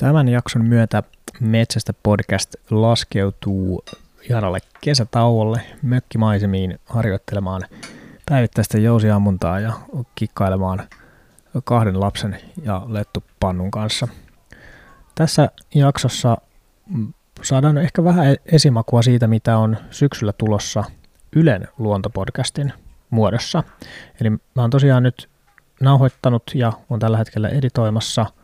Tämän 0.00 0.28
jakson 0.28 0.64
myötä 0.64 1.02
Metsästä 1.40 1.92
podcast 2.02 2.54
laskeutuu 2.70 3.84
ihanalle 4.22 4.58
kesätauolle 4.80 5.60
mökkimaisemiin 5.82 6.78
harjoittelemaan 6.86 7.62
päivittäistä 8.28 8.78
jousiammuntaa 8.78 9.60
ja 9.60 9.72
kikkailemaan 10.14 10.88
kahden 11.64 12.00
lapsen 12.00 12.38
ja 12.62 12.82
lettupannun 12.88 13.70
kanssa. 13.70 14.08
Tässä 15.14 15.50
jaksossa 15.74 16.36
saadaan 17.42 17.78
ehkä 17.78 18.04
vähän 18.04 18.36
esimakua 18.46 19.02
siitä, 19.02 19.26
mitä 19.26 19.58
on 19.58 19.76
syksyllä 19.90 20.32
tulossa 20.32 20.84
Ylen 21.36 21.68
luontopodcastin 21.78 22.72
muodossa. 23.10 23.62
Eli 24.20 24.30
mä 24.30 24.40
oon 24.56 24.70
tosiaan 24.70 25.02
nyt 25.02 25.28
nauhoittanut 25.80 26.42
ja 26.54 26.72
on 26.90 26.98
tällä 26.98 27.18
hetkellä 27.18 27.48
editoimassa– 27.48 28.26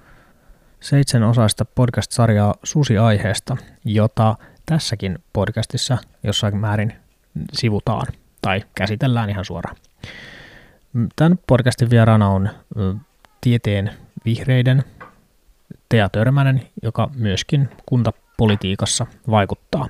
seitsemän 0.87 1.29
osaista 1.29 1.65
podcast-sarjaa 1.65 2.55
Susi-aiheesta, 2.63 3.57
jota 3.85 4.37
tässäkin 4.67 5.19
podcastissa 5.33 5.99
jossain 6.23 6.57
määrin 6.57 6.93
sivutaan 7.53 8.07
tai 8.43 8.63
käsitellään 8.75 9.31
ihan 9.31 9.45
suoraan. 9.45 9.77
Tämän 11.17 11.39
podcastin 11.47 11.91
vieraana 11.91 12.29
on 12.29 12.51
tieteen 13.41 13.91
vihreiden 14.25 14.85
Tea 15.89 16.09
Törmänen, 16.09 16.63
joka 16.83 17.11
myöskin 17.15 17.69
kuntapolitiikassa 17.87 19.07
vaikuttaa. 19.31 19.89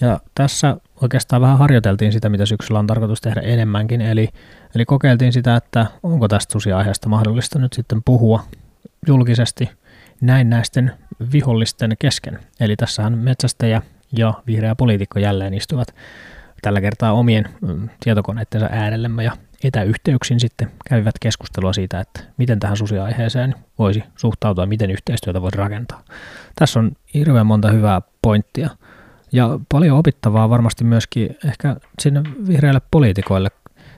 Ja 0.00 0.20
tässä 0.34 0.76
oikeastaan 1.02 1.42
vähän 1.42 1.58
harjoiteltiin 1.58 2.12
sitä, 2.12 2.28
mitä 2.28 2.46
syksyllä 2.46 2.78
on 2.78 2.86
tarkoitus 2.86 3.20
tehdä 3.20 3.40
enemmänkin, 3.40 4.00
eli, 4.00 4.28
eli 4.74 4.84
kokeiltiin 4.84 5.32
sitä, 5.32 5.56
että 5.56 5.86
onko 6.02 6.28
tästä 6.28 6.52
susiaiheesta 6.52 7.08
mahdollista 7.08 7.58
nyt 7.58 7.72
sitten 7.72 8.02
puhua 8.02 8.44
julkisesti– 9.06 9.70
näennäisten 10.22 10.92
vihollisten 11.32 11.92
kesken. 11.98 12.38
Eli 12.60 12.76
tässähän 12.76 13.18
metsästäjä 13.18 13.82
ja 14.18 14.34
vihreä 14.46 14.74
poliitikko 14.74 15.18
jälleen 15.18 15.54
istuvat 15.54 15.94
tällä 16.62 16.80
kertaa 16.80 17.12
omien 17.12 17.48
mm, 17.60 17.88
tietokoneittensa 18.04 18.68
äärellemme 18.72 19.24
ja 19.24 19.36
etäyhteyksin 19.64 20.40
sitten 20.40 20.70
käyvät 20.88 21.14
keskustelua 21.20 21.72
siitä, 21.72 22.00
että 22.00 22.20
miten 22.36 22.60
tähän 22.60 22.76
susiaiheeseen 22.76 23.54
voisi 23.78 24.04
suhtautua, 24.16 24.66
miten 24.66 24.90
yhteistyötä 24.90 25.42
voisi 25.42 25.58
rakentaa. 25.58 26.02
Tässä 26.56 26.80
on 26.80 26.92
hirveän 27.14 27.46
monta 27.46 27.70
hyvää 27.70 28.02
pointtia 28.22 28.70
ja 29.32 29.58
paljon 29.68 29.98
opittavaa 29.98 30.50
varmasti 30.50 30.84
myöskin 30.84 31.36
ehkä 31.44 31.76
sinne 31.98 32.22
vihreille 32.48 32.80
poliitikoille. 32.90 33.48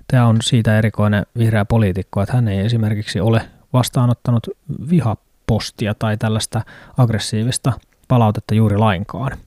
Tämä 0.08 0.26
on 0.26 0.36
siitä 0.42 0.78
erikoinen 0.78 1.26
vihreä 1.38 1.64
poliitikko, 1.64 2.22
että 2.22 2.34
hän 2.34 2.48
ei 2.48 2.58
esimerkiksi 2.58 3.20
ole 3.20 3.42
vastaanottanut 3.72 4.46
viha 4.90 5.16
postia 5.46 5.94
tai 5.94 6.16
tällaista 6.16 6.62
aggressiivista 6.98 7.72
palautetta 8.08 8.54
juuri 8.54 8.78
lainkaan. 8.78 9.38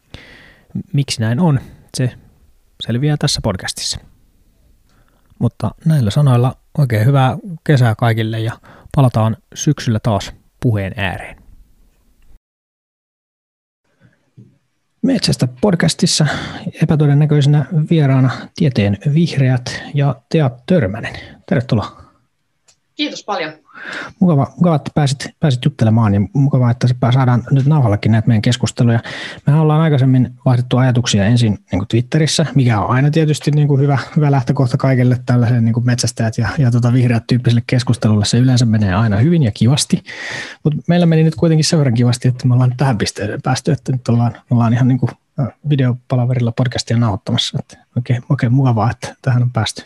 Miksi 0.94 1.22
näin 1.22 1.40
on, 1.40 1.60
se 1.98 2.12
selviää 2.88 3.18
tässä 3.18 3.40
podcastissa. 3.44 4.00
Mutta 5.40 5.72
näillä 5.86 6.12
sanoilla 6.12 6.58
oikein 6.78 7.06
hyvää 7.06 7.38
kesää 7.64 7.96
kaikille 7.96 8.40
ja 8.40 8.60
palataan 8.96 9.38
syksyllä 9.54 10.00
taas 10.04 10.34
puheen 10.62 10.94
ääreen. 10.98 11.38
Metsästä 15.02 15.48
podcastissa 15.62 16.28
epätodennäköisenä 16.84 17.66
vieraana 17.90 18.30
tieteen 18.56 18.98
vihreät 19.14 19.84
ja 19.94 20.16
Tea 20.30 20.52
Törmänen. 20.66 21.14
Tervetuloa. 21.50 22.07
Kiitos 22.98 23.24
paljon. 23.24 23.54
Mukava, 24.20 24.48
mukava 24.56 24.76
että 24.76 24.92
pääsit, 24.96 25.26
pääsit 25.40 25.66
juttelemaan 25.66 26.14
ja 26.14 26.22
mukava, 26.34 26.72
että 26.72 26.88
saadaan 27.14 27.44
nyt 27.52 27.66
nauhallakin 27.66 28.12
näitä 28.12 28.28
meidän 28.28 28.42
keskusteluja. 28.42 29.00
Me 29.48 29.60
ollaan 29.60 29.82
aikaisemmin 29.82 30.34
vaihdettu 30.46 30.78
ajatuksia 30.78 31.26
ensin 31.26 31.52
niin 31.52 31.80
kuin 31.80 31.88
Twitterissä, 31.88 32.46
mikä 32.56 32.80
on 32.82 32.90
aina 32.90 33.12
tietysti 33.12 33.52
niin 33.52 33.68
kuin 33.68 33.82
hyvä, 33.82 33.98
hyvä 34.16 34.32
lähtökohta 34.32 34.78
kaikille 34.78 35.20
tällaiselle 35.26 35.62
niin 35.62 35.86
metsästäjät 35.86 36.38
ja, 36.38 36.50
ja 36.58 36.72
tota 36.72 36.94
vihreät 36.94 37.24
tyyppiselle 37.28 37.64
keskustelulle. 37.68 38.26
Se 38.26 38.38
yleensä 38.38 38.66
menee 38.66 38.94
aina 38.94 39.18
hyvin 39.18 39.44
ja 39.44 39.52
kivasti, 39.52 40.04
mutta 40.64 40.82
meillä 40.88 41.06
meni 41.06 41.24
nyt 41.24 41.36
kuitenkin 41.36 41.66
sen 41.66 41.80
verran 41.80 41.96
kivasti, 41.96 42.28
että 42.28 42.48
me 42.48 42.54
ollaan 42.54 42.74
tähän 42.78 42.98
pisteeseen 42.98 43.42
päästy, 43.42 43.72
että 43.72 43.92
nyt 43.92 44.08
ollaan, 44.08 44.42
ollaan 44.52 44.74
ihan 44.74 44.88
niin 44.88 45.00
kuin 45.00 45.12
videopalaverilla 45.70 46.52
podcastia 46.52 46.98
nauhoittamassa. 46.98 47.58
Että 47.60 47.78
oikein, 47.96 48.24
oikein 48.30 48.54
mukavaa, 48.54 48.92
että 48.92 49.16
tähän 49.22 49.44
on 49.44 49.52
päästy. 49.52 49.84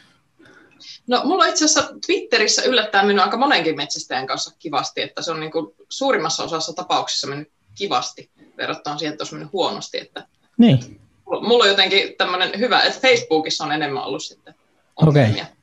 No 1.11 1.21
mulla 1.23 1.45
itse 1.45 1.65
asiassa 1.65 1.93
Twitterissä 2.05 2.61
yllättää 2.61 3.05
minun 3.05 3.19
aika 3.19 3.37
monenkin 3.37 3.75
metsästäjän 3.75 4.27
kanssa 4.27 4.55
kivasti, 4.59 5.01
että 5.01 5.21
se 5.21 5.31
on 5.31 5.39
niin 5.39 5.51
kuin 5.51 5.75
suurimmassa 5.89 6.43
osassa 6.43 6.73
tapauksissa 6.73 7.27
mennyt 7.27 7.51
kivasti 7.75 8.29
verrattuna 8.57 8.97
siihen, 8.97 9.11
että 9.11 9.21
olisi 9.21 9.35
mennyt 9.35 9.53
huonosti. 9.53 9.97
Että 9.99 10.27
niin. 10.57 10.99
Mulla 11.25 11.63
on 11.63 11.69
jotenkin 11.69 12.15
tämmöinen 12.17 12.59
hyvä, 12.59 12.81
että 12.81 12.99
Facebookissa 12.99 13.63
on 13.63 13.71
enemmän 13.71 14.03
ollut 14.03 14.23
sitten 14.23 14.55
ongelmia. 14.95 15.43
Okay. 15.43 15.55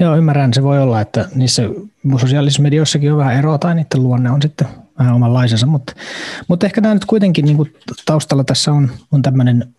Joo, 0.00 0.16
ymmärrän. 0.16 0.54
Se 0.54 0.62
voi 0.62 0.82
olla, 0.82 1.00
että 1.00 1.28
niissä 1.34 1.62
sosiaalisissa 2.20 2.62
medioissakin 2.62 3.12
on 3.12 3.18
vähän 3.18 3.36
eroa 3.36 3.58
tai 3.58 3.74
niiden 3.74 4.02
luonne 4.02 4.30
on 4.30 4.42
sitten 4.42 4.68
vähän 4.98 5.14
omanlaisensa, 5.14 5.66
mutta, 5.66 5.92
mutta 6.48 6.66
ehkä 6.66 6.82
tämä 6.82 6.94
nyt 6.94 7.04
kuitenkin 7.04 7.44
niin 7.44 7.56
kuin 7.56 7.76
taustalla 8.06 8.44
tässä 8.44 8.72
on, 8.72 8.90
on 9.12 9.22
tämmöinen 9.22 9.74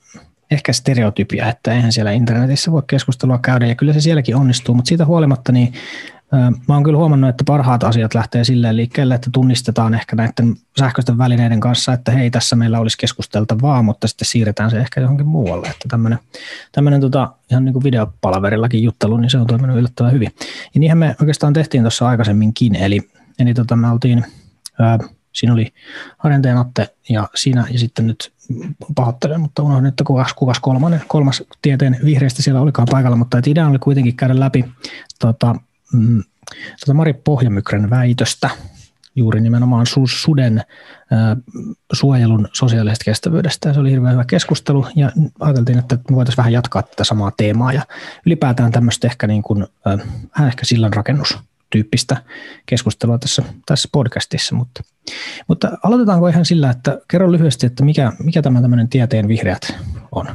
ehkä 0.52 0.74
stereotypia, 0.74 1.50
että 1.50 1.74
eihän 1.74 1.92
siellä 1.92 2.12
internetissä 2.12 2.72
voi 2.72 2.84
keskustelua 2.88 3.38
käydä, 3.38 3.66
ja 3.66 3.76
kyllä 3.76 3.94
se 3.94 4.02
sielläkin 4.02 4.36
onnistuu, 4.36 4.76
mutta 4.76 4.90
siitä 4.90 5.06
huolimatta 5.06 5.52
niin 5.52 5.74
Mä 6.68 6.74
oon 6.74 6.84
kyllä 6.84 6.98
huomannut, 6.98 7.30
että 7.30 7.44
parhaat 7.48 7.84
asiat 7.84 8.14
lähtee 8.14 8.44
silleen 8.44 8.78
liikkeelle, 8.78 9.16
että 9.16 9.30
tunnistetaan 9.34 9.94
ehkä 9.94 10.16
näiden 10.16 10.56
sähköisten 10.80 11.18
välineiden 11.18 11.60
kanssa, 11.60 11.94
että 11.94 12.12
hei, 12.12 12.32
tässä 12.32 12.56
meillä 12.56 12.80
olisi 12.80 12.98
keskusteltavaa, 12.98 13.82
mutta 13.82 14.08
sitten 14.08 14.28
siirretään 14.28 14.72
se 14.72 14.78
ehkä 14.78 15.02
johonkin 15.02 15.28
muualle. 15.28 15.68
Että 15.68 15.86
tämmöinen, 15.90 16.20
tämmöinen 16.72 17.02
tota, 17.02 17.34
ihan 17.52 17.66
niin 17.66 17.74
kuin 17.74 17.84
videopalaverillakin 17.84 18.84
juttelu, 18.84 19.18
niin 19.18 19.30
se 19.30 19.38
on 19.38 19.48
toiminut 19.48 19.78
yllättävän 19.78 20.12
hyvin. 20.12 20.32
Ja 20.74 20.80
niinhän 20.80 20.98
me 20.98 21.16
oikeastaan 21.22 21.54
tehtiin 21.54 21.84
tuossa 21.84 22.08
aikaisemminkin, 22.08 22.76
eli, 22.76 23.10
eli 23.40 23.54
tota, 23.54 23.76
me 23.76 23.90
oltiin, 23.90 24.26
ää, 24.80 25.00
siinä 25.34 25.54
oli 25.54 25.74
Harjanteen 26.18 26.58
Atte 26.58 26.96
ja 27.10 27.30
siinä, 27.36 27.68
ja 27.72 27.80
sitten 27.80 28.08
nyt 28.08 28.34
pahoittelen, 28.96 29.42
mutta 29.42 29.64
unohdin, 29.64 29.86
että 29.86 30.04
kuvas, 30.04 30.34
kuvas 30.34 30.60
kolmannen, 30.60 31.02
kolmas 31.08 31.44
tieteen 31.62 31.98
vihreistä 32.06 32.42
siellä 32.42 32.62
olikaan 32.62 32.88
paikalla, 32.92 33.18
mutta 33.18 33.42
idea 33.46 33.68
oli 33.68 33.80
kuitenkin 33.80 34.16
käydä 34.16 34.40
läpi 34.40 34.66
tota, 35.20 35.56
mm, 35.94 36.24
tota 36.80 36.94
Mari 36.94 37.14
Pohjamykrän 37.14 37.90
väitöstä 37.90 38.50
juuri 39.16 39.42
nimenomaan 39.42 39.86
su- 39.86 40.22
suden 40.22 40.64
ää, 41.12 41.38
suojelun 41.94 42.48
sosiaalisesta 42.54 43.06
kestävyydestä. 43.06 43.74
Se 43.74 43.80
oli 43.80 43.92
hirveän 43.92 44.14
hyvä 44.14 44.26
keskustelu 44.26 44.86
ja 44.96 45.12
ajateltiin, 45.40 45.80
että 45.80 45.96
me 46.10 46.16
voitaisiin 46.16 46.38
vähän 46.38 46.54
jatkaa 46.54 46.84
tätä 46.84 47.04
samaa 47.04 47.32
teemaa 47.38 47.74
ja 47.74 47.82
ylipäätään 48.26 48.72
tämmöistä 48.72 49.08
ehkä, 49.08 49.28
niin 49.28 49.42
kuin, 49.42 49.68
ää, 49.86 50.48
ehkä 50.48 50.66
sillan 50.66 50.94
rakennus 50.94 51.38
tyyppistä 51.76 52.18
keskustelua 52.66 53.18
tässä, 53.18 53.44
tässä 53.66 53.90
podcastissa. 53.92 54.56
Mutta, 54.56 54.84
mutta 55.48 55.72
aloitetaanko 55.84 56.28
ihan 56.28 56.46
sillä, 56.46 56.70
että 56.70 57.02
kerro 57.12 57.32
lyhyesti, 57.32 57.66
että 57.66 57.84
mikä, 57.84 58.12
mikä 58.24 58.42
tämä 58.42 58.62
tämmöinen 58.62 58.90
tieteen 58.90 59.28
vihreät 59.28 59.74
on? 60.12 60.28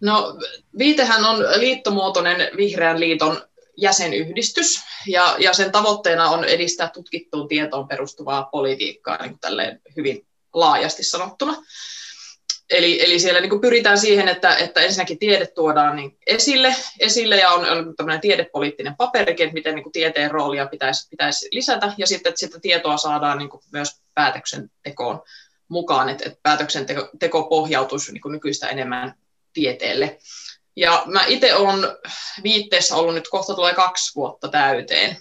No 0.00 0.38
viitehän 0.78 1.24
on 1.24 1.38
liittomuotoinen 1.38 2.56
vihreän 2.56 3.00
liiton 3.00 3.42
jäsenyhdistys, 3.76 4.80
ja, 5.06 5.36
ja 5.38 5.52
sen 5.52 5.72
tavoitteena 5.72 6.28
on 6.28 6.44
edistää 6.44 6.88
tutkittuun 6.88 7.48
tietoon 7.48 7.88
perustuvaa 7.88 8.42
politiikkaa 8.42 9.18
niin 9.22 9.38
kuin 9.40 9.80
hyvin 9.96 10.26
laajasti 10.54 11.02
sanottuna. 11.02 11.56
Eli, 12.70 13.04
eli 13.04 13.18
siellä 13.18 13.40
niin 13.40 13.50
kuin 13.50 13.60
pyritään 13.60 13.98
siihen, 13.98 14.28
että, 14.28 14.56
että 14.56 14.80
ensinnäkin 14.80 15.18
tiede 15.18 15.46
tuodaan 15.46 15.96
niin 15.96 16.18
esille, 16.26 16.74
esille 16.98 17.36
ja 17.36 17.50
on, 17.50 17.64
on 17.64 17.96
tämmöinen 17.96 18.20
tiedepoliittinen 18.20 18.96
paperikin, 18.96 19.44
että 19.44 19.54
miten 19.54 19.74
niin 19.74 19.82
kuin 19.82 19.92
tieteen 19.92 20.30
roolia 20.30 20.66
pitäisi, 20.66 21.08
pitäisi 21.08 21.48
lisätä, 21.52 21.92
ja 21.98 22.06
sitten 22.06 22.30
että 22.30 22.40
sitä 22.40 22.60
tietoa 22.60 22.96
saadaan 22.96 23.38
niin 23.38 23.50
kuin 23.50 23.62
myös 23.72 24.00
päätöksentekoon 24.14 25.22
mukaan, 25.68 26.08
että, 26.08 26.24
että 26.26 26.40
päätöksenteko 26.42 27.42
pohjautuisi 27.42 28.12
niin 28.12 28.20
kuin 28.20 28.32
nykyistä 28.32 28.68
enemmän 28.68 29.14
tieteelle. 29.52 30.18
Ja 30.76 31.02
mä 31.06 31.24
itse 31.26 31.54
olen 31.54 31.80
viitteessä 32.42 32.96
ollut 32.96 33.14
nyt 33.14 33.28
kohta 33.28 33.54
tulee 33.54 33.74
kaksi 33.74 34.14
vuotta 34.14 34.48
täyteen, 34.48 35.16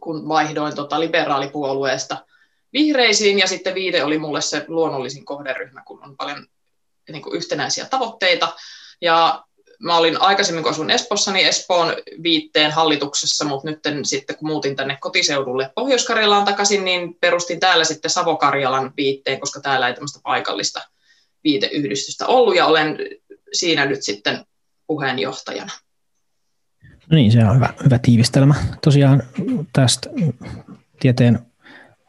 kun 0.00 0.28
vaihdoin 0.28 0.74
tota 0.74 1.00
liberaalipuolueesta– 1.00 2.16
vihreisiin 2.74 3.38
ja 3.38 3.46
sitten 3.46 3.74
viide 3.74 4.04
oli 4.04 4.18
mulle 4.18 4.40
se 4.40 4.64
luonnollisin 4.68 5.24
kohderyhmä, 5.24 5.82
kun 5.86 6.04
on 6.04 6.16
paljon 6.16 6.46
niin 7.10 7.22
kuin 7.22 7.36
yhtenäisiä 7.36 7.84
tavoitteita. 7.84 8.54
Ja 9.00 9.44
mä 9.78 9.96
olin 9.96 10.20
aikaisemmin, 10.20 10.62
kun 10.62 10.72
asun 10.72 10.90
Espossa, 10.90 11.32
niin 11.32 11.48
Espoon 11.48 11.94
viitteen 12.22 12.70
hallituksessa, 12.70 13.44
mutta 13.44 13.70
nyt 13.70 13.80
sitten 14.02 14.36
kun 14.36 14.48
muutin 14.48 14.76
tänne 14.76 14.98
kotiseudulle 15.00 15.72
Pohjois-Karjalaan 15.74 16.44
takaisin, 16.44 16.84
niin 16.84 17.16
perustin 17.20 17.60
täällä 17.60 17.84
sitten 17.84 18.10
Savo-Karjalan 18.10 18.92
viitteen, 18.96 19.40
koska 19.40 19.60
täällä 19.60 19.88
ei 19.88 19.94
tämmöistä 19.94 20.20
paikallista 20.22 20.82
viiteyhdistystä 21.44 22.26
ollut, 22.26 22.56
ja 22.56 22.66
olen 22.66 22.98
siinä 23.52 23.84
nyt 23.84 24.02
sitten 24.02 24.44
puheenjohtajana. 24.86 25.72
No 27.10 27.16
niin, 27.16 27.32
se 27.32 27.38
on 27.38 27.56
hyvä, 27.56 27.74
hyvä 27.84 27.98
tiivistelmä. 27.98 28.54
Tosiaan 28.84 29.22
tästä 29.72 30.10
tieteen 31.00 31.38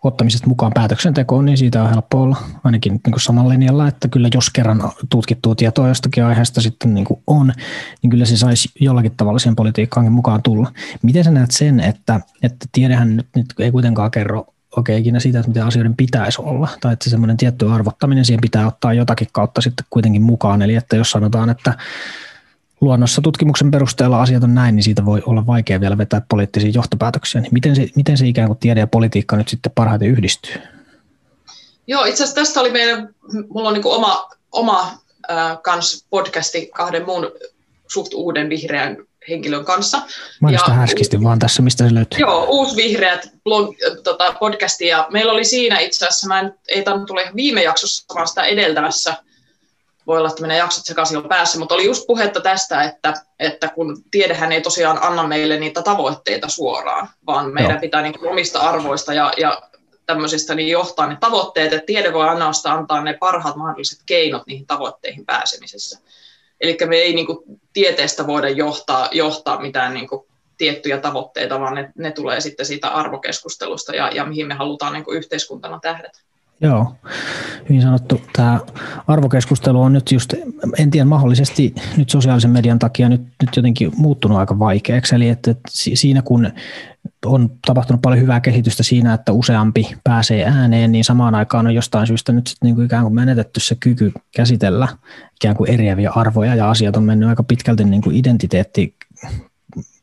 ottamisesta 0.08 0.48
mukaan 0.48 0.72
päätöksentekoon, 0.74 1.46
niin 1.46 1.58
siitä 1.58 1.84
on 1.84 1.90
helppo 1.90 2.22
olla 2.22 2.38
ainakin 2.64 2.92
niin 2.92 3.20
samalla 3.20 3.50
linjalla, 3.50 3.88
että 3.88 4.08
kyllä 4.08 4.30
jos 4.34 4.50
kerran 4.50 4.92
tutkittua 5.10 5.56
tietoa 5.56 5.88
jostakin 5.88 6.24
aiheesta 6.24 6.62
sitten 6.62 6.94
niin 6.94 7.06
kuin 7.06 7.20
on, 7.28 7.54
niin 8.02 8.10
kyllä 8.10 8.26
se 8.26 8.38
saisi 8.38 8.70
jollakin 8.80 9.12
tavalla 9.18 9.40
siihen 9.40 9.56
politiikkaankin 9.56 10.14
mukaan 10.14 10.44
tulla. 10.44 10.72
Miten 11.02 11.24
sä 11.24 11.32
näet 11.32 11.52
sen, 11.52 11.80
että, 11.80 12.20
että 12.44 12.66
tiedehän 12.72 13.16
nyt, 13.16 13.28
nyt 13.36 13.46
ei 13.60 13.72
kuitenkaan 13.72 14.12
kerro 14.12 14.46
oikein 14.78 15.00
ikinä 15.00 15.20
siitä, 15.20 15.40
että 15.40 15.50
miten 15.50 15.66
asioiden 15.66 15.96
pitäisi 15.96 16.42
olla, 16.42 16.68
tai 16.82 16.94
että 16.94 17.10
semmoinen 17.10 17.38
tietty 17.38 17.72
arvottaminen 17.72 18.26
siihen 18.26 18.42
pitää 18.42 18.68
ottaa 18.68 18.94
jotakin 18.94 19.28
kautta 19.32 19.62
sitten 19.62 19.86
kuitenkin 19.90 20.22
mukaan, 20.22 20.62
eli 20.62 20.76
että 20.76 20.96
jos 20.96 21.12
sanotaan, 21.12 21.50
että 21.50 21.74
luonnossa 22.82 23.22
tutkimuksen 23.22 23.72
perusteella 23.72 24.22
asiat 24.22 24.44
on 24.44 24.56
näin, 24.56 24.76
niin 24.76 24.84
siitä 24.84 25.06
voi 25.06 25.22
olla 25.26 25.48
vaikea 25.48 25.82
vielä 25.82 25.98
vetää 25.98 26.22
poliittisia 26.30 26.72
johtopäätöksiä. 26.74 27.42
Niin 27.42 27.54
miten, 27.54 27.76
se, 27.76 27.90
miten 27.96 28.18
se 28.18 28.28
ikään 28.28 28.48
kuin 28.48 28.60
tiede 28.60 28.80
ja 28.80 28.88
politiikka 28.88 29.36
nyt 29.36 29.48
sitten 29.48 29.72
parhaiten 29.76 30.08
yhdistyy? 30.08 30.62
Joo, 31.88 32.06
itse 32.06 32.24
asiassa 32.24 32.42
tästä 32.42 32.60
oli 32.60 32.72
meidän, 32.72 33.10
mulla 33.50 33.70
on 33.70 33.74
niin 33.74 33.86
oma, 33.86 34.30
oma 34.52 34.82
äh, 35.32 35.58
kans 35.62 36.06
podcasti 36.10 36.70
kahden 36.76 37.06
muun 37.06 37.32
suht 37.88 38.14
uuden 38.14 38.50
vihreän 38.50 38.98
henkilön 39.30 39.66
kanssa. 39.66 40.02
Mainosta 40.42 40.72
härskisti 40.72 41.24
vaan 41.24 41.40
tässä, 41.40 41.62
mistä 41.62 41.88
se 41.88 41.94
löytyy. 41.94 42.20
Joo, 42.20 42.46
uusi 42.50 42.76
vihreät 42.76 43.30
blog, 43.44 43.76
tota, 44.04 44.34
podcasti 44.40 44.88
ja 44.88 45.08
meillä 45.12 45.32
oli 45.32 45.46
siinä 45.46 45.80
itse 45.80 46.08
asiassa, 46.08 46.28
mä 46.28 46.40
en, 46.40 46.54
ei 46.68 46.84
tainnut 46.84 47.08
tule 47.08 47.32
viime 47.36 47.64
jaksossa, 47.64 48.14
vaan 48.16 48.28
sitä 48.28 48.44
edeltävässä, 48.44 49.18
voi 50.08 50.18
olla, 50.18 50.30
että 50.30 50.42
menee 50.42 50.58
jaksot 50.58 50.86
sekaisin 50.86 51.18
on 51.18 51.30
päässä, 51.30 51.60
mutta 51.60 51.76
oli 51.76 51.86
just 51.86 52.08
puhetta 52.08 52.42
tästä, 52.42 52.84
että, 52.84 53.14
että 53.40 53.68
kun 53.68 54.04
tiedehän 54.12 54.52
ei 54.52 54.62
tosiaan 54.62 55.04
anna 55.04 55.28
meille 55.28 55.60
niitä 55.60 55.82
tavoitteita 55.82 56.50
suoraan, 56.50 57.10
vaan 57.26 57.54
meidän 57.54 57.72
Joo. 57.72 57.82
pitää 57.82 58.02
niin 58.02 58.28
omista 58.28 58.60
arvoista 58.60 59.14
ja, 59.14 59.34
ja 59.38 59.62
tämmöisistä 60.06 60.56
niin 60.56 60.70
johtaa 60.70 61.08
ne 61.08 61.18
tavoitteet, 61.20 61.74
että 61.74 61.86
tiede 61.86 62.14
voi 62.14 62.30
ainoastaan 62.30 62.78
antaa 62.78 63.04
ne 63.04 63.14
parhaat 63.14 63.56
mahdolliset 63.56 64.00
keinot 64.06 64.48
niihin 64.48 64.68
tavoitteihin 64.68 65.26
pääsemisessä. 65.26 66.00
Eli 66.62 66.78
me 66.86 66.96
ei 66.96 67.14
niin 67.14 67.26
kuin, 67.28 67.40
tieteestä 67.74 68.28
voida 68.28 68.50
johtaa, 68.50 69.10
johtaa 69.12 69.62
mitään 69.62 69.94
niin 69.94 70.08
kuin, 70.08 70.28
tiettyjä 70.58 70.98
tavoitteita, 70.98 71.60
vaan 71.60 71.74
ne, 71.74 71.92
ne 71.98 72.12
tulee 72.12 72.42
sitten 72.42 72.66
siitä 72.66 72.88
arvokeskustelusta 72.88 73.96
ja, 73.96 74.10
ja 74.10 74.26
mihin 74.26 74.48
me 74.48 74.54
halutaan 74.54 74.94
niin 74.94 75.06
kuin, 75.06 75.18
yhteiskuntana 75.18 75.80
tähdätä. 75.82 76.20
Joo, 76.62 76.96
hyvin 77.70 77.82
sanottu. 77.82 78.22
Tämä 78.34 78.60
arvokeskustelu 79.08 79.82
on 79.82 79.94
nyt 79.94 80.12
just, 80.12 80.34
en 80.78 80.92
tiedä, 80.92 81.06
mahdollisesti 81.06 81.76
nyt 81.98 82.10
sosiaalisen 82.10 82.52
median 82.52 82.80
takia 82.80 83.10
nyt, 83.10 83.22
nyt 83.22 83.56
jotenkin 83.56 83.92
muuttunut 83.98 84.38
aika 84.38 84.60
vaikeaksi. 84.60 85.16
Eli 85.16 85.30
että, 85.30 85.52
että 85.52 85.70
siinä 85.74 86.22
kun 86.22 86.52
on 87.26 87.50
tapahtunut 87.68 88.02
paljon 88.02 88.22
hyvää 88.22 88.40
kehitystä 88.40 88.84
siinä, 88.84 89.14
että 89.14 89.32
useampi 89.32 89.96
pääsee 90.04 90.46
ääneen, 90.46 90.92
niin 90.92 91.04
samaan 91.04 91.36
aikaan 91.36 91.68
on 91.68 91.76
jostain 91.76 92.08
syystä 92.08 92.32
nyt 92.32 92.48
sit 92.48 92.58
niin 92.64 92.76
kuin 92.76 92.86
ikään 92.86 93.04
kuin 93.04 93.16
menetetty 93.16 93.60
se 93.60 93.76
kyky 93.80 94.12
käsitellä 94.36 94.88
ikään 95.36 95.56
kuin 95.56 95.72
eriäviä 95.72 96.12
arvoja 96.16 96.56
ja 96.56 96.70
asiat 96.70 96.98
on 96.98 97.04
mennyt 97.04 97.30
aika 97.30 97.44
pitkälti 97.44 97.84
niin 97.84 98.02
kuin 98.02 98.16
identiteetti 98.16 98.96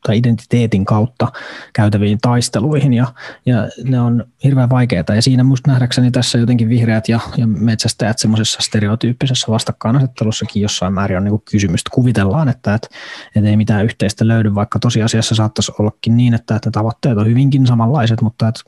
tai 0.03 0.17
identiteetin 0.17 0.85
kautta 0.85 1.31
käytäviin 1.73 2.17
taisteluihin 2.21 2.93
ja, 2.93 3.07
ja 3.45 3.69
ne 3.83 3.99
on 3.99 4.25
hirveän 4.43 4.69
vaikeita 4.69 5.15
ja 5.15 5.21
siinä 5.21 5.43
musta 5.43 5.71
nähdäkseni 5.71 6.11
tässä 6.11 6.37
jotenkin 6.37 6.69
vihreät 6.69 7.09
ja, 7.09 7.19
ja 7.37 7.47
metsästäjät 7.47 8.19
semmoisessa 8.19 8.59
stereotyyppisessä 8.61 9.47
vastakkainasettelussakin 9.51 10.61
jossain 10.61 10.93
määrin 10.93 11.17
on 11.17 11.23
niin 11.23 11.31
kuin. 11.31 11.43
Kuvitellaan, 11.91 12.49
että, 12.49 12.73
että, 12.73 12.87
että 13.35 13.49
ei 13.49 13.57
mitään 13.57 13.85
yhteistä 13.85 14.27
löydy, 14.27 14.55
vaikka 14.55 14.79
tosiasiassa 14.79 15.35
saattaisi 15.35 15.71
ollakin 15.79 16.17
niin, 16.17 16.33
että, 16.33 16.55
että 16.55 16.71
tavoitteet 16.71 17.17
on 17.17 17.27
hyvinkin 17.27 17.67
samanlaiset, 17.67 18.21
mutta 18.21 18.47
että 18.47 18.61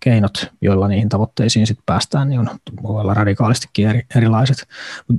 keinot, 0.00 0.52
joilla 0.60 0.88
niihin 0.88 1.08
tavoitteisiin 1.08 1.66
sitten 1.66 1.82
päästään, 1.86 2.28
niin 2.28 2.40
on, 2.40 2.50
voi 2.82 3.00
olla 3.00 3.14
radikaalistikin 3.14 3.88
eri, 3.88 4.02
erilaiset. 4.16 4.66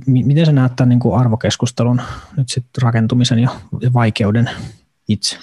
Miten 0.06 0.46
se 0.46 0.52
näyttää 0.52 0.86
niin 0.86 1.00
kuin 1.00 1.20
arvokeskustelun 1.20 2.00
nyt 2.36 2.48
sitten 2.48 2.82
rakentumisen 2.82 3.38
ja 3.38 3.50
vaikeuden 3.94 4.50
itse? 5.08 5.36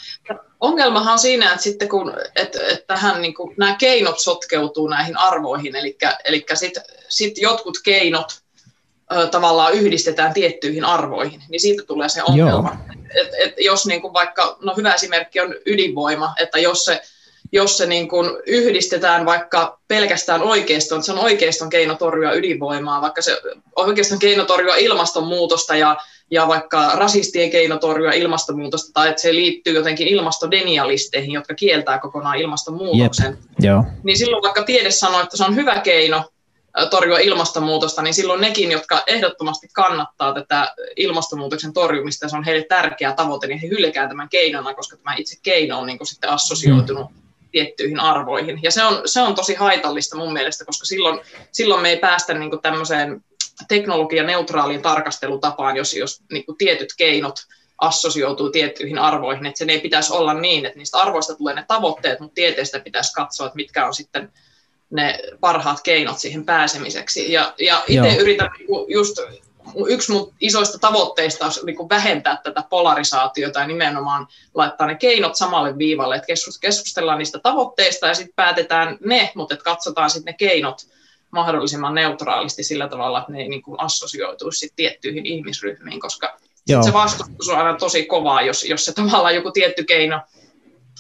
Ongelmahan 0.59 1.13
on 1.13 1.19
siinä, 1.19 1.51
että 1.51 1.63
sitten 1.63 1.89
kun 1.89 2.13
että, 2.35 2.59
että 2.67 2.85
tähän, 2.87 3.21
niin 3.21 3.33
kuin, 3.33 3.55
nämä 3.57 3.75
keinot 3.75 4.19
sotkeutuu 4.19 4.87
näihin 4.87 5.17
arvoihin, 5.17 5.75
eli, 5.75 5.97
eli 6.25 6.45
sitten 6.53 6.83
sit 7.09 7.37
jotkut 7.37 7.77
keinot 7.83 8.41
ö, 9.13 9.27
tavallaan 9.27 9.73
yhdistetään 9.73 10.33
tiettyihin 10.33 10.85
arvoihin, 10.85 11.43
niin 11.49 11.61
siitä 11.61 11.83
tulee 11.83 12.09
se 12.09 12.23
ongelma. 12.23 12.77
Et, 13.21 13.27
et 13.39 13.53
jos 13.57 13.85
niin 13.85 14.01
kuin 14.01 14.13
vaikka, 14.13 14.57
no 14.61 14.73
hyvä 14.77 14.93
esimerkki 14.93 15.39
on 15.39 15.55
ydinvoima, 15.65 16.33
että 16.39 16.59
jos 16.59 16.85
se, 16.85 17.01
jos 17.51 17.77
se 17.77 17.85
niin 17.85 18.07
kuin 18.07 18.29
yhdistetään 18.45 19.25
vaikka 19.25 19.79
pelkästään 19.87 20.41
oikeiston, 20.41 21.03
se 21.03 21.11
on 21.11 21.19
oikeiston 21.19 21.69
keino 21.69 21.95
torjua 21.95 22.33
ydinvoimaa, 22.33 23.01
vaikka 23.01 23.21
se 23.21 23.41
oikeiston 23.75 24.19
keino 24.19 24.45
torjua 24.45 24.75
ilmastonmuutosta 24.75 25.75
ja 25.75 25.97
ja 26.31 26.47
vaikka 26.47 26.91
rasistien 26.95 27.51
keino 27.51 27.77
torjua 27.77 28.11
ilmastonmuutosta 28.11 28.93
tai 28.93 29.09
että 29.09 29.21
se 29.21 29.33
liittyy 29.33 29.73
jotenkin 29.73 30.07
ilmastodenialisteihin, 30.07 31.31
jotka 31.31 31.53
kieltää 31.53 31.99
kokonaan 31.99 32.37
ilmastonmuutoksen, 32.37 33.31
Jep, 33.31 33.39
joo. 33.59 33.83
niin 34.03 34.17
silloin 34.17 34.43
vaikka 34.43 34.63
tiede 34.63 34.91
sanoo, 34.91 35.21
että 35.21 35.37
se 35.37 35.43
on 35.43 35.55
hyvä 35.55 35.79
keino 35.79 36.23
torjua 36.89 37.19
ilmastonmuutosta, 37.19 38.01
niin 38.01 38.13
silloin 38.13 38.41
nekin, 38.41 38.71
jotka 38.71 39.03
ehdottomasti 39.07 39.67
kannattaa 39.73 40.33
tätä 40.33 40.73
ilmastonmuutoksen 40.95 41.73
torjumista, 41.73 42.29
se 42.29 42.37
on 42.37 42.43
heille 42.43 42.65
tärkeä 42.69 43.13
tavoite, 43.13 43.47
niin 43.47 43.59
he 43.59 43.67
hylkää 43.67 44.07
tämän 44.07 44.29
keinona, 44.29 44.73
koska 44.73 44.97
tämä 44.97 45.15
itse 45.15 45.39
keino 45.43 45.79
on 45.79 45.87
niin 45.87 45.97
kuin 45.97 46.07
sitten 46.07 46.29
assosioitunut 46.29 47.09
mm. 47.11 47.17
tiettyihin 47.51 47.99
arvoihin. 47.99 48.59
Ja 48.63 48.71
se 48.71 48.83
on, 48.83 49.01
se 49.05 49.21
on 49.21 49.35
tosi 49.35 49.55
haitallista 49.55 50.17
mun 50.17 50.33
mielestä, 50.33 50.65
koska 50.65 50.85
silloin, 50.85 51.19
silloin 51.51 51.81
me 51.81 51.89
ei 51.89 51.97
päästä 51.97 52.33
niin 52.33 52.61
tämmöiseen 52.61 53.23
teknologianeutraaliin 53.67 54.81
tarkastelutapaan, 54.81 55.77
jos, 55.77 55.93
jos 55.93 56.21
niin 56.31 56.45
kuin 56.45 56.57
tietyt 56.57 56.89
keinot 56.97 57.35
assosioituu 57.77 58.49
tiettyihin 58.49 58.99
arvoihin, 58.99 59.45
että 59.45 59.57
sen 59.57 59.69
ei 59.69 59.79
pitäisi 59.79 60.13
olla 60.13 60.33
niin, 60.33 60.65
että 60.65 60.77
niistä 60.77 60.97
arvoista 60.97 61.35
tulee 61.35 61.53
ne 61.53 61.65
tavoitteet, 61.67 62.19
mutta 62.19 62.35
tieteestä 62.35 62.79
pitäisi 62.79 63.13
katsoa, 63.13 63.47
että 63.47 63.55
mitkä 63.55 63.85
on 63.85 63.93
sitten 63.93 64.31
ne 64.89 65.19
parhaat 65.39 65.81
keinot 65.83 66.19
siihen 66.19 66.45
pääsemiseksi. 66.45 67.31
Ja, 67.31 67.53
ja 67.59 67.83
itse 67.87 68.15
yritän 68.15 68.49
niin 68.57 68.67
just, 68.87 69.17
yksi 69.87 70.11
mun 70.11 70.33
isoista 70.41 70.79
tavoitteista 70.79 71.45
on 71.45 71.51
niin 71.65 71.89
vähentää 71.89 72.37
tätä 72.43 72.63
polarisaatiota 72.69 73.59
ja 73.59 73.67
nimenomaan 73.67 74.27
laittaa 74.53 74.87
ne 74.87 74.95
keinot 74.95 75.35
samalle 75.35 75.77
viivalle, 75.77 76.15
että 76.15 76.27
keskustellaan 76.61 77.17
niistä 77.17 77.39
tavoitteista 77.39 78.07
ja 78.07 78.13
sitten 78.13 78.35
päätetään 78.35 78.97
ne, 79.05 79.31
mutta 79.35 79.57
katsotaan 79.57 80.09
sitten 80.09 80.31
ne 80.31 80.37
keinot 80.37 80.77
mahdollisimman 81.33 81.95
neutraalisti 81.95 82.63
sillä 82.63 82.87
tavalla, 82.87 83.19
että 83.19 83.31
ne 83.31 83.39
ei 83.39 83.49
niin 83.49 83.61
kuin 83.61 83.79
assosioituisi 83.79 84.59
sit 84.59 84.73
tiettyihin 84.75 85.25
ihmisryhmiin, 85.25 85.99
koska 85.99 86.37
se 86.85 86.93
vastustus 86.93 87.49
on 87.49 87.57
aina 87.57 87.77
tosi 87.77 88.05
kovaa, 88.05 88.41
jos, 88.41 88.63
jos 88.63 88.85
se 88.85 88.93
tavallaan 88.93 89.35
joku 89.35 89.51
tietty 89.51 89.83
keino 89.83 90.21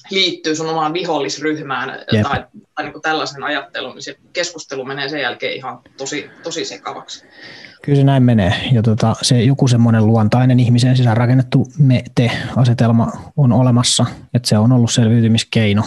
liittyy 0.09 0.55
sun 0.55 0.69
omaan 0.69 0.93
vihollisryhmään 0.93 1.99
Jep. 2.11 2.23
tai, 2.23 2.45
tai 2.75 2.85
niin 2.85 2.91
kuin 2.93 3.01
tällaisen 3.01 3.43
ajatteluun, 3.43 3.95
niin 3.95 4.03
se 4.03 4.17
keskustelu 4.33 4.85
menee 4.85 5.09
sen 5.09 5.21
jälkeen 5.21 5.53
ihan 5.53 5.79
tosi, 5.97 6.29
tosi 6.43 6.65
sekavaksi. 6.65 7.25
Kyllä 7.81 7.95
se 7.95 8.03
näin 8.03 8.23
menee. 8.23 8.53
Ja 8.71 8.81
tota, 8.81 9.15
se 9.21 9.43
joku 9.43 9.67
semmoinen 9.67 10.07
luontainen 10.07 10.59
ihmisen 10.59 10.97
sisään 10.97 11.17
rakennettu 11.17 11.67
me-te-asetelma 11.77 13.11
on 13.37 13.51
olemassa, 13.51 14.05
että 14.33 14.49
se 14.49 14.57
on 14.57 14.71
ollut 14.71 14.91
selviytymiskeino 14.91 15.83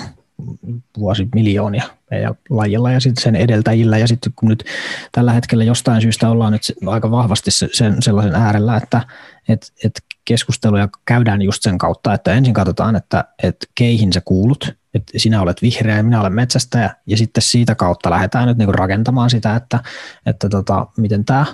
vuosimiljoonia 0.99 1.83
meidän 2.11 2.35
lajilla 2.51 2.91
ja 2.91 3.01
sitten 3.01 3.23
sen 3.23 3.37
edeltäjillä. 3.37 3.99
Ja 3.99 4.07
sitten 4.07 4.33
kun 4.37 4.49
nyt 4.49 4.65
tällä 5.13 5.33
hetkellä 5.33 5.65
jostain 5.65 6.03
syystä 6.03 6.31
ollaan 6.31 6.53
nyt 6.53 6.63
aika 6.87 7.11
vahvasti 7.11 7.51
sen, 7.51 8.03
sellaisen 8.03 8.35
äärellä, 8.35 8.77
että 8.77 9.01
et, 9.49 9.73
et 9.85 9.93
keskusteluja 10.25 10.89
käydään 11.05 11.43
just 11.43 11.63
sen 11.63 11.79
kautta, 11.79 12.15
että 12.15 12.33
ensin 12.33 12.55
katsotaan, 12.55 12.97
että 12.97 13.25
et 13.43 13.57
keihin 13.75 14.13
sä 14.13 14.21
kuulut, 14.25 14.75
että 14.95 15.13
sinä 15.17 15.43
olet 15.43 15.63
vihreä 15.63 15.97
ja 15.97 16.03
minä 16.03 16.21
olen 16.21 16.33
metsästäjä, 16.33 16.91
ja 17.07 17.17
sitten 17.17 17.43
siitä 17.43 17.75
kautta 17.75 18.11
lähdetään 18.11 18.49
nyt 18.49 18.59
niinku 18.59 18.73
rakentamaan 18.73 19.31
sitä, 19.31 19.57
että, 19.57 19.79
että 20.27 20.49
tota, 20.49 20.87
miten 20.97 21.25
tämä 21.25 21.47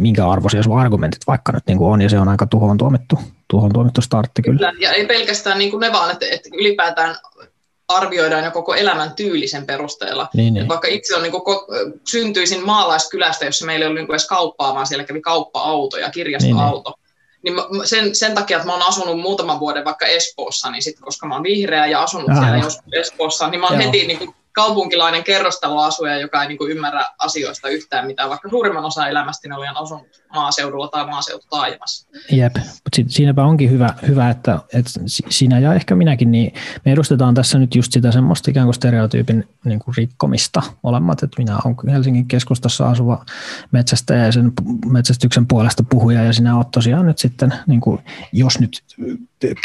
minkä 0.00 0.28
arvoisia 0.28 0.62
sun 0.62 0.80
argumentit 0.80 1.26
vaikka 1.26 1.52
nyt 1.52 1.66
niin 1.66 1.78
kuin 1.78 1.92
on, 1.92 2.00
ja 2.00 2.08
se 2.08 2.18
on 2.18 2.28
aika 2.28 2.46
tuhoon 2.46 2.78
tuomittu, 2.78 3.18
tuhoon 3.50 3.72
tuomittu 3.72 4.00
startti 4.00 4.42
kyllä. 4.42 4.72
Ja 4.80 4.92
ei 4.92 5.06
pelkästään 5.06 5.58
niin 5.58 5.70
kuin 5.70 5.80
ne 5.80 5.92
vaan, 5.92 6.10
että, 6.10 6.26
että 6.30 6.48
ylipäätään 6.52 7.16
arvioidaan 7.88 8.44
jo 8.44 8.50
koko 8.50 8.74
elämän 8.74 9.14
tyylisen 9.14 9.66
perusteella. 9.66 10.28
Niin, 10.34 10.54
niin. 10.54 10.68
Vaikka 10.68 10.88
itse 10.88 11.16
on, 11.16 11.22
niin 11.22 11.32
kuin, 11.32 11.42
syntyisin 12.10 12.66
maalaiskylästä, 12.66 13.44
jossa 13.44 13.66
meillä 13.66 13.84
ei 13.84 13.88
ollut 13.88 14.02
niin 14.02 14.10
edes 14.10 14.26
kauppaa, 14.26 14.74
vaan 14.74 14.86
siellä 14.86 15.04
kävi 15.04 15.20
kauppa-auto 15.20 15.98
ja 15.98 16.10
kirjastoauto. 16.10 16.94
Niin, 17.42 17.56
niin. 17.56 17.66
niin 17.72 17.86
sen, 17.86 18.14
sen 18.14 18.34
takia, 18.34 18.56
että 18.56 18.66
mä 18.66 18.72
oon 18.72 18.88
asunut 18.88 19.20
muutaman 19.20 19.60
vuoden 19.60 19.84
vaikka 19.84 20.06
Espoossa, 20.06 20.70
niin 20.70 20.82
sit, 20.82 21.00
koska 21.00 21.26
mä 21.26 21.34
oon 21.34 21.42
vihreä 21.42 21.86
ja 21.86 22.02
asunut 22.02 22.30
Aha. 22.30 22.40
siellä 22.40 22.58
joskus 22.58 22.92
Espoossa, 22.92 23.48
niin 23.48 23.60
mä 23.60 23.66
oon 23.66 23.80
Joo. 23.80 23.86
heti 23.86 24.06
niin 24.06 24.18
kuin, 24.18 24.34
kaupunkilainen 24.58 25.24
kerrostaloasuja, 25.24 26.18
joka 26.18 26.42
ei 26.42 26.48
niin 26.48 26.58
kuin 26.58 26.70
ymmärrä 26.70 27.06
asioista 27.18 27.68
yhtään 27.68 28.06
mitään, 28.06 28.28
vaikka 28.28 28.48
suurimman 28.48 28.84
osa 28.84 29.08
elämästä 29.08 29.56
olen 29.56 29.76
asunut 29.76 30.22
maaseudulla 30.34 30.88
tai 30.88 31.06
maaseututaajamassa. 31.06 32.08
Jep, 32.30 32.56
mutta 32.56 33.12
siinäpä 33.12 33.44
onkin 33.44 33.70
hyvä, 33.70 33.94
hyvä 34.08 34.30
että, 34.30 34.58
että 34.74 34.90
sinä 35.28 35.58
ja 35.58 35.74
ehkä 35.74 35.94
minäkin, 35.94 36.30
niin 36.30 36.54
me 36.84 36.92
edustetaan 36.92 37.34
tässä 37.34 37.58
nyt 37.58 37.74
just 37.74 37.92
sitä 37.92 38.12
semmoista 38.12 38.50
ikään 38.50 38.66
kuin 38.66 38.74
stereotyypin 38.74 39.48
niin 39.64 39.78
kuin 39.78 39.94
rikkomista 39.96 40.62
olemat, 40.82 41.22
että 41.22 41.42
minä 41.42 41.58
olen 41.64 41.94
Helsingin 41.94 42.28
keskustassa 42.28 42.88
asuva 42.88 43.24
metsästäjä 43.72 44.24
ja 44.24 44.32
sen 44.32 44.52
metsästyksen 44.86 45.46
puolesta 45.46 45.84
puhuja 45.90 46.24
ja 46.24 46.32
sinä 46.32 46.56
olet 46.56 46.70
tosiaan 46.70 47.06
nyt 47.06 47.18
sitten, 47.18 47.54
niin 47.66 47.80
kuin, 47.80 47.98
jos 48.32 48.60
nyt 48.60 48.82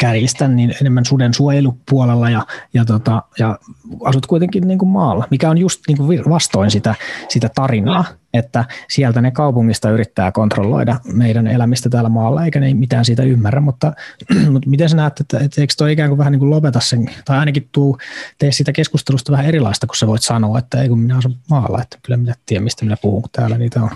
kärjistän, 0.00 0.56
niin 0.56 0.74
enemmän 0.80 1.04
suden 1.04 1.34
suojelupuolella 1.34 2.30
ja, 2.30 2.46
ja, 2.74 2.84
tota, 2.84 3.22
ja 3.38 3.58
asut 4.04 4.26
kuitenkin 4.26 4.68
niin 4.68 4.78
kuin 4.78 4.88
maalla, 4.88 5.26
mikä 5.30 5.50
on 5.50 5.58
just 5.58 5.80
niin 5.88 5.98
kuin 5.98 6.22
vastoin 6.28 6.70
sitä, 6.70 6.94
sitä 7.28 7.50
tarinaa, 7.54 8.04
että 8.34 8.64
sieltä 8.90 9.20
ne 9.20 9.30
kaupungista 9.30 9.90
yrittää 9.90 10.32
kontrolloida 10.32 11.00
meidän 11.12 11.46
elämistä 11.46 11.90
täällä 11.90 12.08
maalla, 12.08 12.44
eikä 12.44 12.60
ne 12.60 12.74
mitään 12.74 13.04
siitä 13.04 13.22
ymmärrä, 13.22 13.60
mutta, 13.60 13.92
mutta 14.52 14.70
miten 14.70 14.88
sä 14.88 14.96
näet, 14.96 15.20
että, 15.20 15.38
että 15.38 15.60
eikö 15.60 15.74
toi 15.78 15.92
ikään 15.92 16.10
kuin 16.10 16.18
vähän 16.18 16.32
niin 16.32 16.40
kuin 16.40 16.50
lopeta 16.50 16.80
sen, 16.80 17.10
tai 17.24 17.38
ainakin 17.38 17.68
tuu, 17.72 17.98
tee 18.38 18.52
siitä 18.52 18.72
keskustelusta 18.72 19.32
vähän 19.32 19.46
erilaista, 19.46 19.86
kun 19.86 19.96
sä 19.96 20.06
voit 20.06 20.22
sanoa, 20.22 20.58
että 20.58 20.82
ei 20.82 20.88
kun 20.88 20.98
minä 20.98 21.16
asun 21.16 21.36
maalla, 21.50 21.82
että 21.82 21.98
kyllä 22.02 22.16
minä 22.16 22.34
tiedän, 22.46 22.64
mistä 22.64 22.84
minä 22.84 22.96
puhun, 23.02 23.22
kun 23.22 23.30
täällä 23.32 23.58
niitä 23.58 23.82
on. 23.82 23.90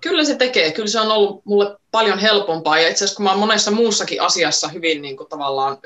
Kyllä 0.00 0.24
se 0.24 0.36
tekee. 0.36 0.72
Kyllä 0.72 0.88
se 0.88 1.00
on 1.00 1.10
ollut 1.10 1.44
mulle 1.44 1.76
paljon 1.90 2.18
helpompaa. 2.18 2.78
Ja 2.78 2.88
itse 2.88 3.04
asiassa 3.04 3.16
kun 3.16 3.24
mä 3.24 3.30
oon 3.30 3.38
monessa 3.38 3.70
muussakin 3.70 4.22
asiassa 4.22 4.68
hyvin 4.68 5.02
niin 5.02 5.16
kuin 5.16 5.28
tavallaan 5.28 5.78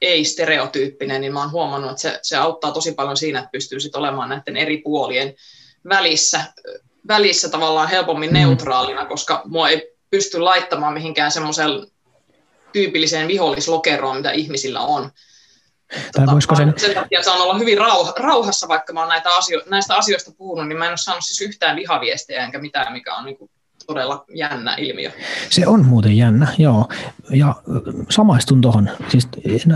ei-stereotyyppinen, 0.00 1.20
niin 1.20 1.32
mä 1.32 1.40
oon 1.40 1.52
huomannut, 1.52 1.90
että 1.90 2.02
se, 2.02 2.18
se 2.22 2.36
auttaa 2.36 2.72
tosi 2.72 2.92
paljon 2.92 3.16
siinä, 3.16 3.38
että 3.38 3.50
pystyy 3.50 3.80
sit 3.80 3.96
olemaan 3.96 4.28
näiden 4.28 4.56
eri 4.56 4.78
puolien 4.78 5.34
välissä, 5.88 6.44
välissä 7.08 7.48
tavallaan 7.48 7.88
helpommin 7.88 8.30
mm. 8.30 8.34
neutraalina, 8.34 9.06
koska 9.06 9.42
mua 9.44 9.68
ei 9.68 9.92
pysty 10.10 10.38
laittamaan 10.38 10.94
mihinkään 10.94 11.32
semmoiseen 11.32 11.70
tyypilliseen 12.72 13.28
vihollislokeroon, 13.28 14.16
mitä 14.16 14.30
ihmisillä 14.30 14.80
on. 14.80 15.10
Tai 15.90 16.00
tota, 16.12 16.32
voisiko 16.32 16.54
sen... 16.54 16.74
Sen 16.76 16.94
takia 16.94 17.22
saan 17.22 17.40
olla 17.40 17.58
hyvin 17.58 17.78
rauh- 17.78 18.22
rauhassa, 18.22 18.68
vaikka 18.68 18.92
mä 18.92 19.00
oon 19.00 19.08
näitä 19.08 19.28
asio- 19.28 19.62
näistä 19.70 19.96
asioista 19.96 20.30
puhunut, 20.38 20.68
niin 20.68 20.78
mä 20.78 20.84
en 20.84 20.90
ole 20.90 20.96
saanut 20.96 21.24
siis 21.24 21.40
yhtään 21.40 21.76
vihaviestejä 21.76 22.44
enkä 22.44 22.58
mitään, 22.58 22.92
mikä 22.92 23.14
on 23.14 23.24
niin 23.24 23.36
kuin 23.36 23.50
todella 23.86 24.24
jännä 24.34 24.74
ilmiö. 24.78 25.10
Se 25.50 25.66
on 25.66 25.86
muuten 25.86 26.16
jännä, 26.16 26.46
joo. 26.58 26.88
Ja 27.30 27.54
samaistun 28.10 28.60
tuohon, 28.60 28.90
siis 29.08 29.28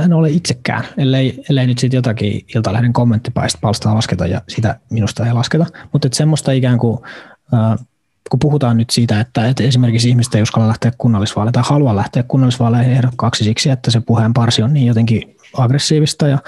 en 0.05 0.13
ole 0.13 0.31
itsekään, 0.31 0.85
ellei, 0.99 1.45
ellei 1.51 1.67
nyt 1.67 1.79
sitten 1.79 1.99
jotakin 1.99 2.47
Iltalehden 2.55 2.93
kommenttipalstaa 2.93 3.95
lasketa 3.95 4.27
ja 4.27 4.43
sitä 4.49 4.79
minusta 4.91 5.27
ei 5.27 5.33
lasketa, 5.33 5.67
mutta 5.93 6.09
semmoista 6.13 6.53
ikään 6.53 6.79
kuin, 6.79 6.99
äh, 7.55 7.87
kun 8.31 8.39
puhutaan 8.39 8.77
nyt 8.77 8.91
siitä, 8.91 9.21
että, 9.21 9.49
että 9.49 9.63
esimerkiksi 9.63 10.09
ihmiset 10.09 10.35
ei 10.35 10.43
uskalla 10.43 10.69
lähteä 10.69 10.93
kunnallisvaaleihin 10.99 11.53
tai 11.53 11.63
halua 11.67 11.97
lähteä 11.97 12.23
kunnallisvaaleihin 12.23 12.93
ehdokkaaksi 12.93 13.45
siksi, 13.45 13.71
että 13.71 13.91
se 13.91 14.01
puheen 14.01 14.35
parsi 14.35 14.63
on 14.63 14.75
niin 14.75 14.87
jotenkin 14.87 15.34
aggressiivista 15.57 16.29
ja, 16.29 16.39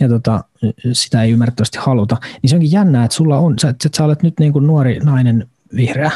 ja 0.00 0.08
tota, 0.08 0.44
sitä 0.92 1.22
ei 1.22 1.30
ymmärrettävästi 1.30 1.78
haluta, 1.78 2.16
niin 2.42 2.50
se 2.50 2.56
onkin 2.56 2.72
jännää, 2.72 3.04
että 3.04 3.14
sulla 3.14 3.38
on, 3.38 3.56
että 3.70 3.88
sä 3.96 4.04
olet 4.04 4.22
nyt 4.22 4.40
niin 4.40 4.52
kuin 4.52 4.66
nuori 4.66 4.98
nainen 4.98 5.48
vihreä, 5.76 6.10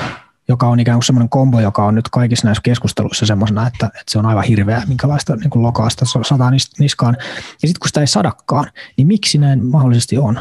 joka 0.48 0.68
on 0.68 0.80
ikään 0.80 0.96
kuin 0.96 1.04
semmoinen 1.04 1.28
kombo, 1.28 1.60
joka 1.60 1.84
on 1.84 1.94
nyt 1.94 2.08
kaikissa 2.08 2.46
näissä 2.46 2.62
keskusteluissa 2.62 3.26
semmoisena, 3.26 3.66
että, 3.66 3.86
että 3.86 4.02
se 4.08 4.18
on 4.18 4.26
aivan 4.26 4.44
hirveä, 4.44 4.82
minkälaista 4.88 5.36
niin 5.36 5.50
kuin 5.50 5.62
lokaasta 5.62 6.04
sataa 6.22 6.50
niskaan. 6.78 7.16
Ja 7.62 7.68
sitten 7.68 7.80
kun 7.80 7.88
sitä 7.88 8.00
ei 8.00 8.06
sadakkaan, 8.06 8.70
niin 8.96 9.06
miksi 9.06 9.38
näin 9.38 9.66
mahdollisesti 9.66 10.18
on? 10.18 10.40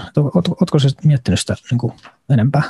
Oletko 0.61 0.79
se 0.79 0.89
miettinyt 1.03 1.39
sitä 1.39 1.55
niin 1.71 1.79
kuin 1.79 1.93
enempää? 2.29 2.63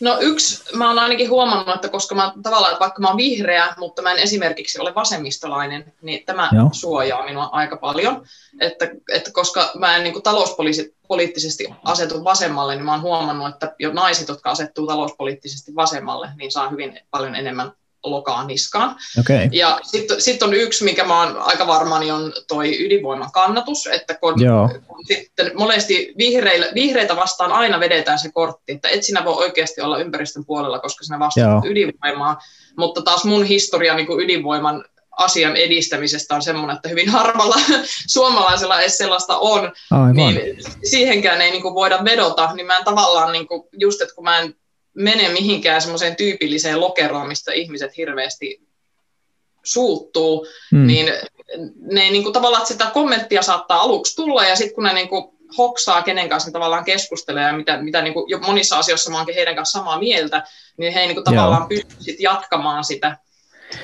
No 0.00 0.16
yksi, 0.20 0.76
mä 0.76 0.88
oon 0.88 0.98
ainakin 0.98 1.30
huomannut, 1.30 1.74
että 1.74 1.88
koska 1.88 2.14
mä 2.14 2.32
tavallaan, 2.42 2.72
että 2.72 2.80
vaikka 2.80 3.00
mä 3.00 3.08
oon 3.08 3.16
vihreä, 3.16 3.74
mutta 3.76 4.02
mä 4.02 4.12
en 4.12 4.18
esimerkiksi 4.18 4.80
ole 4.80 4.94
vasemmistolainen, 4.94 5.92
niin 6.02 6.24
tämä 6.24 6.50
Joo. 6.52 6.68
suojaa 6.72 7.24
minua 7.24 7.48
aika 7.52 7.76
paljon. 7.76 8.26
Että, 8.60 8.90
että 9.12 9.30
koska 9.32 9.70
mä 9.78 9.96
en 9.96 10.04
niin 10.04 10.22
talouspoliittisesti 10.22 11.68
asetu 11.84 12.24
vasemmalle, 12.24 12.74
niin 12.74 12.84
mä 12.84 12.92
oon 12.92 13.02
huomannut, 13.02 13.48
että 13.48 13.74
jo 13.78 13.92
naiset, 13.92 14.28
jotka 14.28 14.50
asettuu 14.50 14.86
talouspoliittisesti 14.86 15.74
vasemmalle, 15.74 16.28
niin 16.36 16.52
saa 16.52 16.68
hyvin 16.68 17.00
paljon 17.10 17.34
enemmän 17.34 17.72
lokaa 18.10 18.46
niskaan. 18.46 18.96
Okay. 19.20 19.48
Ja 19.52 19.80
sitten 19.82 20.20
sit 20.20 20.42
on 20.42 20.54
yksi, 20.54 20.84
mikä 20.84 21.04
mä 21.04 21.22
oon 21.22 21.36
aika 21.38 21.66
varma, 21.66 21.98
niin 21.98 22.12
on 22.12 22.32
toi 22.48 22.86
ydinvoiman 22.86 23.32
kannatus, 23.32 23.86
että 23.86 24.14
kun, 24.14 24.42
Joo. 24.42 24.70
kun 24.86 25.06
sitten 25.06 25.50
monesti 25.54 26.14
vihreillä, 26.18 26.66
vihreitä 26.74 27.16
vastaan 27.16 27.52
aina 27.52 27.80
vedetään 27.80 28.18
se 28.18 28.32
kortti, 28.32 28.72
että 28.72 28.88
et 28.88 29.02
sinä 29.02 29.24
voi 29.24 29.34
oikeasti 29.34 29.80
olla 29.80 29.98
ympäristön 29.98 30.44
puolella, 30.44 30.78
koska 30.78 31.04
sinä 31.04 31.18
vastaat 31.18 31.64
ydinvoimaa, 31.64 32.40
mutta 32.76 33.02
taas 33.02 33.24
mun 33.24 33.44
historia 33.44 33.94
niin 33.94 34.06
kuin 34.06 34.24
ydinvoiman 34.24 34.84
asian 35.18 35.56
edistämisestä 35.56 36.34
on 36.34 36.42
semmoinen, 36.42 36.76
että 36.76 36.88
hyvin 36.88 37.08
harvalla 37.08 37.56
suomalaisella 38.14 38.80
ei 38.80 38.90
sellaista 38.90 39.38
on, 39.38 39.72
Aivan. 39.90 40.16
niin 40.16 40.40
siihenkään 40.84 41.40
ei 41.40 41.50
niin 41.50 41.62
kuin 41.62 41.74
voida 41.74 42.04
vedota, 42.04 42.50
niin 42.54 42.66
mä 42.66 42.76
en 42.76 42.84
tavallaan, 42.84 43.32
niin 43.32 43.48
kuin, 43.48 43.62
just 43.78 44.00
että 44.00 44.14
kun 44.14 44.24
mä 44.24 44.38
en 44.38 44.54
mene 44.98 45.28
mihinkään 45.28 45.82
semmoiseen 45.82 46.16
tyypilliseen 46.16 46.80
lokeroon, 46.80 47.28
mistä 47.28 47.52
ihmiset 47.52 47.96
hirveästi 47.96 48.62
suuttuu, 49.62 50.46
mm. 50.72 50.86
niin 50.86 51.12
ne 51.80 52.02
ei 52.02 52.10
niin 52.10 52.22
kuin, 52.22 52.32
tavallaan, 52.32 52.62
että 52.62 52.72
sitä 52.72 52.90
kommenttia 52.90 53.42
saattaa 53.42 53.80
aluksi 53.80 54.16
tulla, 54.16 54.44
ja 54.44 54.56
sitten 54.56 54.74
kun 54.74 54.84
ne 54.84 54.92
niin 54.92 55.08
kuin, 55.08 55.38
hoksaa, 55.58 56.02
kenen 56.02 56.28
kanssa 56.28 56.48
ne 56.48 56.52
tavallaan 56.52 56.84
keskustelee, 56.84 57.44
ja 57.44 57.52
mitä, 57.52 57.82
mitä 57.82 58.02
niin 58.02 58.14
kuin, 58.14 58.30
jo 58.30 58.38
monissa 58.38 58.78
asioissa 58.78 59.10
mä 59.10 59.16
oonkin 59.16 59.34
heidän 59.34 59.56
kanssa 59.56 59.78
samaa 59.78 59.98
mieltä, 59.98 60.42
niin 60.76 60.92
he 60.92 61.00
ei 61.00 61.06
niin 61.06 61.16
kuin, 61.16 61.24
tavallaan 61.24 61.68
pysty 61.68 61.94
sit 62.00 62.20
jatkamaan 62.20 62.84
sitä, 62.84 63.16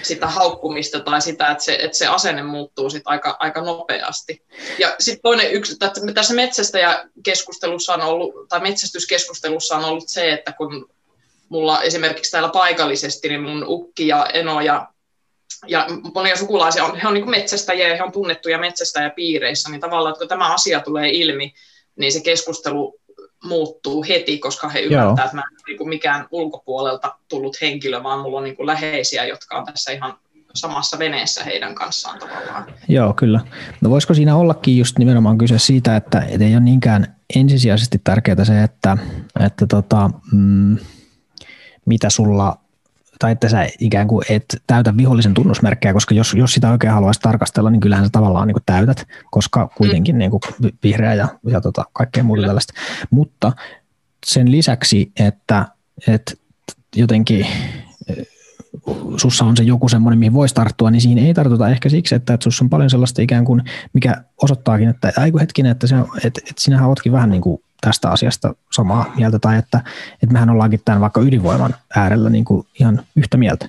sitä 0.02 0.26
haukkumista 0.26 1.00
tai 1.00 1.20
sitä, 1.20 1.50
että 1.50 1.64
se, 1.64 1.74
että 1.74 1.98
se 1.98 2.06
asenne 2.06 2.42
muuttuu 2.42 2.90
sit 2.90 3.02
aika, 3.04 3.36
aika 3.40 3.60
nopeasti. 3.60 4.42
Ja 4.78 4.96
sitten 4.98 5.22
toinen 5.22 5.50
yksi, 5.52 5.72
että 5.72 5.92
tässä 6.14 6.34
metsästäjäkeskustelussa 6.34 7.94
on 7.94 8.00
ollut, 8.00 8.48
tai 8.48 8.60
metsästyskeskustelussa 8.60 9.76
on 9.76 9.84
ollut 9.84 10.08
se, 10.08 10.32
että 10.32 10.52
kun 10.52 10.88
mulla 11.48 11.82
esimerkiksi 11.82 12.30
täällä 12.30 12.48
paikallisesti, 12.48 13.28
niin 13.28 13.42
mun 13.42 13.64
ukki 13.68 14.08
ja 14.08 14.26
eno 14.34 14.60
ja, 14.60 14.88
ja 15.66 15.86
monia 16.14 16.36
sukulaisia, 16.36 16.84
on, 16.84 16.96
he 16.96 17.08
on 17.08 17.14
niin 17.14 17.30
metsästäjiä 17.30 17.96
he 17.96 18.02
on 18.02 18.12
tunnettuja 18.12 18.58
metsästäjäpiireissä, 18.58 19.70
niin 19.70 19.80
tavallaan, 19.80 20.12
että 20.12 20.18
kun 20.18 20.28
tämä 20.28 20.54
asia 20.54 20.80
tulee 20.80 21.10
ilmi, 21.10 21.54
niin 21.96 22.12
se 22.12 22.20
keskustelu 22.20 23.00
muuttuu 23.44 24.04
heti, 24.08 24.38
koska 24.38 24.68
he 24.68 24.80
ymmärtävät, 24.80 25.24
että 25.24 25.36
mä 25.36 25.42
en 25.50 25.56
niin 25.66 25.78
kuin 25.78 25.88
mikään 25.88 26.26
ulkopuolelta 26.30 27.14
tullut 27.28 27.60
henkilö, 27.60 28.02
vaan 28.02 28.20
mulla 28.20 28.38
on 28.38 28.44
niin 28.44 28.56
kuin 28.56 28.66
läheisiä, 28.66 29.24
jotka 29.24 29.58
on 29.58 29.64
tässä 29.64 29.92
ihan 29.92 30.14
samassa 30.54 30.98
veneessä 30.98 31.44
heidän 31.44 31.74
kanssaan 31.74 32.18
tavallaan. 32.18 32.66
Joo, 32.88 33.12
kyllä. 33.12 33.40
No 33.80 33.90
voisiko 33.90 34.14
siinä 34.14 34.36
ollakin 34.36 34.78
just 34.78 34.98
nimenomaan 34.98 35.38
kyse 35.38 35.58
siitä, 35.58 35.96
että 35.96 36.20
ei 36.20 36.54
ole 36.54 36.60
niinkään 36.60 37.16
ensisijaisesti 37.36 38.00
tärkeää 38.04 38.44
se, 38.44 38.62
että, 38.62 38.96
että 39.46 39.66
tota, 39.66 40.10
mm, 40.32 40.78
mitä 41.86 42.10
sulla 42.10 42.58
tai 43.18 43.32
että 43.32 43.48
sä 43.48 43.66
ikään 43.80 44.08
kuin 44.08 44.24
et 44.28 44.62
täytä 44.66 44.96
vihollisen 44.96 45.34
tunnusmerkkejä, 45.34 45.92
koska 45.92 46.14
jos, 46.14 46.34
jos 46.34 46.54
sitä 46.54 46.70
oikein 46.70 46.92
haluaisi 46.92 47.20
tarkastella, 47.20 47.70
niin 47.70 47.80
kyllähän 47.80 48.04
sä 48.04 48.10
tavallaan 48.12 48.48
niin 48.48 48.54
kuin 48.54 48.62
täytät, 48.66 49.06
koska 49.30 49.68
kuitenkin 49.76 50.14
mm. 50.14 50.18
niin 50.18 50.30
kuin 50.30 50.40
vihreä 50.82 51.14
ja, 51.14 51.28
ja 51.46 51.60
tota, 51.60 51.84
kaikkea 51.92 52.24
muuta 52.24 52.42
tällaista. 52.42 52.72
Mutta 53.10 53.52
sen 54.26 54.50
lisäksi, 54.50 55.12
että, 55.20 55.66
että 56.08 56.32
jotenkin 56.96 57.46
sussa 59.16 59.44
on 59.44 59.56
se 59.56 59.62
joku 59.62 59.88
semmoinen, 59.88 60.18
mihin 60.18 60.32
voisi 60.32 60.54
tarttua, 60.54 60.90
niin 60.90 61.00
siinä 61.00 61.22
ei 61.22 61.34
tartuta 61.34 61.68
ehkä 61.68 61.88
siksi, 61.88 62.14
että, 62.14 62.34
että 62.34 62.44
sussa 62.44 62.64
on 62.64 62.70
paljon 62.70 62.90
sellaista 62.90 63.22
ikään 63.22 63.44
kuin, 63.44 63.62
mikä 63.92 64.24
osoittaakin, 64.42 64.88
että 64.88 65.12
aiku 65.16 65.38
hetkinen, 65.38 65.72
että, 65.72 65.86
se, 65.86 65.96
että, 66.24 66.40
että 66.48 66.54
sinähän 66.58 66.88
ootkin 66.88 67.12
vähän 67.12 67.30
niin 67.30 67.42
kuin 67.42 67.62
tästä 67.84 68.10
asiasta 68.10 68.54
samaa 68.72 69.12
mieltä, 69.16 69.38
tai 69.38 69.58
että, 69.58 69.80
että 70.22 70.32
mehän 70.32 70.50
ollaankin 70.50 70.80
tämän 70.84 71.00
vaikka 71.00 71.20
ydinvoiman 71.20 71.74
äärellä 71.96 72.30
niin 72.30 72.44
kuin 72.44 72.66
ihan 72.80 73.06
yhtä 73.16 73.36
mieltä. 73.36 73.68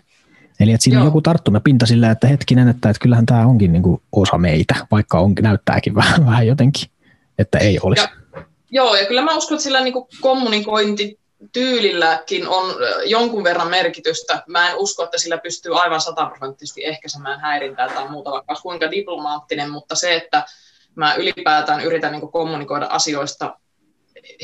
Eli 0.60 0.72
että 0.72 0.84
siinä 0.84 0.98
Joo. 0.98 1.02
on 1.02 1.08
joku 1.08 1.22
tarttumapinta 1.22 1.86
sillä, 1.86 2.12
että 2.12 2.28
hetkinen, 2.28 2.68
että, 2.68 2.90
että 2.90 3.02
kyllähän 3.02 3.26
tämä 3.26 3.46
onkin 3.46 3.74
niin 3.74 3.84
kuin 3.84 4.02
osa 4.12 4.38
meitä, 4.38 4.76
vaikka 4.92 5.20
onkin, 5.20 5.44
näyttääkin 5.44 5.96
vähän, 6.02 6.26
vähän 6.26 6.48
jotenkin, 6.48 6.90
että 7.40 7.58
ei 7.58 7.80
olisi. 7.84 8.04
Ja, 8.04 8.44
joo, 8.72 8.96
ja 8.96 9.06
kyllä 9.06 9.22
mä 9.22 9.36
uskon, 9.36 9.56
että 9.56 9.64
sillä 9.64 9.84
niin 9.84 9.94
kuin 9.94 10.08
kommunikointi 10.22 11.20
tyylilläkin 11.54 12.48
on 12.48 12.76
jonkun 13.06 13.44
verran 13.44 13.70
merkitystä. 13.70 14.44
Mä 14.48 14.70
en 14.70 14.76
usko, 14.78 15.04
että 15.04 15.18
sillä 15.18 15.38
pystyy 15.38 15.82
aivan 15.82 16.02
sataprosenttisesti 16.02 16.86
ehkäisemään 16.86 17.40
häirintää 17.40 17.90
tai 17.90 18.10
muuta, 18.10 18.32
vaikka 18.32 18.56
kuinka 18.56 18.92
diplomaattinen, 18.92 19.72
mutta 19.72 19.96
se, 19.96 20.16
että 20.16 20.46
mä 20.96 21.16
ylipäätään 21.16 21.82
yritän 21.82 22.12
niin 22.12 22.32
kommunikoida 22.32 22.86
asioista 22.86 23.60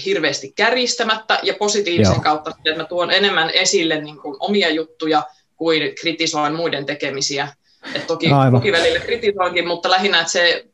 hirveästi 0.06 0.54
kärjistämättä 0.56 1.40
ja 1.44 1.54
positiivisen 1.54 2.14
Joo. 2.14 2.24
kautta, 2.24 2.52
että 2.58 2.82
mä 2.82 2.88
tuon 2.88 3.12
enemmän 3.12 3.50
esille 3.50 4.02
niin 4.02 4.18
kuin 4.18 4.36
omia 4.40 4.70
juttuja 4.70 5.24
kuin 5.56 5.96
kritisoin 6.02 6.54
muiden 6.54 6.86
tekemisiä. 6.86 7.48
Et 7.96 8.08
toki, 8.08 8.30
toki 8.52 8.72
välillä 8.72 9.00
kritisoinkin, 9.00 9.68
mutta 9.68 9.92
lähinnä, 9.92 10.20
että 10.20 10.32
se 10.32 10.66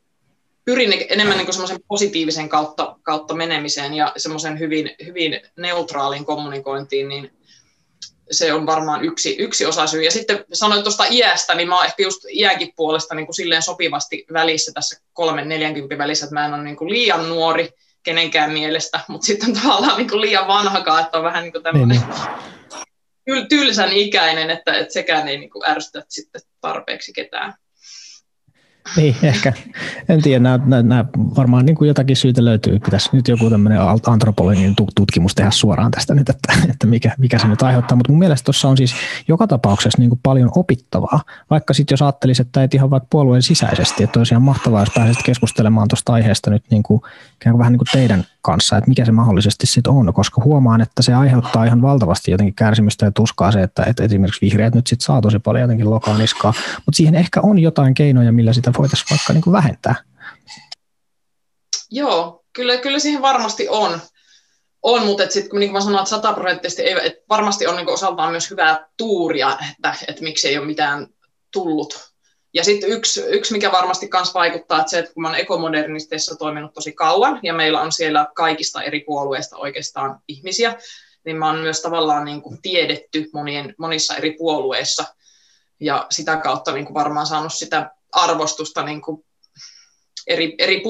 pyrin 0.64 1.06
enemmän 1.08 1.38
niin 1.38 1.52
semmoisen 1.52 1.78
positiivisen 1.88 2.48
kautta, 2.48 2.96
kautta 3.02 3.34
menemiseen 3.34 3.94
ja 3.94 4.12
semmoisen 4.16 4.58
hyvin, 4.58 4.90
hyvin 5.06 5.40
neutraalin 5.56 6.24
kommunikointiin, 6.24 7.08
niin 7.08 7.30
se 8.30 8.52
on 8.52 8.66
varmaan 8.66 9.04
yksi, 9.04 9.36
yksi 9.38 9.66
osa 9.66 9.86
syy. 9.86 10.02
Ja 10.02 10.10
sitten 10.10 10.44
sanoin 10.52 10.82
tuosta 10.82 11.04
iästä, 11.10 11.54
niin 11.54 11.68
mä 11.68 11.76
oon 11.76 11.86
ehkä 11.86 12.02
just 12.02 12.22
iäkin 12.32 12.72
puolesta 12.76 13.14
niin 13.14 13.26
kuin 13.26 13.34
silleen 13.34 13.62
sopivasti 13.62 14.26
välissä 14.32 14.72
tässä 14.72 15.00
kolmen 15.12 15.48
40 15.48 15.98
välissä, 15.98 16.24
että 16.24 16.34
mä 16.34 16.46
en 16.46 16.54
ole 16.54 16.62
niin 16.62 16.76
kuin 16.76 16.90
liian 16.90 17.28
nuori 17.28 17.70
kenenkään 18.08 18.52
mielestä, 18.52 19.00
mutta 19.08 19.26
sitten 19.26 19.54
tavallaan 19.54 19.96
niin 19.96 20.08
kuin 20.08 20.20
liian 20.20 20.46
vanhakaan, 20.46 21.04
että 21.04 21.18
on 21.18 21.24
vähän 21.24 21.42
niin 21.42 21.52
kuin 21.52 21.62
tämmöinen 21.62 22.00
niin. 23.26 23.48
tylsän 23.48 23.92
ikäinen, 23.92 24.50
että, 24.50 24.72
että 24.72 24.92
sekään 24.92 25.28
ei 25.28 25.38
niin 25.38 25.50
kuin 25.50 25.70
ärsytä 25.70 26.04
sitten 26.08 26.40
tarpeeksi 26.60 27.12
ketään. 27.12 27.54
Niin, 28.96 29.16
ehkä. 29.22 29.52
En 30.08 30.22
tiedä, 30.22 30.38
nämä, 30.38 30.60
nämä, 30.66 30.82
nämä 30.82 31.04
varmaan 31.36 31.66
niin 31.66 31.76
kuin 31.76 31.88
jotakin 31.88 32.16
syytä 32.16 32.44
löytyy. 32.44 32.78
Pitäisi 32.78 33.08
nyt 33.12 33.28
joku 33.28 33.50
tämmöinen 33.50 33.80
antropologinen 34.06 34.74
tutkimus 34.94 35.34
tehdä 35.34 35.50
suoraan 35.50 35.90
tästä 35.90 36.14
nyt, 36.14 36.28
että, 36.28 36.52
että 36.72 36.86
mikä, 36.86 37.14
mikä 37.18 37.38
se 37.38 37.48
nyt 37.48 37.62
aiheuttaa. 37.62 37.96
Mutta 37.96 38.12
mun 38.12 38.18
mielestä 38.18 38.44
tuossa 38.44 38.68
on 38.68 38.76
siis 38.76 38.94
joka 39.28 39.46
tapauksessa 39.46 39.98
niin 39.98 40.10
kuin 40.10 40.20
paljon 40.22 40.50
opittavaa. 40.56 41.20
Vaikka 41.50 41.74
sitten 41.74 41.92
jos 41.92 42.02
ajattelisi, 42.02 42.42
että 42.42 42.62
ei 42.62 42.68
ihan 42.74 42.90
vaikka 42.90 43.06
puolueen 43.10 43.42
sisäisesti, 43.42 44.04
että 44.04 44.20
olisi 44.20 44.34
ihan 44.34 44.42
mahtavaa, 44.42 44.82
jos 44.82 44.90
pääsisit 44.94 45.22
keskustelemaan 45.22 45.88
tuosta 45.88 46.12
aiheesta 46.12 46.50
nyt 46.50 46.64
niin 46.70 46.82
kuin, 46.82 47.00
vähän 47.58 47.72
niin 47.72 47.78
kuin 47.78 47.88
teidän 47.92 48.24
kanssa, 48.50 48.76
että 48.76 48.88
mikä 48.88 49.04
se 49.04 49.12
mahdollisesti 49.12 49.66
sitten 49.66 49.92
on, 49.92 50.14
koska 50.14 50.42
huomaan, 50.44 50.80
että 50.80 51.02
se 51.02 51.14
aiheuttaa 51.14 51.64
ihan 51.64 51.82
valtavasti 51.82 52.30
jotenkin 52.30 52.54
kärsimystä 52.54 53.06
ja 53.06 53.12
tuskaa 53.12 53.52
se, 53.52 53.62
että, 53.62 53.82
että 53.84 54.04
esimerkiksi 54.04 54.40
vihreät 54.40 54.74
nyt 54.74 54.86
sitten 54.86 55.04
saa 55.04 55.20
tosi 55.20 55.38
paljon 55.38 55.62
jotenkin 55.62 55.90
lokaa 55.90 56.18
niskaa, 56.18 56.54
mutta 56.76 56.96
siihen 56.96 57.14
ehkä 57.14 57.40
on 57.42 57.58
jotain 57.58 57.94
keinoja, 57.94 58.32
millä 58.32 58.52
sitä 58.52 58.72
voitaisiin 58.78 59.10
vaikka 59.10 59.32
niin 59.32 59.42
kuin 59.42 59.52
vähentää. 59.52 59.94
Joo, 61.90 62.44
kyllä, 62.52 62.76
kyllä 62.76 62.98
siihen 62.98 63.22
varmasti 63.22 63.68
on. 63.68 64.00
On, 64.82 65.06
mutta 65.06 65.22
sitten 65.30 65.50
kun 65.50 65.60
niin 65.60 65.72
mä 65.72 65.80
sanoin, 65.80 65.98
että 65.98 66.10
sataprosenttisesti 66.10 66.82
ei, 66.82 67.06
että 67.06 67.24
varmasti 67.28 67.66
on 67.66 67.76
niin 67.76 67.88
osaltaan 67.88 68.30
myös 68.30 68.50
hyvää 68.50 68.86
tuuria, 68.96 69.58
että, 69.70 69.94
että 70.08 70.22
miksi 70.22 70.48
ei 70.48 70.58
ole 70.58 70.66
mitään 70.66 71.06
tullut 71.52 72.07
ja 72.58 72.64
sitten 72.64 72.90
yksi, 72.90 73.20
yksi, 73.20 73.52
mikä 73.52 73.72
varmasti 73.72 74.08
myös 74.12 74.34
vaikuttaa, 74.34 74.78
että 74.78 74.90
se, 74.90 74.98
että 74.98 75.14
kun 75.14 75.26
olen 75.26 75.40
ekomodernisteissa 75.40 76.36
toiminut 76.36 76.74
tosi 76.74 76.92
kauan, 76.92 77.40
ja 77.42 77.54
meillä 77.54 77.80
on 77.80 77.92
siellä 77.92 78.26
kaikista 78.34 78.82
eri 78.82 79.00
puolueista 79.00 79.56
oikeastaan 79.56 80.20
ihmisiä, 80.28 80.76
niin 81.24 81.36
mä 81.36 81.46
oon 81.46 81.58
myös 81.58 81.82
tavallaan 81.82 82.24
niin 82.24 82.42
kuin 82.42 82.62
tiedetty 82.62 83.30
monien, 83.32 83.74
monissa 83.78 84.16
eri 84.16 84.32
puolueissa, 84.38 85.04
ja 85.80 86.06
sitä 86.10 86.36
kautta 86.36 86.72
niin 86.72 86.84
kuin 86.84 86.94
varmaan 86.94 87.26
saanut 87.26 87.54
sitä 87.54 87.90
arvostusta 88.12 88.82
niin 88.82 89.02
kuin 89.02 89.24
eri, 90.26 90.54
eri 90.58 90.80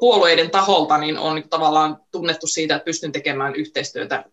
puolueiden 0.00 0.50
taholta, 0.50 0.98
niin 0.98 1.18
on 1.18 1.34
niin 1.34 1.48
tavallaan 1.48 2.00
tunnettu 2.10 2.46
siitä, 2.46 2.76
että 2.76 2.84
pystyn 2.84 3.12
tekemään 3.12 3.54
yhteistyötä 3.54 4.24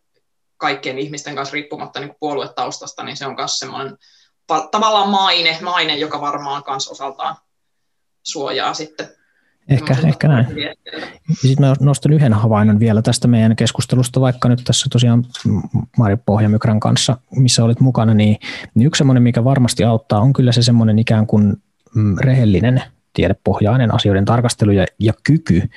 kaikkien 0.58 1.00
ihmisten 1.00 1.36
kanssa 1.36 1.54
riippumatta 1.54 2.00
niin 2.00 2.16
puoluetaustasta, 2.20 3.04
niin 3.04 3.18
se 3.18 3.26
on 3.26 3.36
myös 3.36 3.60
semmoinen 3.60 3.98
tavallaan 4.48 5.10
maine, 5.10 5.58
maine, 5.62 5.98
joka 5.98 6.22
varmaan 6.22 6.64
myös 6.68 6.88
osaltaan 6.88 7.36
suojaa 8.24 8.74
sitten. 8.74 9.08
Ehkä, 9.70 9.96
ehkä 10.08 10.28
näin. 10.28 10.48
Sitten 11.32 11.66
mä 11.68 11.74
nostan 11.80 12.14
yhden 12.14 12.34
havainnon 12.34 12.80
vielä 12.80 13.02
tästä 13.02 13.28
meidän 13.28 13.56
keskustelusta, 13.56 14.22
vaikka 14.22 14.50
nyt 14.50 14.62
tässä 14.64 14.88
tosiaan 14.92 15.26
Mari 15.98 16.18
Pohjamykrän 16.26 16.80
kanssa, 16.80 17.18
missä 17.36 17.64
olit 17.64 17.80
mukana, 17.80 18.14
niin, 18.14 18.38
niin 18.76 18.88
yksi 18.88 18.98
semmoinen, 18.98 19.24
mikä 19.24 19.44
varmasti 19.44 19.84
auttaa, 19.84 20.20
on 20.20 20.34
kyllä 20.34 20.52
se 20.52 20.62
semmoinen 20.62 21.00
ikään 21.00 21.28
kuin 21.28 21.54
mm, 21.96 22.18
rehellinen 22.18 22.84
tiedepohjainen 23.14 23.94
asioiden 23.94 24.26
tarkastelu 24.26 24.72
ja, 24.72 24.86
ja 25.00 25.14
kyky 25.24 25.70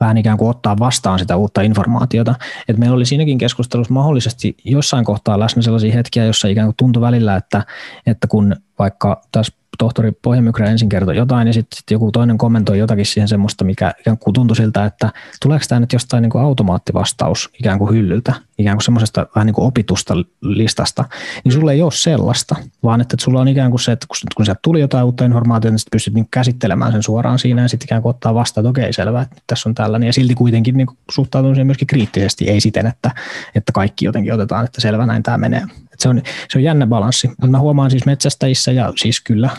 vähän 0.00 0.18
ikään 0.18 0.38
kuin 0.38 0.50
ottaa 0.50 0.78
vastaan 0.78 1.18
sitä 1.18 1.36
uutta 1.36 1.60
informaatiota. 1.62 2.34
Et 2.68 2.78
meillä 2.78 2.96
oli 2.96 3.06
siinäkin 3.06 3.38
keskustelussa 3.38 3.94
mahdollisesti 3.94 4.56
jossain 4.64 5.04
kohtaa 5.04 5.40
läsnä 5.40 5.62
sellaisia 5.62 5.92
hetkiä, 5.92 6.24
jossa 6.24 6.48
ikään 6.48 6.66
kuin 6.66 6.76
tuntui 6.76 7.00
välillä, 7.00 7.36
että, 7.36 7.64
että 8.06 8.26
kun 8.26 8.56
vaikka 8.78 9.22
tässä 9.32 9.59
tohtori 9.78 10.12
Pohjamykrä 10.12 10.70
ensin 10.70 10.88
kertoi 10.88 11.16
jotain 11.16 11.46
ja 11.46 11.52
sitten 11.52 11.76
sit 11.76 11.90
joku 11.90 12.12
toinen 12.12 12.38
kommentoi 12.38 12.78
jotakin 12.78 13.06
siihen 13.06 13.28
semmoista, 13.28 13.64
mikä 13.64 13.94
ikään 14.00 14.18
kuin 14.18 14.34
tuntui 14.34 14.56
siltä, 14.56 14.84
että 14.84 15.12
tuleeko 15.42 15.64
tämä 15.68 15.80
nyt 15.80 15.92
jostain 15.92 16.22
niin 16.22 16.30
kuin 16.30 16.44
automaattivastaus 16.44 17.50
ikään 17.60 17.78
kuin 17.78 17.94
hyllyltä, 17.94 18.32
ikään 18.58 18.76
kuin 18.76 18.84
semmoisesta 18.84 19.26
vähän 19.34 19.46
niin 19.46 19.54
kuin 19.54 19.66
opitusta 19.66 20.14
listasta, 20.40 21.04
niin 21.44 21.52
sulla 21.52 21.72
ei 21.72 21.82
ole 21.82 21.92
sellaista, 21.92 22.56
vaan 22.82 23.00
että 23.00 23.16
sulla 23.20 23.40
on 23.40 23.48
ikään 23.48 23.70
kuin 23.70 23.80
se, 23.80 23.92
että 23.92 24.06
kun 24.36 24.44
sieltä 24.44 24.60
tuli 24.62 24.80
jotain 24.80 25.04
uutta 25.04 25.24
informaatiota, 25.24 25.72
niin 25.72 25.78
sitten 25.78 25.96
pystyt 25.96 26.14
niin 26.14 26.28
käsittelemään 26.30 26.92
sen 26.92 27.02
suoraan 27.02 27.38
siinä 27.38 27.62
ja 27.62 27.68
sitten 27.68 27.86
ikään 27.86 28.02
kuin 28.02 28.10
ottaa 28.10 28.34
vastaan, 28.34 28.62
että 28.62 28.70
okei 28.70 28.92
selvä, 28.92 29.22
että 29.22 29.36
tässä 29.46 29.68
on 29.68 29.74
tällainen 29.74 30.06
ja 30.06 30.12
silti 30.12 30.34
kuitenkin 30.34 30.76
niin 30.76 30.88
suhtautuu 31.10 31.54
siihen 31.54 31.66
myöskin 31.66 31.86
kriittisesti, 31.86 32.50
ei 32.50 32.60
siten, 32.60 32.86
että, 32.86 33.10
että 33.54 33.72
kaikki 33.72 34.04
jotenkin 34.04 34.34
otetaan, 34.34 34.64
että 34.64 34.80
selvä 34.80 35.06
näin 35.06 35.22
tämä 35.22 35.38
menee. 35.38 35.62
Se, 36.00 36.08
on, 36.08 36.22
se 36.48 36.58
on 36.58 36.62
jännä 36.62 36.86
balanssi. 36.86 37.30
Mä 37.48 37.58
huomaan 37.58 37.90
siis 37.90 38.06
metsästäjissä 38.06 38.72
ja 38.72 38.92
siis 38.96 39.20
kyllä 39.20 39.50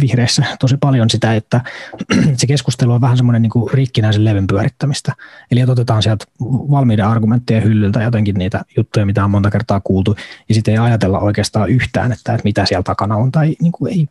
vihreissä 0.00 0.44
tosi 0.60 0.76
paljon 0.76 1.10
sitä, 1.10 1.34
että 1.34 1.60
se 2.38 2.46
keskustelu 2.46 2.92
on 2.92 3.00
vähän 3.00 3.16
semmoinen 3.16 3.42
niin 3.42 3.72
rikkinäisen 3.72 4.24
levyn 4.24 4.46
pyörittämistä. 4.46 5.12
Eli 5.50 5.62
otetaan 5.62 6.02
sieltä 6.02 6.24
valmiiden 6.40 7.06
argumenttien 7.06 7.64
hyllyltä 7.64 8.02
jotenkin 8.02 8.34
niitä 8.34 8.64
juttuja, 8.76 9.06
mitä 9.06 9.24
on 9.24 9.30
monta 9.30 9.50
kertaa 9.50 9.80
kuultu, 9.80 10.16
ja 10.48 10.54
sitten 10.54 10.74
ei 10.74 10.78
ajatella 10.78 11.18
oikeastaan 11.18 11.70
yhtään, 11.70 12.12
että, 12.12 12.32
että 12.32 12.44
mitä 12.44 12.66
siellä 12.66 12.82
takana 12.82 13.16
on. 13.16 13.32
Tai 13.32 13.56
niin 13.60 13.72
kuin 13.72 13.92
ei, 13.92 14.08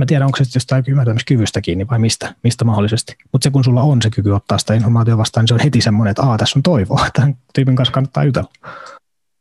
en 0.00 0.06
tiedä, 0.06 0.24
onko 0.24 0.36
se 0.36 0.44
jostain 0.54 0.84
ymmärtämiskyvystä 0.88 1.60
kiinni 1.60 1.88
vai 1.88 1.98
mistä, 1.98 2.34
mistä 2.42 2.64
mahdollisesti. 2.64 3.16
Mutta 3.32 3.44
se 3.44 3.50
kun 3.50 3.64
sulla 3.64 3.82
on 3.82 4.02
se 4.02 4.10
kyky 4.10 4.30
ottaa 4.30 4.58
sitä 4.58 4.74
informaatiota 4.74 5.18
vastaan, 5.18 5.42
niin 5.42 5.48
se 5.48 5.54
on 5.54 5.60
heti 5.60 5.80
semmoinen, 5.80 6.10
että 6.10 6.22
Aa, 6.22 6.38
tässä 6.38 6.58
on 6.58 6.62
toivoa, 6.62 7.06
tämän 7.16 7.36
tyypin 7.54 7.76
kanssa 7.76 7.92
kannattaa 7.92 8.24
jutella. 8.24 8.50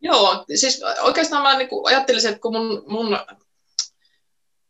Joo, 0.05 0.45
siis 0.55 0.81
oikeastaan 1.01 1.43
mä 1.43 1.57
niin 1.57 1.69
ajattelisin, 1.83 2.29
että 2.29 2.41
kun 2.41 2.53
mun, 2.53 2.83
mun 2.87 3.19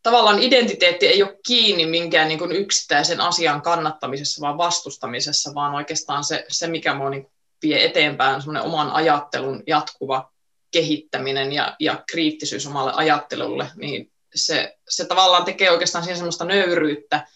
tavallaan 0.02 0.42
identiteetti 0.42 1.06
ei 1.06 1.22
ole 1.22 1.38
kiinni 1.46 1.86
minkään 1.86 2.28
niin 2.28 2.52
yksittäisen 2.52 3.20
asian 3.20 3.62
kannattamisessa, 3.62 4.40
vaan 4.40 4.58
vastustamisessa, 4.58 5.54
vaan 5.54 5.74
oikeastaan 5.74 6.24
se, 6.24 6.44
se 6.48 6.66
mikä 6.66 6.94
mua 6.94 7.10
niin 7.10 7.30
vie 7.62 7.84
eteenpäin, 7.84 8.42
on 8.48 8.56
oman 8.56 8.90
ajattelun 8.90 9.62
jatkuva 9.66 10.32
kehittäminen 10.70 11.52
ja, 11.52 11.76
ja 11.80 12.04
kriittisyys 12.10 12.66
omalle 12.66 12.92
ajattelulle, 12.94 13.70
niin 13.74 14.12
se, 14.34 14.76
se 14.88 15.04
tavallaan 15.04 15.44
tekee 15.44 15.70
oikeastaan 15.70 16.04
siihen 16.04 16.16
semmoista 16.16 16.44
nöyryyttä 16.44 17.26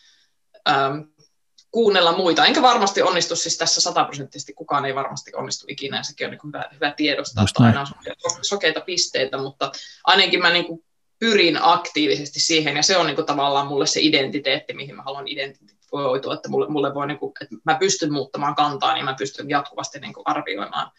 kuunnella 1.70 2.16
muita. 2.16 2.46
Enkä 2.46 2.62
varmasti 2.62 3.02
onnistu 3.02 3.36
siis 3.36 3.58
tässä 3.58 3.80
sataprosenttisesti, 3.80 4.52
kukaan 4.52 4.84
ei 4.84 4.94
varmasti 4.94 5.30
onnistu 5.34 5.66
ikinä, 5.68 5.96
ja 5.96 6.02
sekin 6.02 6.26
on 6.26 6.30
niin 6.30 6.40
hyvä, 6.46 6.64
hyvä 6.74 6.90
tiedostaa, 6.96 7.44
että 7.44 7.64
aina 7.64 7.80
on 7.80 8.30
sokeita 8.42 8.80
pisteitä, 8.80 9.38
mutta 9.38 9.72
ainakin 10.04 10.42
mä 10.42 10.50
niin 10.50 10.64
kuin 10.64 10.84
pyrin 11.18 11.58
aktiivisesti 11.62 12.40
siihen, 12.40 12.76
ja 12.76 12.82
se 12.82 12.96
on 12.96 13.06
niin 13.06 13.16
kuin 13.16 13.26
tavallaan 13.26 13.66
mulle 13.66 13.86
se 13.86 14.00
identiteetti, 14.00 14.74
mihin 14.74 14.96
mä 14.96 15.02
haluan 15.02 15.28
identifioitua, 15.28 16.34
että 16.34 16.48
mulle, 16.48 16.68
mulle 16.68 16.94
voi, 16.94 17.06
niin 17.06 17.18
kuin, 17.18 17.32
että 17.40 17.56
mä 17.64 17.74
pystyn 17.74 18.12
muuttamaan 18.12 18.54
kantaa, 18.54 18.94
niin 18.94 19.04
mä 19.04 19.14
pystyn 19.18 19.50
jatkuvasti 19.50 20.00
niin 20.00 20.12
kuin 20.12 20.24
arvioimaan 20.26 20.90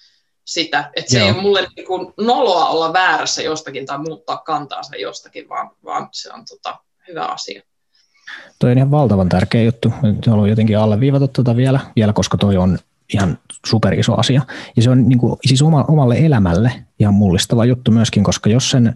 sitä. 0.45 0.91
Että 0.95 1.11
se 1.11 1.17
Joo. 1.17 1.27
ei 1.27 1.33
ole 1.33 1.41
mulle 1.41 1.67
niin 1.75 1.87
kuin 1.87 2.13
noloa 2.17 2.69
olla 2.69 2.93
väärässä 2.93 3.41
jostakin 3.41 3.85
tai 3.85 3.97
muuttaa 3.97 4.37
kantaansa 4.37 4.95
jostakin, 4.95 5.49
vaan, 5.49 5.71
vaan 5.83 6.09
se 6.11 6.33
on 6.33 6.45
tota, 6.45 6.77
hyvä 7.07 7.25
asia. 7.25 7.61
Toi 8.59 8.71
on 8.71 8.77
ihan 8.77 8.91
valtavan 8.91 9.29
tärkeä 9.29 9.63
juttu. 9.63 9.93
Haluan 10.27 10.49
jotenkin 10.49 10.77
alleviivata 10.77 11.27
tuota 11.27 11.55
vielä, 11.55 11.79
vielä, 11.95 12.13
koska 12.13 12.37
toi 12.37 12.57
on 12.57 12.77
ihan 13.13 13.37
super 13.65 13.93
iso 13.93 14.15
asia. 14.15 14.41
Ja 14.75 14.81
se 14.81 14.89
on 14.89 15.09
niin 15.09 15.19
kuin, 15.19 15.35
siis 15.45 15.61
oma, 15.61 15.85
omalle 15.87 16.17
elämälle 16.17 16.71
ihan 16.99 17.13
mullistava 17.13 17.65
juttu 17.65 17.91
myöskin, 17.91 18.23
koska 18.23 18.49
jos 18.49 18.71
sen 18.71 18.95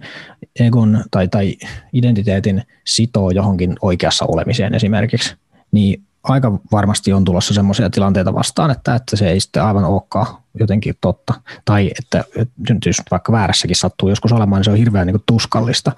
egon 0.60 1.04
tai, 1.12 1.28
tai 1.28 1.56
identiteetin 1.94 2.64
sitoo 2.86 3.32
johonkin 3.32 3.76
oikeassa 3.82 4.26
olemiseen 4.26 4.76
esimerkiksi, 4.76 5.36
niin 5.72 6.04
aika 6.24 6.60
varmasti 6.72 7.14
on 7.14 7.26
tulossa 7.26 7.54
sellaisia 7.54 7.90
tilanteita 7.90 8.34
vastaan, 8.34 8.72
että, 8.72 8.96
että 8.96 9.16
se 9.16 9.30
ei 9.30 9.40
sitten 9.40 9.64
aivan 9.64 9.86
olekaan 9.86 10.28
jotenkin 10.60 10.96
totta. 11.02 11.34
Tai 11.66 11.92
että, 12.00 12.24
että 12.42 12.90
jos 12.90 13.02
vaikka 13.12 13.32
väärässäkin 13.32 13.76
sattuu 13.76 14.10
joskus 14.10 14.32
olemaan, 14.32 14.60
niin 14.60 14.66
se 14.66 14.72
on 14.72 14.78
hirveän 14.78 15.08
niin 15.08 15.24
tuskallista. 15.26 15.92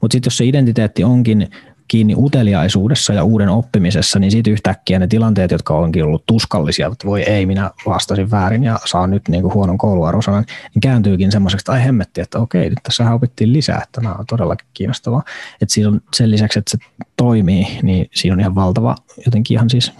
Mutta 0.00 0.14
sitten 0.14 0.26
jos 0.26 0.36
se 0.36 0.44
identiteetti 0.44 1.04
onkin 1.04 1.50
kiinni 1.90 2.14
uteliaisuudessa 2.16 3.12
ja 3.12 3.24
uuden 3.24 3.48
oppimisessa, 3.48 4.18
niin 4.18 4.30
sitten 4.30 4.52
yhtäkkiä 4.52 4.98
ne 4.98 5.06
tilanteet, 5.06 5.50
jotka 5.50 5.74
onkin 5.74 6.04
ollut 6.04 6.26
tuskallisia, 6.26 6.86
että 6.92 7.06
voi 7.06 7.22
ei, 7.22 7.46
minä 7.46 7.70
vastasin 7.86 8.30
väärin 8.30 8.64
ja 8.64 8.78
saan 8.84 9.10
nyt 9.10 9.28
niin 9.28 9.42
kuin 9.42 9.54
huonon 9.54 9.78
kouluarvosanan, 9.78 10.44
niin 10.74 10.80
kääntyykin 10.80 11.32
semmoiseksi, 11.32 11.62
että 11.62 11.72
ai 11.72 11.84
hemmetti, 11.84 12.20
että 12.20 12.38
okei, 12.38 12.68
nyt 12.68 12.78
tässä 12.82 13.12
opittiin 13.14 13.52
lisää, 13.52 13.76
että 13.76 14.00
tämä 14.00 14.14
on 14.14 14.26
todellakin 14.26 14.68
kiinnostavaa. 14.74 15.22
Että 15.60 15.74
siinä 15.74 15.88
on 15.88 16.00
sen 16.14 16.30
lisäksi, 16.30 16.58
että 16.58 16.70
se 16.70 16.78
toimii, 17.16 17.66
niin 17.82 18.10
siinä 18.14 18.34
on 18.34 18.40
ihan 18.40 18.54
valtava, 18.54 18.96
jotenkin 19.26 19.54
ihan 19.54 19.70
siis 19.70 19.92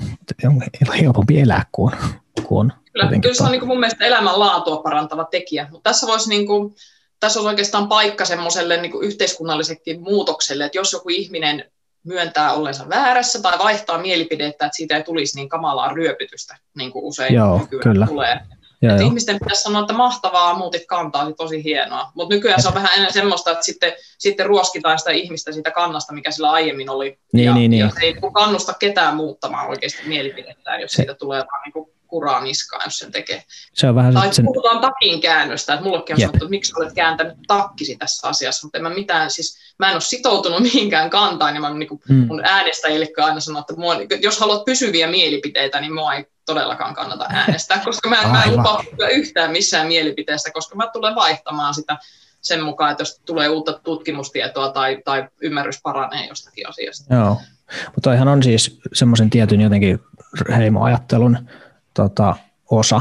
on 0.47 0.63
helpompi 1.01 1.41
elää 1.41 1.65
kuin, 1.73 1.95
kuin 2.43 2.73
Kyllä, 2.93 3.11
kyllä 3.23 3.35
se 3.35 3.43
on 3.43 3.51
niin 3.51 3.61
kuin 3.61 3.69
mun 3.69 3.81
mielestä 3.81 4.05
elämänlaatua 4.05 4.83
parantava 4.83 5.25
tekijä, 5.25 5.69
mutta 5.71 5.91
tässä 5.91 6.07
voisi 6.07 6.29
niin 6.29 6.47
kuin, 6.47 6.75
tässä 7.21 7.41
on 7.41 7.47
oikeastaan 7.47 7.89
paikka 7.89 8.25
semmoiselle 8.25 8.83
niin 8.83 9.03
yhteiskunnallisekin 9.03 10.01
muutokselle, 10.01 10.65
että 10.65 10.79
jos 10.79 10.93
joku 10.93 11.09
ihminen 11.09 11.65
myöntää 12.05 12.53
ollensa 12.53 12.89
väärässä 12.89 13.43
tai 13.43 13.59
vaihtaa 13.59 13.99
mielipidettä, 13.99 14.67
että 14.67 14.77
siitä 14.77 14.97
ei 14.97 15.03
tulisi 15.03 15.37
niin 15.37 15.49
kamalaa 15.49 15.93
ryöpytystä, 15.93 16.57
niin 16.77 16.93
kuin 16.93 17.05
usein 17.05 17.35
Joo, 17.35 17.67
kyllä. 17.83 18.07
tulee. 18.07 18.41
Joo, 18.83 18.93
että 18.93 19.05
ihmisten 19.05 19.39
pitäisi 19.39 19.63
sanoa, 19.63 19.81
että 19.81 19.93
mahtavaa, 19.93 20.59
muutit 20.59 20.87
kantaa, 20.87 21.33
tosi 21.33 21.65
hienoa. 21.65 22.13
Mutta 22.15 22.35
nykyään 22.35 22.63
se 22.63 22.69
on 22.69 22.75
vähän 22.75 22.93
enemmän 22.93 23.13
semmoista, 23.13 23.51
että 23.51 23.65
sitten, 23.65 23.93
sitten 24.19 24.47
ruoskitaan 24.47 24.99
sitä 24.99 25.11
ihmistä 25.11 25.53
siitä 25.53 25.71
kannasta, 25.71 26.15
mikä 26.15 26.31
sillä 26.31 26.51
aiemmin 26.51 26.91
oli. 26.91 27.19
Niin, 27.33 27.47
ja, 27.47 27.55
niin, 27.55 27.71
niin. 27.71 27.81
ja 27.81 27.91
se 27.91 28.01
ei 28.01 28.15
kannusta 28.35 28.75
ketään 28.79 29.17
muuttamaan 29.17 29.69
oikeasti 29.69 30.03
mielipidettään, 30.07 30.81
jos 30.81 30.91
se... 30.91 30.97
siitä 30.97 31.15
tulee 31.15 31.41
vaan 31.41 31.63
niin 31.65 31.73
kuin 31.73 31.91
kuraa 32.11 32.41
niskaan, 32.41 32.83
jos 32.85 32.99
sen 32.99 33.13
tekee. 33.13 33.43
Se 33.75 33.89
on 33.89 33.95
vähän 33.95 34.15
tai 34.15 34.35
sen... 34.35 34.45
puhutaan 34.45 34.81
takin 34.81 35.21
käännöstä, 35.21 35.75
että 35.75 35.85
mullekin 35.85 36.15
on 36.15 36.21
Jep. 36.21 36.27
sanottu, 36.27 36.45
että 36.45 36.51
miksi 36.51 36.73
olet 36.77 36.95
kääntänyt 36.95 37.37
takkisi 37.47 37.97
tässä 37.97 38.29
asiassa, 38.29 38.67
mutta 38.67 38.79
en 38.79 38.83
mä 38.83 38.91
mitään, 38.91 39.31
siis 39.31 39.59
mä 39.79 39.89
en 39.89 39.95
ole 39.95 40.01
sitoutunut 40.01 40.63
mihinkään 40.73 41.11
kantaan, 41.11 41.55
ja 41.55 41.61
mä 41.61 41.71
niin 41.71 41.89
kuin, 41.89 42.01
mm. 42.09 42.27
mun 42.27 42.45
äänestäjille 42.45 43.09
aina 43.17 43.41
sanon, 43.41 43.61
että 43.61 43.75
mua, 43.77 43.95
jos 44.21 44.41
haluat 44.41 44.65
pysyviä 44.65 45.07
mielipiteitä, 45.07 45.81
niin 45.81 45.95
mua 45.95 46.15
ei 46.15 46.27
todellakaan 46.47 46.95
kannata 46.95 47.27
äänestää, 47.29 47.81
koska 47.85 48.09
mä, 48.09 48.29
mä 48.33 48.45
en 48.45 48.57
lupaa 48.57 48.85
yhtään 49.13 49.51
missään 49.51 49.87
mielipiteestä, 49.87 50.51
koska 50.51 50.77
mä 50.77 50.87
tulen 50.93 51.15
vaihtamaan 51.15 51.75
sitä 51.75 51.99
sen 52.41 52.65
mukaan, 52.65 52.91
että 52.91 53.03
jos 53.03 53.21
tulee 53.27 53.49
uutta 53.49 53.73
tutkimustietoa 53.73 54.73
tai, 54.73 55.03
tai 55.05 55.29
ymmärrys 55.43 55.81
paranee 55.83 56.27
jostakin 56.27 56.69
asiasta. 56.69 57.15
Joo, 57.15 57.41
mutta 57.85 58.01
toihan 58.11 58.29
on 58.29 58.43
siis 58.43 58.81
semmoisen 58.93 59.31
tietyn 59.31 59.61
jotenkin 59.61 60.01
heimoajattelun 60.57 61.49
tota, 61.95 62.37
osa, 62.71 63.01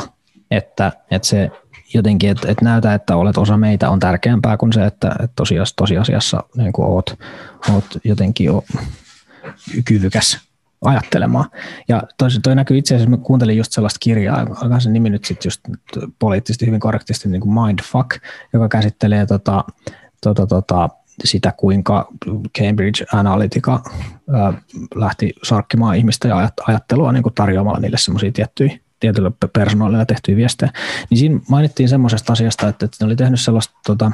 että, 0.51 0.91
että 1.11 1.27
se 1.27 1.51
jotenkin, 1.93 2.29
että, 2.29 2.51
että 2.51 2.65
näytä, 2.65 2.93
että 2.93 3.15
olet 3.15 3.37
osa 3.37 3.57
meitä 3.57 3.89
on 3.89 3.99
tärkeämpää 3.99 4.57
kuin 4.57 4.73
se, 4.73 4.85
että, 4.85 5.07
että 5.09 5.33
tosiasiassa, 5.35 5.75
tosiasiassa 5.75 6.43
niin 6.57 6.73
kuin 6.73 6.85
oot, 6.85 7.19
oot 7.73 7.85
jotenkin 8.03 8.51
o, 8.51 8.63
kyvykäs 9.85 10.49
ajattelemaan. 10.85 11.45
Ja 11.87 12.03
toi, 12.17 12.29
toi 12.43 12.55
näkyy 12.55 12.77
itse 12.77 12.95
asiassa, 12.95 13.09
mä 13.09 13.17
kuuntelin 13.17 13.57
just 13.57 13.71
sellaista 13.71 13.97
kirjaa, 13.99 14.47
alkaa 14.55 14.79
sen 14.79 14.93
nimi 14.93 15.09
nyt 15.09 15.25
sitten 15.25 15.47
just 15.47 15.61
poliittisesti 16.19 16.65
hyvin 16.65 16.79
korrektisti 16.79 17.29
niin 17.29 17.41
kuin 17.41 17.53
Mindfuck, 17.53 18.09
joka 18.53 18.69
käsittelee 18.69 19.25
tota, 19.25 19.63
tota, 20.23 20.47
tota, 20.47 20.89
sitä, 21.27 21.53
kuinka 21.57 22.07
Cambridge 22.57 23.05
Analytica 23.13 23.83
lähti 24.95 25.33
sarkkimaan 25.43 25.95
ihmistä 25.95 26.27
ja 26.27 26.49
ajattelua 26.67 27.11
niin 27.11 27.23
kuin 27.23 27.35
tarjoamalla 27.35 27.79
niille 27.79 27.97
semmoisia 27.97 28.31
tiettyjä 28.31 28.79
tietyllä 28.99 29.31
persoonalla 29.53 30.05
tehtyjä 30.05 30.37
viestejä, 30.37 30.71
niin 31.09 31.17
siinä 31.17 31.39
mainittiin 31.49 31.89
semmoisesta 31.89 32.33
asiasta, 32.33 32.67
että, 32.67 32.85
että 32.85 32.97
ne 32.99 33.05
oli 33.05 33.15
tehnyt 33.15 33.39
sellaista 33.39 33.73
tota, 33.85 34.11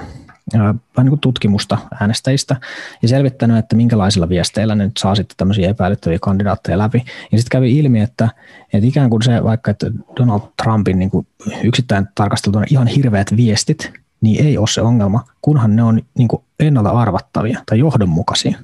vähän 0.53 0.79
niin 0.97 1.09
kuin 1.09 1.19
tutkimusta 1.19 1.77
äänestäjistä 2.01 2.55
ja 3.01 3.07
selvittänyt, 3.07 3.57
että 3.57 3.75
minkälaisilla 3.75 4.29
viesteillä 4.29 4.75
ne 4.75 4.83
nyt 4.83 4.97
saa 4.97 5.15
sitten 5.15 5.37
tämmöisiä 5.37 5.69
epäilyttäviä 5.69 6.17
kandidaatteja 6.21 6.77
läpi. 6.77 7.05
Ja 7.31 7.37
sitten 7.37 7.57
kävi 7.57 7.77
ilmi, 7.77 7.99
että, 7.99 8.29
että 8.73 8.87
ikään 8.87 9.09
kuin 9.09 9.21
se 9.21 9.43
vaikka, 9.43 9.71
että 9.71 9.91
Donald 10.19 10.41
Trumpin 10.63 10.99
niin 10.99 11.09
kuin 11.09 11.27
yksittäin 11.63 12.07
tarkasteltuna 12.15 12.65
ihan 12.69 12.87
hirveät 12.87 13.37
viestit, 13.37 13.93
niin 14.25 14.45
ei 14.45 14.57
ole 14.57 14.67
se 14.67 14.81
ongelma, 14.81 15.23
kunhan 15.41 15.75
ne 15.75 15.83
on 15.83 16.01
niin 16.17 16.27
kuin 16.27 16.43
ennalta 16.59 16.89
arvattavia 16.89 17.63
tai 17.65 17.79
johdonmukaisia. 17.79 18.57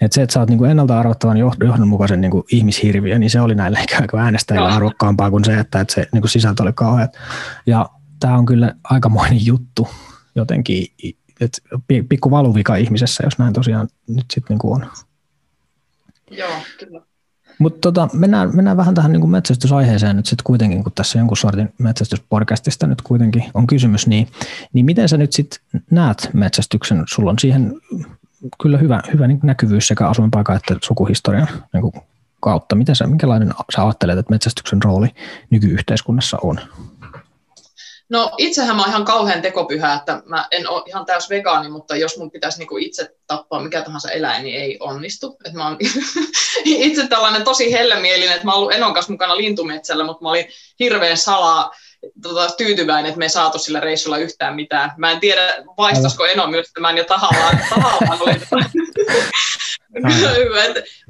Et 0.00 0.12
se, 0.12 0.22
että 0.22 0.34
sä 0.34 0.40
oot 0.40 0.48
niin 0.48 0.58
kuin 0.58 0.70
ennalta 0.70 0.98
arvattavan 0.98 1.38
johdonmukaisen 1.38 2.20
niin 2.20 2.30
kuin 2.30 2.44
ihmishirviö, 2.52 3.18
niin 3.18 3.30
se 3.30 3.40
oli 3.40 3.54
näille 3.54 3.82
ikään 3.88 4.08
kuin 4.10 4.20
äänestäjille 4.20 4.72
arvokkaampaa 4.72 5.30
kuin 5.30 5.44
se, 5.44 5.58
että, 5.58 5.80
että 5.80 5.94
se 5.94 6.06
niin 6.12 6.22
kuin 6.22 6.30
sisältö 6.30 6.62
oli 6.62 6.72
kauhean. 6.72 7.08
Ja 7.66 7.90
tämä 8.20 8.38
on 8.38 8.46
kyllä 8.46 8.74
aikamoinen 8.84 9.46
juttu 9.46 9.88
jotenkin, 10.34 10.86
että 11.40 11.58
pikku 12.08 12.30
valuvika 12.30 12.76
ihmisessä, 12.76 13.24
jos 13.24 13.38
näin 13.38 13.52
tosiaan 13.52 13.88
nyt 14.08 14.26
sitten 14.32 14.58
niin 14.64 14.72
on. 14.72 14.86
Joo, 16.30 16.50
kyllä. 16.78 17.00
Mutta 17.58 17.80
tota, 17.80 18.08
mennään, 18.12 18.56
mennään 18.56 18.76
vähän 18.76 18.94
tähän 18.94 19.12
niin 19.12 19.30
metsästysaiheeseen 19.30 20.16
nyt 20.16 20.26
sitten 20.26 20.44
kuitenkin, 20.44 20.84
kun 20.84 20.92
tässä 20.92 21.18
jonkun 21.18 21.36
sortin 21.36 21.72
metsästyspodcastista 21.78 22.86
nyt 22.86 23.02
kuitenkin 23.02 23.44
on 23.54 23.66
kysymys, 23.66 24.06
niin, 24.06 24.28
niin 24.72 24.86
miten 24.86 25.08
sä 25.08 25.16
nyt 25.16 25.32
sitten 25.32 25.60
näet 25.90 26.30
metsästyksen? 26.32 27.04
Sulla 27.08 27.30
on 27.30 27.38
siihen 27.38 27.74
kyllä 28.62 28.78
hyvä, 28.78 29.00
hyvä 29.12 29.26
niin 29.26 29.40
näkyvyys 29.42 29.88
sekä 29.88 30.08
asuinpaikan 30.08 30.56
että 30.56 30.76
sukuhistorian 30.82 31.48
niin 31.72 32.02
kautta. 32.40 32.76
Miten 32.76 32.96
sä, 32.96 33.06
minkälainen 33.06 33.50
sä 33.76 33.82
ajattelet, 33.84 34.18
että 34.18 34.32
metsästyksen 34.32 34.82
rooli 34.82 35.08
nykyyhteiskunnassa 35.50 36.38
on? 36.42 36.60
No 38.14 38.30
itsehän 38.38 38.76
mä 38.76 38.82
oon 38.82 38.90
ihan 38.90 39.04
kauhean 39.04 39.42
tekopyhä, 39.42 39.94
että 39.94 40.22
mä 40.26 40.48
en 40.50 40.68
ole 40.68 40.82
ihan 40.86 41.06
täys 41.06 41.30
vegaani, 41.30 41.68
mutta 41.68 41.96
jos 41.96 42.18
mun 42.18 42.30
pitäisi 42.30 42.58
niinku 42.58 42.76
itse 42.76 43.14
tappaa 43.26 43.60
mikä 43.60 43.82
tahansa 43.82 44.10
eläin, 44.10 44.44
niin 44.44 44.60
ei 44.60 44.76
onnistu. 44.80 45.36
Et 45.44 45.52
mä 45.52 45.68
oon 45.68 45.76
itse 46.64 47.08
tällainen 47.08 47.44
tosi 47.44 47.72
hellämielinen, 47.72 48.34
että 48.34 48.44
mä 48.44 48.52
oon 48.52 48.58
ollut 48.58 48.72
Enon 48.72 48.94
kanssa 48.94 49.12
mukana 49.12 49.36
lintumetsällä, 49.36 50.04
mutta 50.04 50.22
mä 50.22 50.30
olin 50.30 50.48
hirveän 50.78 51.16
salaa 51.16 51.70
tota, 52.22 52.54
tyytyväinen, 52.56 53.06
että 53.06 53.18
me 53.18 53.24
ei 53.24 53.28
saatu 53.28 53.58
sillä 53.58 53.80
reissulla 53.80 54.18
yhtään 54.18 54.54
mitään. 54.54 54.92
Mä 54.96 55.10
en 55.10 55.20
tiedä, 55.20 55.54
vaistaisiko 55.78 56.26
Eno 56.26 56.46
myös 56.46 56.72
tämän 56.74 56.98
jo 56.98 57.04
tahallaan. 57.04 57.58
tahallaan 57.70 58.18
oli, 58.22 58.34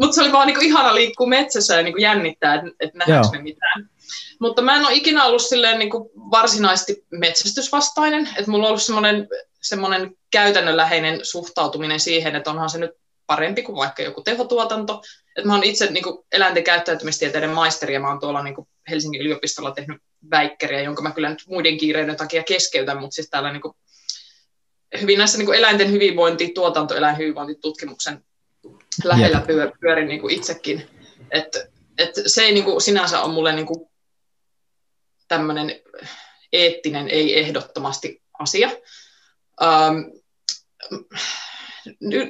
mutta 0.00 0.14
se 0.14 0.20
oli 0.20 0.32
vaan 0.32 0.46
niinku 0.46 0.64
ihana 0.64 0.94
liikkua 0.94 1.26
metsässä 1.26 1.76
ja 1.76 1.82
niinku 1.82 2.00
jännittää, 2.00 2.54
että 2.54 2.70
et 2.80 2.94
nähdäänkö 2.94 3.28
me 3.32 3.42
mitään. 3.42 3.93
Mutta 4.44 4.62
mä 4.62 4.76
en 4.76 4.86
ole 4.86 4.94
ikinä 4.94 5.24
ollut 5.24 5.42
silleen 5.42 5.78
niin 5.78 5.90
kuin 5.90 6.10
varsinaisesti 6.14 7.04
metsästysvastainen, 7.10 8.28
että 8.36 8.50
mulla 8.50 8.64
on 8.64 8.68
ollut 8.68 8.82
semmoinen, 8.82 9.28
semmoinen 9.62 10.16
käytännönläheinen 10.30 11.24
suhtautuminen 11.24 12.00
siihen, 12.00 12.36
että 12.36 12.50
onhan 12.50 12.70
se 12.70 12.78
nyt 12.78 12.90
parempi 13.26 13.62
kuin 13.62 13.76
vaikka 13.76 14.02
joku 14.02 14.22
tehotuotanto. 14.22 15.02
Että 15.36 15.48
mä 15.48 15.54
oon 15.54 15.64
itse 15.64 15.90
niin 15.90 16.04
kuin 16.04 16.18
eläinten 16.32 16.64
käyttäytymistieteiden 16.64 17.50
maisteri 17.50 17.94
ja 17.94 18.00
mä 18.00 18.08
oon 18.08 18.20
tuolla 18.20 18.42
niin 18.42 18.54
kuin 18.54 18.68
Helsingin 18.90 19.20
yliopistolla 19.20 19.70
tehnyt 19.70 20.02
väikkeriä, 20.30 20.82
jonka 20.82 21.02
mä 21.02 21.10
kyllä 21.10 21.30
nyt 21.30 21.44
muiden 21.48 21.78
kiireiden 21.78 22.16
takia 22.16 22.42
keskeytän, 22.42 23.00
mutta 23.00 23.14
siis 23.14 23.30
täällä 23.30 23.52
niin 23.52 23.62
kuin 23.62 23.74
hyvin 25.00 25.18
näissä 25.18 25.38
niin 25.38 25.46
kuin 25.46 25.58
eläinten 25.58 25.92
hyvinvointi, 25.92 26.48
tuotantoeläinhyvinvointitutkimuksen 26.48 28.24
lähellä 29.04 29.42
pyörin 29.80 30.08
niin 30.08 30.20
kuin 30.20 30.34
itsekin. 30.34 30.90
Että 31.30 31.66
et 31.98 32.10
se 32.26 32.42
ei 32.42 32.52
niin 32.52 32.64
kuin, 32.64 32.80
sinänsä 32.80 33.20
ole 33.20 33.32
mulle 33.32 33.52
niin 33.52 33.66
kuin, 33.66 33.93
tämmöinen 35.28 35.80
eettinen, 36.52 37.08
ei 37.08 37.38
ehdottomasti 37.38 38.22
asia. 38.38 38.70
Ähm, 39.62 39.96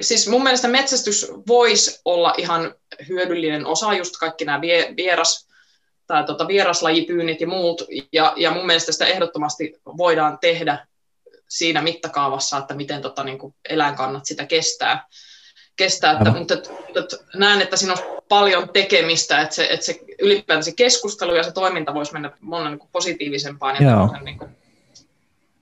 siis 0.01 0.27
mun 0.27 0.43
mielestä 0.43 0.67
metsästys 0.67 1.31
voisi 1.47 2.01
olla 2.05 2.33
ihan 2.37 2.75
hyödyllinen 3.09 3.65
osa, 3.65 3.93
just 3.93 4.17
kaikki 4.19 4.45
nämä 4.45 4.61
vieras, 4.97 5.47
tai 6.07 6.23
tota 6.23 6.47
vieraslajipyynnit 6.47 7.41
ja 7.41 7.47
muut, 7.47 7.81
ja, 8.11 8.33
ja 8.37 8.51
mun 8.51 8.65
mielestä 8.65 8.91
sitä 8.91 9.05
ehdottomasti 9.05 9.73
voidaan 9.97 10.39
tehdä 10.39 10.87
siinä 11.49 11.81
mittakaavassa, 11.81 12.57
että 12.57 12.73
miten 12.73 13.01
tota, 13.01 13.23
niin 13.23 13.39
kuin 13.39 13.55
eläinkannat 13.69 14.25
sitä 14.25 14.45
kestää 14.45 15.07
kestää, 15.75 16.11
että, 16.11 16.31
mutta, 16.31 16.53
että, 16.53 16.69
että 16.95 17.17
näen, 17.35 17.61
että 17.61 17.77
siinä 17.77 17.93
on 17.93 18.21
paljon 18.29 18.69
tekemistä, 18.69 19.41
että 19.41 19.55
se, 19.55 19.67
että 19.71 19.85
se 19.85 19.99
ylipäätään 20.21 20.63
se 20.63 20.71
keskustelu 20.71 21.35
ja 21.35 21.43
se 21.43 21.51
toiminta 21.51 21.93
voisi 21.93 22.13
mennä 22.13 22.31
monen 22.41 22.71
niin 22.71 22.89
positiivisempaan 22.91 23.83
ja 23.83 24.09
niin 24.23 24.37
kuin 24.37 24.49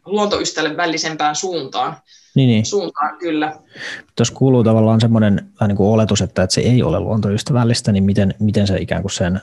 luontoystävällisempään 0.05 1.35
suuntaan. 1.35 1.97
Niin, 2.35 2.47
niin. 2.47 2.65
Suuntaan, 2.65 3.17
kyllä. 3.17 3.59
Tuossa 4.15 4.33
kuuluu 4.33 4.63
tavallaan 4.63 5.01
semmoinen 5.01 5.51
niin 5.67 5.77
kuin 5.77 5.89
oletus, 5.89 6.21
että, 6.21 6.43
että 6.43 6.53
se 6.53 6.61
ei 6.61 6.83
ole 6.83 6.99
luontoystävällistä, 6.99 7.91
niin 7.91 8.03
miten, 8.03 8.35
miten 8.39 8.67
se 8.67 8.77
ikään 8.77 9.01
kuin 9.01 9.11
sen 9.11 9.41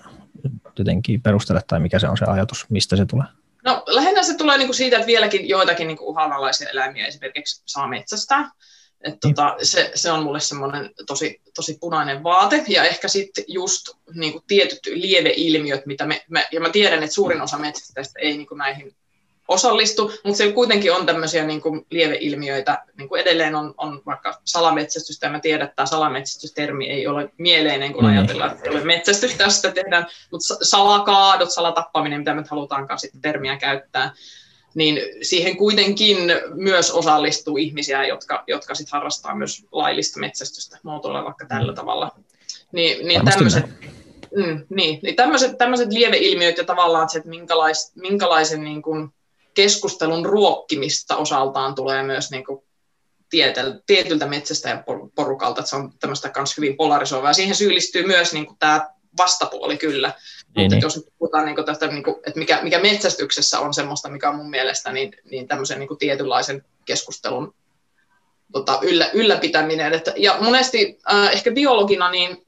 jotenkin 0.78 1.22
perustelet 1.22 1.66
tai 1.66 1.80
mikä 1.80 1.98
se 1.98 2.09
on 2.09 2.16
se 2.16 2.24
ajatus, 2.24 2.66
mistä 2.68 2.96
se 2.96 3.06
tulee? 3.06 3.26
No 3.64 3.83
lähinnä 3.87 4.22
se 4.22 4.37
tulee 4.37 4.59
niin 4.59 4.68
kuin 4.68 4.76
siitä, 4.76 4.96
että 4.96 5.06
vieläkin 5.06 5.48
joitakin 5.48 5.87
niin 5.87 5.96
kuin 5.96 6.09
uhanalaisia 6.09 6.70
eläimiä 6.70 7.06
esimerkiksi 7.06 7.62
saa 7.66 7.88
metsästää. 7.88 8.50
Et 9.05 9.21
tota, 9.21 9.57
se, 9.63 9.91
se 9.95 10.11
on 10.11 10.23
mulle 10.23 10.41
semmoinen 10.41 10.91
tosi, 11.07 11.41
tosi 11.55 11.79
punainen 11.81 12.23
vaate. 12.23 12.65
Ja 12.69 12.85
ehkä 12.85 13.09
sitten 13.09 13.45
just 13.49 13.89
niin 14.15 14.33
kuin 14.33 14.45
tietyt 14.47 14.81
lieveilmiöt, 14.87 15.87
mitä 15.87 16.07
me, 16.07 16.25
me, 16.29 16.49
ja 16.53 16.61
mä 16.61 16.69
tiedän, 16.69 17.03
että 17.03 17.15
suurin 17.15 17.41
osa 17.41 17.59
metsästäjistä 17.59 18.19
ei 18.21 18.37
niin 18.37 18.47
kuin 18.47 18.59
näihin 18.59 18.95
osallistu, 19.51 20.13
mutta 20.25 20.39
se 20.39 20.53
kuitenkin 20.53 20.93
on 20.93 21.07
tämmöisiä 21.07 21.47
niin 21.47 21.61
kuin 21.61 21.87
lieveilmiöitä, 21.91 22.85
niin 22.99 23.09
kuin 23.09 23.21
edelleen 23.21 23.55
on, 23.55 23.75
on 23.77 24.03
vaikka 24.07 24.41
salametsästystä, 24.45 25.27
ja 25.27 25.33
mä 25.33 25.41
tiedän, 25.41 25.65
että 25.65 25.77
tämä 25.77 25.87
salametsästystermi 25.87 26.91
ei 26.91 27.07
ole 27.07 27.33
mieleinen, 27.39 27.93
kun 27.93 28.05
mm. 28.05 28.11
ajatellaan, 28.11 28.51
että 28.51 28.65
ei 28.65 28.77
ole 28.77 28.85
metsästystä, 28.85 29.51
sitä 29.51 29.71
tehdään, 29.71 30.07
mutta 30.31 30.57
salakaadot, 30.63 31.51
salatappaminen, 31.51 32.19
mitä 32.19 32.35
me 32.35 32.45
halutaankaan 32.51 32.99
sitten 32.99 33.21
termiä 33.21 33.57
käyttää, 33.57 34.13
niin 34.74 35.00
siihen 35.22 35.56
kuitenkin 35.56 36.18
myös 36.54 36.90
osallistuu 36.90 37.56
ihmisiä, 37.56 38.06
jotka, 38.06 38.44
jotka 38.46 38.74
sit 38.74 38.90
harrastaa 38.90 39.35
myös 39.35 39.66
laillista 39.72 40.20
metsästystä 40.20 40.78
muotoilla 40.83 41.24
vaikka 41.24 41.46
tällä 41.46 41.72
tavalla. 41.72 42.11
Niin, 42.72 43.09
niin 43.09 43.24
tämmöiset, 43.24 43.64
mm, 44.37 44.66
niin, 44.70 45.00
niin 45.02 45.16
tämmöiset, 45.16 45.59
tämmöiset 45.59 45.92
lieveilmiöt 45.92 46.59
ja 46.59 46.64
tavallaan 46.64 47.09
se, 47.09 47.18
että 47.18 47.30
minkälais, 47.30 47.92
minkälaisen 47.94 48.64
niin 48.64 48.83
kuin 48.83 49.09
keskustelun 49.54 50.26
ruokkimista 50.26 51.16
osaltaan 51.16 51.74
tulee 51.74 52.02
myös 52.02 52.30
niin 52.30 52.44
kuin 52.44 52.62
tietyltä 53.87 54.26
metsästä 54.26 54.68
ja 54.68 54.85
porukalta, 55.14 55.61
että 55.61 55.70
se 55.70 55.76
on 55.76 55.92
tämmöistä 56.00 56.30
myös 56.37 56.56
hyvin 56.56 56.76
polarisoivaa. 56.76 57.33
Siihen 57.33 57.54
syyllistyy 57.54 58.06
myös 58.06 58.33
niin 58.33 58.46
kuin 58.46 58.59
tämä 58.59 58.88
vastapuoli 59.18 59.76
kyllä. 59.76 60.12
Niin, 60.57 60.65
Mutta 60.65 60.75
niin. 60.75 60.83
jos 60.83 61.07
puhutaan 61.19 61.47
niin 61.47 61.65
tästä, 61.67 61.87
niin 61.87 62.03
kuin, 62.03 62.17
että 62.27 62.39
mikä, 62.39 62.61
mikä 62.63 62.79
metsästyksessä 62.79 63.61
on 63.61 63.75
semmoista, 63.75 64.09
mikä 64.09 64.29
on 64.29 64.37
mun 64.37 64.51
mielestä 64.51 64.93
niin, 64.93 65.13
niin 65.31 65.49
tämmöisen 65.49 65.79
niin 65.79 65.89
kuin 65.89 65.99
tietynlaisen 65.99 66.65
keskustelun 66.85 67.55
tota, 68.53 68.79
yllä, 68.83 69.11
ylläpitäminen. 69.13 69.93
Että, 69.93 70.13
ja 70.17 70.37
monesti 70.41 70.99
äh, 71.13 71.33
ehkä 71.33 71.51
biologina 71.51 72.11
niin, 72.11 72.47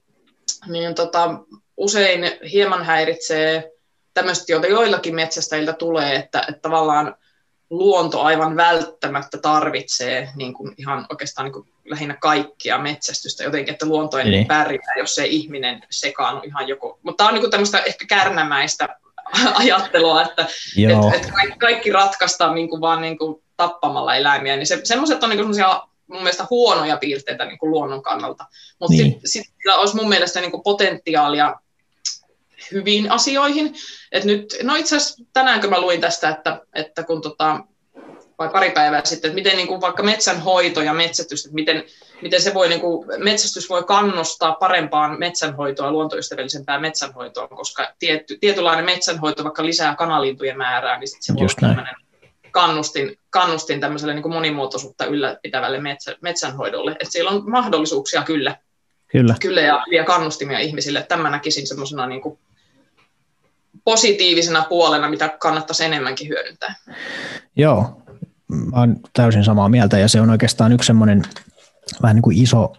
niin 0.66 0.94
tota, 0.94 1.38
usein 1.76 2.38
hieman 2.52 2.84
häiritsee 2.84 3.72
tämmöistä, 4.14 4.52
joita 4.52 4.66
joillakin 4.66 5.14
metsästäjiltä 5.14 5.72
tulee, 5.72 6.14
että, 6.14 6.40
että 6.48 6.60
tavallaan 6.62 7.16
luonto 7.70 8.20
aivan 8.20 8.56
välttämättä 8.56 9.38
tarvitsee 9.38 10.28
niin 10.36 10.54
kuin 10.54 10.74
ihan 10.78 11.06
oikeastaan 11.10 11.44
niin 11.44 11.52
kuin 11.52 11.71
lähinnä 11.84 12.16
kaikkia 12.20 12.78
metsästystä 12.78 13.44
jotenkin, 13.44 13.72
että 13.72 13.86
luonto 13.86 14.18
ei 14.18 14.30
niin. 14.30 14.46
pärjää, 14.46 14.94
jos 14.98 15.14
se 15.14 15.26
ihminen 15.26 15.82
sekaannu 15.90 16.42
ihan 16.44 16.68
joku. 16.68 16.98
Mutta 17.02 17.24
tämä 17.24 17.28
on 17.28 17.40
niin 17.40 17.50
tämmöistä 17.50 17.78
ehkä 17.78 18.04
kärnämäistä 18.08 18.88
ajattelua, 19.54 20.22
että 20.22 20.42
et, 20.42 21.14
et 21.14 21.30
kaikki, 21.30 21.58
kaikki 21.58 21.92
ratkaistaan 21.92 22.54
niin 22.54 22.68
kuin 22.68 22.80
vaan 22.80 23.00
niin 23.00 23.18
kuin 23.18 23.42
tappamalla 23.56 24.16
eläimiä, 24.16 24.56
niin 24.56 24.66
se, 24.66 24.80
semmoiset 24.84 25.22
on 25.22 25.30
niin 25.30 25.44
kuin 25.44 25.56
mun 26.06 26.22
mielestä 26.22 26.46
huonoja 26.50 26.96
piirteitä 26.96 27.44
niin 27.44 27.58
kuin 27.58 27.70
luonnon 27.70 28.02
kannalta. 28.02 28.44
Mutta 28.80 28.96
niin. 28.96 29.10
sitten 29.10 29.30
sit 29.30 29.46
sillä 29.62 29.76
olisi 29.76 29.96
mun 29.96 30.08
mielestä 30.08 30.40
niin 30.40 30.50
kuin 30.50 30.62
potentiaalia 30.62 31.54
hyviin 32.72 33.10
asioihin. 33.10 33.74
Et 34.12 34.24
nyt, 34.24 34.56
no 34.62 34.74
itse 34.74 34.96
asiassa 34.96 35.24
tänäänkö 35.32 35.68
mä 35.68 35.80
luin 35.80 36.00
tästä, 36.00 36.28
että, 36.28 36.60
että 36.74 37.02
kun 37.02 37.22
tota, 37.22 37.60
vai 38.42 38.48
pari 38.52 38.70
päivää 38.70 39.04
sitten, 39.04 39.28
että 39.28 39.34
miten 39.34 39.56
niin 39.56 39.68
kuin 39.68 39.80
vaikka 39.80 40.02
metsänhoito 40.02 40.82
ja 40.82 40.94
metsästys, 40.94 41.44
että 41.44 41.54
miten, 41.54 41.84
miten 42.22 42.42
se 42.42 42.54
voi, 42.54 42.68
niin 42.68 42.80
kuin, 42.80 43.08
metsästys 43.18 43.70
voi 43.70 43.82
kannustaa 43.82 44.52
parempaan 44.52 45.18
metsänhoitoa, 45.18 45.92
luontoystävällisempään 45.92 46.80
metsänhoitoon, 46.80 47.48
koska 47.48 47.94
tietty, 47.98 48.38
tietynlainen 48.40 48.84
metsänhoito 48.84 49.44
vaikka 49.44 49.66
lisää 49.66 49.96
kanalintujen 49.96 50.56
määrää, 50.56 50.98
niin 50.98 51.08
sit 51.08 51.22
se 51.22 51.34
voi 51.34 51.46
olla 51.66 51.86
kannustin, 52.50 53.18
kannustin 53.30 53.80
tämmöiselle 53.80 54.14
niin 54.14 54.22
kuin 54.22 54.32
monimuotoisuutta 54.32 55.04
ylläpitävälle 55.04 55.80
metsä, 55.80 56.16
metsänhoidolle. 56.20 56.90
Että 56.90 57.10
siellä 57.12 57.30
on 57.30 57.50
mahdollisuuksia 57.50 58.22
kyllä, 58.22 58.56
kyllä. 59.08 59.34
kyllä 59.40 59.60
ja, 59.60 59.84
ja 59.92 60.04
kannustimia 60.04 60.58
ihmisille. 60.58 61.02
Tämä 61.08 61.30
näkisin 61.30 61.66
semmoisena 61.66 62.06
niin 62.06 62.22
kuin 62.22 62.38
positiivisena 63.84 64.66
puolena, 64.68 65.08
mitä 65.08 65.28
kannattaisi 65.28 65.84
enemmänkin 65.84 66.28
hyödyntää. 66.28 66.74
Joo, 67.56 68.01
mä 68.52 68.80
olen 68.80 69.00
täysin 69.12 69.44
samaa 69.44 69.68
mieltä 69.68 69.98
ja 69.98 70.08
se 70.08 70.20
on 70.20 70.30
oikeastaan 70.30 70.72
yksi 70.72 70.86
semmoinen 70.86 71.22
vähän 72.02 72.16
niin 72.16 72.22
kuin 72.22 72.36
iso, 72.42 72.72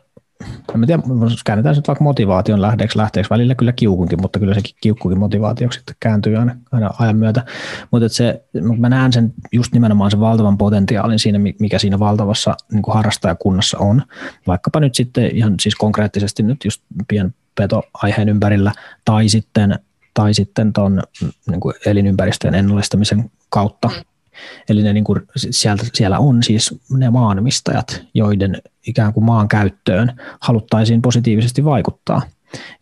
en 0.75 0.87
tiedä, 0.87 1.03
käännetään 1.45 1.75
nyt 1.75 1.87
vaikka 1.87 2.03
motivaation 2.03 2.61
lähteeksi, 2.61 2.97
lähteeksi 2.97 3.29
välillä 3.29 3.55
kyllä 3.55 3.71
kiukunkin, 3.71 4.21
mutta 4.21 4.39
kyllä 4.39 4.53
sekin 4.53 4.75
kiukkukin 4.81 5.19
motivaatioksi 5.19 5.77
sitten 5.77 5.95
kääntyy 5.99 6.35
aina, 6.35 6.55
aina 6.71 6.89
ajan 6.99 7.17
myötä. 7.17 7.45
Mutta 7.91 8.09
se, 8.09 8.43
mä 8.77 8.89
näen 8.89 9.13
sen 9.13 9.33
just 9.51 9.73
nimenomaan 9.73 10.11
sen 10.11 10.19
valtavan 10.19 10.57
potentiaalin 10.57 11.19
siinä, 11.19 11.39
mikä 11.59 11.79
siinä 11.79 11.99
valtavassa 11.99 12.55
niin 12.71 12.81
kuin 12.81 12.95
harrastajakunnassa 12.95 13.77
on. 13.77 14.01
Vaikkapa 14.47 14.79
nyt 14.79 14.95
sitten 14.95 15.35
ihan 15.35 15.55
siis 15.61 15.75
konkreettisesti 15.75 16.43
nyt 16.43 16.65
just 16.65 16.83
pienpetoaiheen 17.07 18.29
ympärillä 18.29 18.71
tai 19.05 19.29
sitten 19.29 19.79
tai 20.13 20.33
sitten 20.33 20.73
tuon 20.73 21.03
niin 21.21 21.61
elinympäristöjen 21.85 22.55
ennallistamisen 22.55 23.31
kautta. 23.49 23.89
Eli 24.69 24.83
ne, 24.83 24.93
niin 24.93 25.03
kuin, 25.03 25.21
sieltä, 25.35 25.83
siellä 25.93 26.19
on 26.19 26.43
siis 26.43 26.75
ne 26.91 27.09
maanomistajat, 27.09 28.03
joiden 28.13 28.61
ikään 28.87 29.13
kuin 29.13 29.23
maan 29.23 29.47
käyttöön 29.47 30.13
haluttaisiin 30.39 31.01
positiivisesti 31.01 31.65
vaikuttaa. 31.65 32.21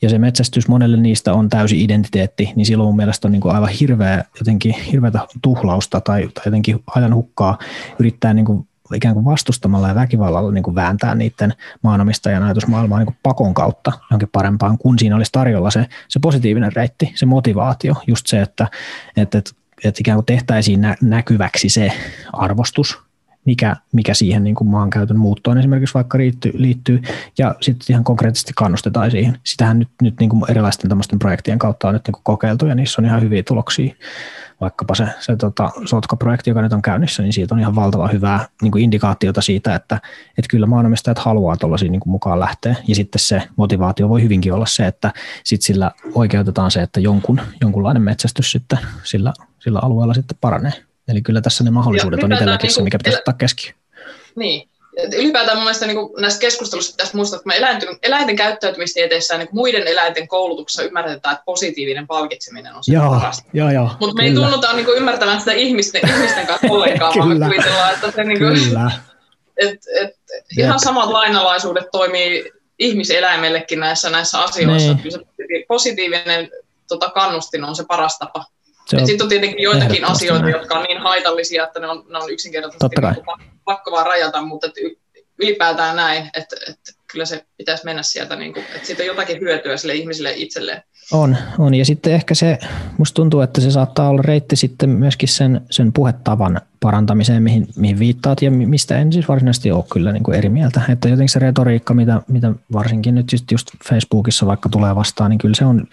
Ja 0.02 0.10
se 0.10 0.20
metsästys 0.20 0.68
monelle 0.68 0.98
niistä 0.98 1.34
on 1.34 1.50
täysi 1.50 1.84
identiteetti, 1.84 2.54
niin 2.56 2.66
silloin 2.66 2.88
mun 2.88 2.96
mielestä 2.96 3.28
on 3.28 3.32
niin 3.32 3.42
kuin 3.42 3.56
aivan 3.56 3.70
hirveä, 3.70 4.24
jotenkin 4.40 4.74
hirveätä 4.92 5.20
tuhlausta 5.42 6.02
tai, 6.02 6.30
tai 6.34 6.44
jotenkin 6.46 6.84
ajan 6.96 7.16
hukkaa 7.16 7.58
yrittää 8.00 8.34
niin 8.34 8.46
kuin 8.46 8.68
ikään 8.94 9.14
kuin 9.14 9.26
vastustamalla 9.26 9.88
ja 9.88 9.96
väkivallalla 9.96 10.52
niin 10.52 10.64
kuin 10.64 10.76
vääntää 10.76 11.16
niiden 11.16 11.54
maanomistajan 11.84 12.44
ajatusmaailmaa 12.44 13.00
niin 13.00 13.06
kuin 13.06 13.18
pakon 13.24 13.54
kautta 13.54 13.92
johonkin 14.10 14.30
parempaan, 14.32 14.78
kun 14.78 15.00
siinä 15.00 15.16
olisi 15.16 15.32
tarjolla 15.32 15.72
se, 15.72 15.86
se 16.08 16.20
positiivinen 16.20 16.74
reitti, 16.74 17.12
se 17.16 17.26
motivaatio, 17.26 17.96
just 18.08 18.28
se, 18.28 18.42
että, 18.42 18.68
että, 19.18 19.38
että, 19.38 19.52
että 19.84 20.00
ikään 20.00 20.16
kuin 20.16 20.26
tehtäisiin 20.26 20.82
nä, 20.82 20.96
näkyväksi 21.02 21.70
se 21.70 21.92
arvostus, 22.34 23.00
mikä, 23.46 23.76
mikä 23.92 24.14
siihen 24.14 24.44
niin 24.44 24.56
kuin 24.56 24.68
maankäytön 24.68 25.18
muuttoon 25.18 25.58
esimerkiksi 25.58 25.94
vaikka 25.94 26.18
liittyy, 26.18 26.52
liittyy 26.56 27.02
ja 27.38 27.56
sitten 27.62 27.94
ihan 27.94 28.04
konkreettisesti 28.04 28.54
kannustetaan 28.56 29.12
siihen. 29.12 29.38
Sitähän 29.44 29.80
nyt, 29.80 29.90
nyt 30.02 30.20
niin 30.20 30.30
kuin 30.30 30.44
erilaisten 30.50 31.20
projektien 31.20 31.60
kautta 31.60 31.88
on 31.88 31.94
nyt 31.94 32.08
niin 32.08 32.14
kuin 32.14 32.24
kokeiltu 32.24 32.66
ja 32.66 32.76
niissä 32.76 33.02
on 33.02 33.06
ihan 33.06 33.22
hyviä 33.22 33.44
tuloksia 33.44 33.96
vaikkapa 34.62 34.96
se, 34.96 35.08
se 35.20 35.36
tota, 35.36 35.70
Sotka-projekti, 35.86 36.50
joka 36.50 36.62
nyt 36.62 36.74
on 36.74 36.82
käynnissä, 36.82 37.24
niin 37.24 37.34
siitä 37.34 37.56
on 37.56 37.60
ihan 37.60 37.76
valtava 37.76 38.08
hyvää 38.08 38.48
niin 38.62 38.72
kuin 38.72 38.84
indikaatiota 38.84 39.42
siitä, 39.42 39.76
että, 39.76 39.96
että 40.38 40.50
kyllä 40.50 40.66
maanomistajat 40.66 41.20
haluaa 41.20 41.58
tuollaisia 41.58 41.92
niin 41.92 42.02
mukaan 42.06 42.40
lähteä. 42.40 42.76
Ja 42.88 42.96
sitten 42.96 43.20
se 43.20 43.44
motivaatio 43.56 44.10
voi 44.10 44.24
hyvinkin 44.24 44.54
olla 44.54 44.66
se, 44.66 44.88
että 44.88 45.14
sit 45.44 45.62
sillä 45.62 45.92
oikeutetaan 46.14 46.72
se, 46.72 46.82
että 46.82 47.00
jonkun, 47.00 47.42
jonkunlainen 47.62 48.04
metsästys 48.04 48.52
sitten 48.52 48.80
sillä, 49.04 49.34
sillä 49.60 49.80
alueella 49.82 50.14
sitten 50.14 50.38
paranee. 50.42 50.74
Eli 51.08 51.22
kyllä 51.22 51.42
tässä 51.42 51.64
ne 51.64 51.72
mahdollisuudet 51.72 52.20
ja 52.20 52.26
on 52.26 52.32
itselläkin 52.32 52.68
niin 52.68 52.74
se, 52.74 52.82
mikä 52.82 52.98
pitäisi 52.98 53.20
ottaa 53.20 53.34
keskiöön. 53.34 53.76
Niin, 54.36 54.70
ylipäätään 54.98 55.58
mun 55.58 55.64
mielestä 55.64 55.88
niin 55.88 55.98
näistä 56.18 56.40
keskustelussa 56.40 56.92
pitäisi 56.92 57.16
muistaa, 57.16 57.38
että 57.38 57.48
me 57.48 57.58
eläinten, 57.58 57.90
eläinten 58.04 58.36
käyttäytymistieteessä 58.36 59.38
niin 59.38 59.50
muiden 59.52 59.88
eläinten 59.88 60.28
koulutuksessa 60.28 60.84
ymmärretään, 60.84 61.36
että 61.36 61.46
positiivinen 61.46 62.08
palkitseminen 62.08 62.76
on 62.76 62.84
se 62.84 62.94
joo, 62.94 63.10
parasta. 63.10 63.50
Joo, 63.54 63.72
joo, 63.72 63.90
Mutta 64.00 64.16
me 64.16 64.24
ei 64.24 64.34
tunnuta 64.34 64.74
niin 64.74 64.86
kuin, 64.86 64.98
ymmärtävän 64.98 65.40
sitä 65.40 65.52
ihmisten, 65.52 66.10
ihmisten 66.10 66.48
kanssa 66.48 66.68
ollenkaan, 66.70 67.14
vaan 67.18 67.38
me 67.38 67.46
kuvitellaan, 67.46 67.94
että 67.94 68.12
se 68.12 68.24
niin 68.24 68.40
kuin, 68.40 68.64
kyllä. 68.64 68.92
et, 69.58 69.80
et, 70.02 70.16
ihan 70.58 70.80
samat 70.80 71.10
lainalaisuudet 71.10 71.86
toimii 71.92 72.52
ihmiseläimellekin 72.80 73.80
näissä, 73.80 74.10
näissä 74.10 74.40
asioissa. 74.40 74.94
Niin. 74.94 75.04
Kyllä 75.04 75.18
se 75.18 75.66
positiivinen 75.68 76.50
tota, 76.88 77.10
kannustin 77.10 77.64
on 77.64 77.76
se 77.76 77.84
paras 77.88 78.18
tapa. 78.18 78.46
Sitten 79.06 79.22
on 79.22 79.30
tietenkin 79.30 79.64
joitakin 79.64 80.06
asioita, 80.06 80.50
jotka 80.50 80.80
on 80.80 80.84
niin 80.84 81.02
haitallisia, 81.02 81.64
että 81.64 81.80
ne 81.80 81.88
on, 81.88 82.06
ne 82.10 82.18
on 82.18 82.30
yksinkertaisesti 82.30 82.96
niin 83.02 83.51
pakko 83.66 83.92
vaan 83.92 84.06
rajata, 84.06 84.42
mutta 84.42 84.68
ylipäätään 85.40 85.96
näin, 85.96 86.30
että, 86.38 86.56
että 86.70 86.92
kyllä 87.12 87.26
se 87.26 87.46
pitäisi 87.58 87.86
mennä 87.86 88.04
sieltä, 88.04 88.36
niin 88.36 88.54
kuin, 88.54 88.66
että 88.76 88.88
siitä 88.88 89.04
on 89.04 89.08
jotakin 89.08 89.42
hyötyä 89.42 89.78
sille 89.78 89.94
ihmiselle 89.94 90.34
itselleen. 90.36 90.84
On, 91.12 91.38
on. 91.60 91.74
Ja 91.74 91.86
sitten 91.86 92.14
ehkä 92.14 92.36
se, 92.36 92.58
musta 92.98 93.16
tuntuu, 93.16 93.42
että 93.42 93.62
se 93.62 93.72
saattaa 93.72 94.10
olla 94.10 94.22
reitti 94.22 94.56
sitten 94.56 94.90
myöskin 94.90 95.30
sen, 95.30 95.62
sen 95.72 95.94
puhetavan 95.94 96.62
parantamiseen, 96.82 97.44
mihin, 97.44 97.68
mihin 97.76 98.00
viittaat, 98.00 98.42
ja 98.42 98.52
mistä 98.52 98.98
en 98.98 99.14
siis 99.14 99.28
varsinaisesti 99.28 99.72
ole 99.72 99.84
kyllä 99.94 100.12
niin 100.12 100.24
kuin 100.24 100.38
eri 100.38 100.50
mieltä. 100.50 100.82
Että 100.90 101.10
jotenkin 101.10 101.30
se 101.30 101.40
retoriikka, 101.40 101.94
mitä, 101.94 102.22
mitä 102.28 102.52
varsinkin 102.74 103.16
nyt 103.16 103.32
just, 103.32 103.52
just 103.52 103.68
Facebookissa 103.90 104.46
vaikka 104.46 104.70
tulee 104.70 104.96
vastaan, 104.96 105.30
niin 105.30 105.38
kyllä 105.38 105.56
se 105.56 105.66
on 105.66 105.88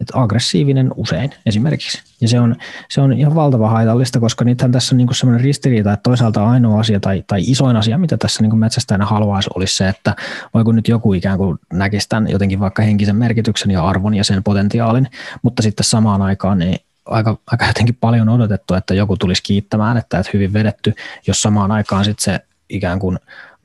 että 0.00 0.20
aggressiivinen 0.20 0.90
usein 0.96 1.30
esimerkiksi. 1.46 2.02
Ja 2.20 2.28
se 2.28 2.40
on, 2.40 2.56
se 2.90 3.00
on 3.00 3.12
ihan 3.12 3.34
valtava 3.34 3.70
haitallista, 3.70 4.20
koska 4.20 4.44
nythän 4.44 4.72
tässä 4.72 4.94
on 4.94 4.96
niin 4.96 5.14
semmoinen 5.14 5.44
ristiriita, 5.44 5.92
että 5.92 6.02
toisaalta 6.02 6.50
ainoa 6.50 6.80
asia 6.80 7.00
tai, 7.00 7.24
tai 7.26 7.40
isoin 7.40 7.76
asia, 7.76 7.98
mitä 7.98 8.16
tässä 8.16 8.42
niin 8.42 8.58
metsästäjänä 8.58 9.06
haluaisi, 9.06 9.50
olisi 9.54 9.76
se, 9.76 9.88
että 9.88 10.16
voiko 10.54 10.72
nyt 10.72 10.88
joku 10.88 11.12
ikään 11.12 11.38
kuin 11.38 11.58
näkisi 11.72 12.08
tämän 12.08 12.30
jotenkin 12.30 12.60
vaikka 12.60 12.82
henkisen 12.82 13.16
merkityksen 13.16 13.70
ja 13.70 13.84
arvon 13.84 14.14
ja 14.14 14.24
sen 14.24 14.44
potentiaalin, 14.44 15.08
mutta 15.42 15.62
sitten 15.62 15.84
samaan 15.84 16.22
aikaan 16.22 16.58
niin 16.58 16.78
aika, 17.10 17.36
aika 17.46 17.66
jotenkin 17.66 17.98
paljon 18.00 18.28
odotettu, 18.28 18.74
että 18.74 18.94
joku 18.94 19.16
tulisi 19.16 19.42
kiittämään, 19.42 19.96
että, 19.96 20.18
että 20.18 20.30
hyvin 20.34 20.52
vedetty, 20.52 20.94
jos 21.26 21.42
samaan 21.42 21.72
aikaan 21.72 22.04
sitten 22.04 22.24
se 22.24 22.40
ikään 22.68 22.98
kuin 22.98 23.18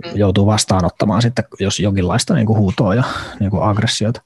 mm. 0.06 0.12
joutuu 0.18 0.46
vastaanottamaan 0.46 1.22
sitten, 1.22 1.46
jos 1.60 1.80
jonkinlaista 1.80 2.34
niin 2.34 2.48
kuin 2.48 2.60
huutoa 2.60 2.96
ja 2.96 3.04
niin 3.40 3.52
kuin 3.52 3.64
aggressiota. 3.64 4.22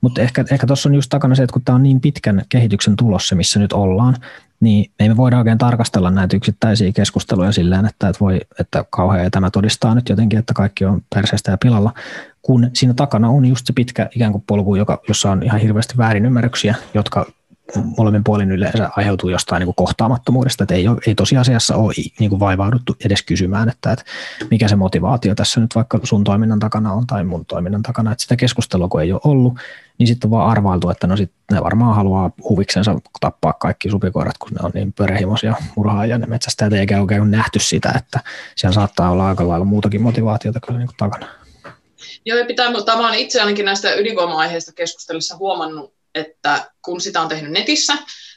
Mutta 0.00 0.20
ehkä, 0.20 0.44
ehkä 0.50 0.66
tuossa 0.66 0.88
on 0.88 0.94
just 0.94 1.10
takana 1.10 1.34
se, 1.34 1.42
että 1.42 1.52
kun 1.52 1.62
tämä 1.64 1.76
on 1.76 1.82
niin 1.82 2.00
pitkän 2.00 2.42
kehityksen 2.48 2.96
tulossa, 2.96 3.36
missä 3.36 3.58
nyt 3.58 3.72
ollaan, 3.72 4.16
niin 4.60 4.90
me 4.98 5.06
ei 5.06 5.16
voida 5.16 5.38
oikein 5.38 5.58
tarkastella 5.58 6.10
näitä 6.10 6.36
yksittäisiä 6.36 6.92
keskusteluja 6.92 7.52
silleen, 7.52 7.86
että, 7.86 8.08
että, 8.08 8.20
voi, 8.20 8.40
että 8.60 8.84
kauhean 8.90 9.30
tämä 9.30 9.50
todistaa 9.50 9.94
nyt 9.94 10.08
jotenkin, 10.08 10.38
että 10.38 10.54
kaikki 10.54 10.84
on 10.84 11.02
perseestä 11.14 11.50
ja 11.50 11.58
pilalla, 11.58 11.92
kun 12.42 12.70
siinä 12.72 12.94
takana 12.94 13.28
on 13.28 13.44
just 13.44 13.66
se 13.66 13.72
pitkä 13.72 14.08
ikään 14.16 14.32
kuin 14.32 14.44
polku, 14.46 14.74
joka, 14.74 15.00
jossa 15.08 15.30
on 15.30 15.42
ihan 15.42 15.60
hirveästi 15.60 15.96
väärinymmärryksiä, 15.96 16.74
jotka 16.94 17.26
molemmin 17.98 18.24
puolin 18.24 18.52
yleensä 18.52 18.90
aiheutuu 18.96 19.30
jostain 19.30 19.60
niin 19.60 19.66
kuin 19.66 19.74
kohtaamattomuudesta, 19.74 20.64
että 20.64 20.74
ei, 20.74 20.88
ole, 20.88 20.98
ei 21.06 21.14
tosiasiassa 21.14 21.76
ole 21.76 21.92
niin 22.18 22.30
kuin 22.30 22.40
vaivauduttu 22.40 22.96
edes 23.04 23.22
kysymään, 23.22 23.68
että, 23.68 23.92
että 23.92 24.04
mikä 24.50 24.68
se 24.68 24.76
motivaatio 24.76 25.34
tässä 25.34 25.60
nyt 25.60 25.74
vaikka 25.74 26.00
sun 26.02 26.24
toiminnan 26.24 26.58
takana 26.58 26.92
on 26.92 27.06
tai 27.06 27.24
mun 27.24 27.46
toiminnan 27.46 27.82
takana, 27.82 28.12
että 28.12 28.22
sitä 28.22 28.36
keskustelua 28.36 28.88
kun 28.88 29.02
ei 29.02 29.12
ole 29.12 29.20
ollut, 29.24 29.54
niin 29.98 30.06
sitten 30.06 30.28
on 30.28 30.30
vaan 30.30 30.50
arvailtu, 30.50 30.90
että 30.90 31.06
no 31.06 31.16
sit 31.16 31.32
ne 31.52 31.62
varmaan 31.62 31.96
haluaa 31.96 32.30
huviksensa 32.48 33.00
tappaa 33.20 33.52
kaikki 33.52 33.90
supikoirat, 33.90 34.38
kun 34.38 34.50
ne 34.50 34.58
on 34.62 34.70
niin 34.74 34.92
pörehimoisia 34.92 35.54
murhaajia 35.76 36.18
ne 36.18 36.26
metsästäjät, 36.26 36.72
eikä 36.72 37.00
oikein 37.00 37.30
nähty 37.30 37.58
sitä, 37.58 37.92
että 37.96 38.20
siellä 38.56 38.74
saattaa 38.74 39.10
olla 39.10 39.28
aika 39.28 39.48
lailla 39.48 39.64
muutakin 39.64 40.02
motivaatiota 40.02 40.60
kyllä 40.60 40.78
niin 40.78 40.88
kuin 40.88 40.96
takana. 40.96 41.26
Joo, 42.24 42.46
pitää, 42.46 42.66
tämä 42.86 43.08
on 43.08 43.14
itse 43.14 43.40
ainakin 43.40 43.64
näistä 43.64 43.94
ydinvoima-aiheista 43.94 44.72
keskustelussa 44.72 45.36
huomannut, 45.36 45.94
että 46.14 46.70
kun 46.82 47.00
sitä 47.00 47.20
on 47.20 47.28
tehnyt 47.28 47.52
netissä, 47.52 47.94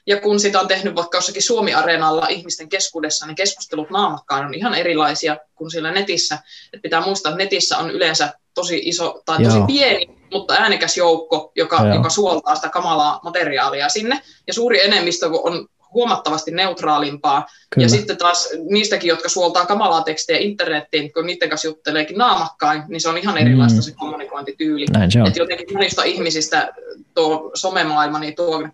ja 0.07 0.21
kun 0.21 0.39
sitä 0.39 0.59
on 0.59 0.67
tehnyt 0.67 0.95
vaikka 0.95 1.17
jossakin 1.17 1.41
Suomi-areenalla 1.41 2.27
ihmisten 2.27 2.69
keskuudessa, 2.69 3.25
niin 3.25 3.35
keskustelut 3.35 3.89
naamakkaan 3.89 4.45
on 4.45 4.53
ihan 4.53 4.73
erilaisia 4.75 5.37
kuin 5.55 5.71
siellä 5.71 5.91
netissä. 5.91 6.39
Et 6.73 6.81
pitää 6.81 7.01
muistaa, 7.01 7.29
että 7.29 7.43
netissä 7.43 7.77
on 7.77 7.91
yleensä 7.91 8.33
tosi 8.53 8.81
iso 8.83 9.21
tai 9.25 9.43
tosi 9.43 9.57
Joo. 9.57 9.67
pieni, 9.67 10.07
mutta 10.31 10.53
äänekäs 10.53 10.97
joukko, 10.97 11.51
joka, 11.55 11.85
joka 11.95 12.09
suoltaa 12.09 12.55
sitä 12.55 12.69
kamalaa 12.69 13.19
materiaalia 13.23 13.89
sinne. 13.89 14.21
Ja 14.47 14.53
suuri 14.53 14.83
enemmistö 14.83 15.29
on 15.43 15.67
huomattavasti 15.95 16.51
neutraalimpaa. 16.51 17.47
Kyllä. 17.69 17.85
Ja 17.85 17.89
sitten 17.89 18.17
taas 18.17 18.49
niistäkin, 18.69 19.07
jotka 19.07 19.29
suoltaa 19.29 19.65
kamalaa 19.65 20.03
tekstejä 20.03 20.39
internettiin, 20.39 21.13
kun 21.13 21.25
niiden 21.25 21.49
kanssa 21.49 21.67
jutteleekin 21.67 22.17
naamakkain, 22.17 22.83
niin 22.87 23.01
se 23.01 23.09
on 23.09 23.17
ihan 23.17 23.37
erilaista 23.37 23.79
mm. 23.79 23.81
se 23.81 23.93
kommunikointityyli. 23.95 24.85
Näin 24.85 25.11
se 25.11 25.21
on. 25.21 25.27
Et 25.27 25.35
jotenkin 25.35 25.73
monista 25.73 26.03
ihmisistä 26.03 26.73
tuo 27.13 27.51
somemaailma 27.53 28.19
niin 28.19 28.35
tuo 28.35 28.67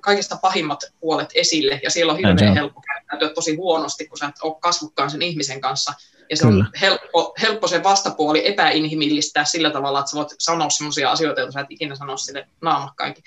kaikista 0.00 0.38
pahimmat 0.42 0.80
puolet 1.00 1.28
esille, 1.34 1.80
ja 1.82 1.90
siellä 1.90 2.12
on 2.12 2.18
hirveän 2.18 2.54
helppo 2.54 2.80
käyttäytyä 2.80 3.34
tosi 3.34 3.56
huonosti, 3.56 4.06
kun 4.06 4.18
sä 4.18 4.26
et 4.26 4.34
ole 4.42 4.56
kasvukkaan 4.60 5.10
sen 5.10 5.22
ihmisen 5.22 5.60
kanssa. 5.60 5.92
Ja 6.30 6.36
se 6.36 6.42
Kyllä. 6.42 6.64
on 6.64 6.70
helppo, 6.80 7.34
helppo 7.42 7.68
se 7.68 7.82
vastapuoli 7.82 8.48
epäinhimillistää 8.48 9.44
sillä 9.44 9.70
tavalla, 9.70 9.98
että 9.98 10.10
sä 10.10 10.16
voit 10.16 10.34
sanoa 10.38 10.70
sellaisia 10.70 11.10
asioita, 11.10 11.40
joita 11.40 11.52
sä 11.52 11.60
et 11.60 11.66
ikinä 11.70 11.94
sanoa 11.94 12.16
sille 12.16 12.46
naamakkainkin. 12.60 13.24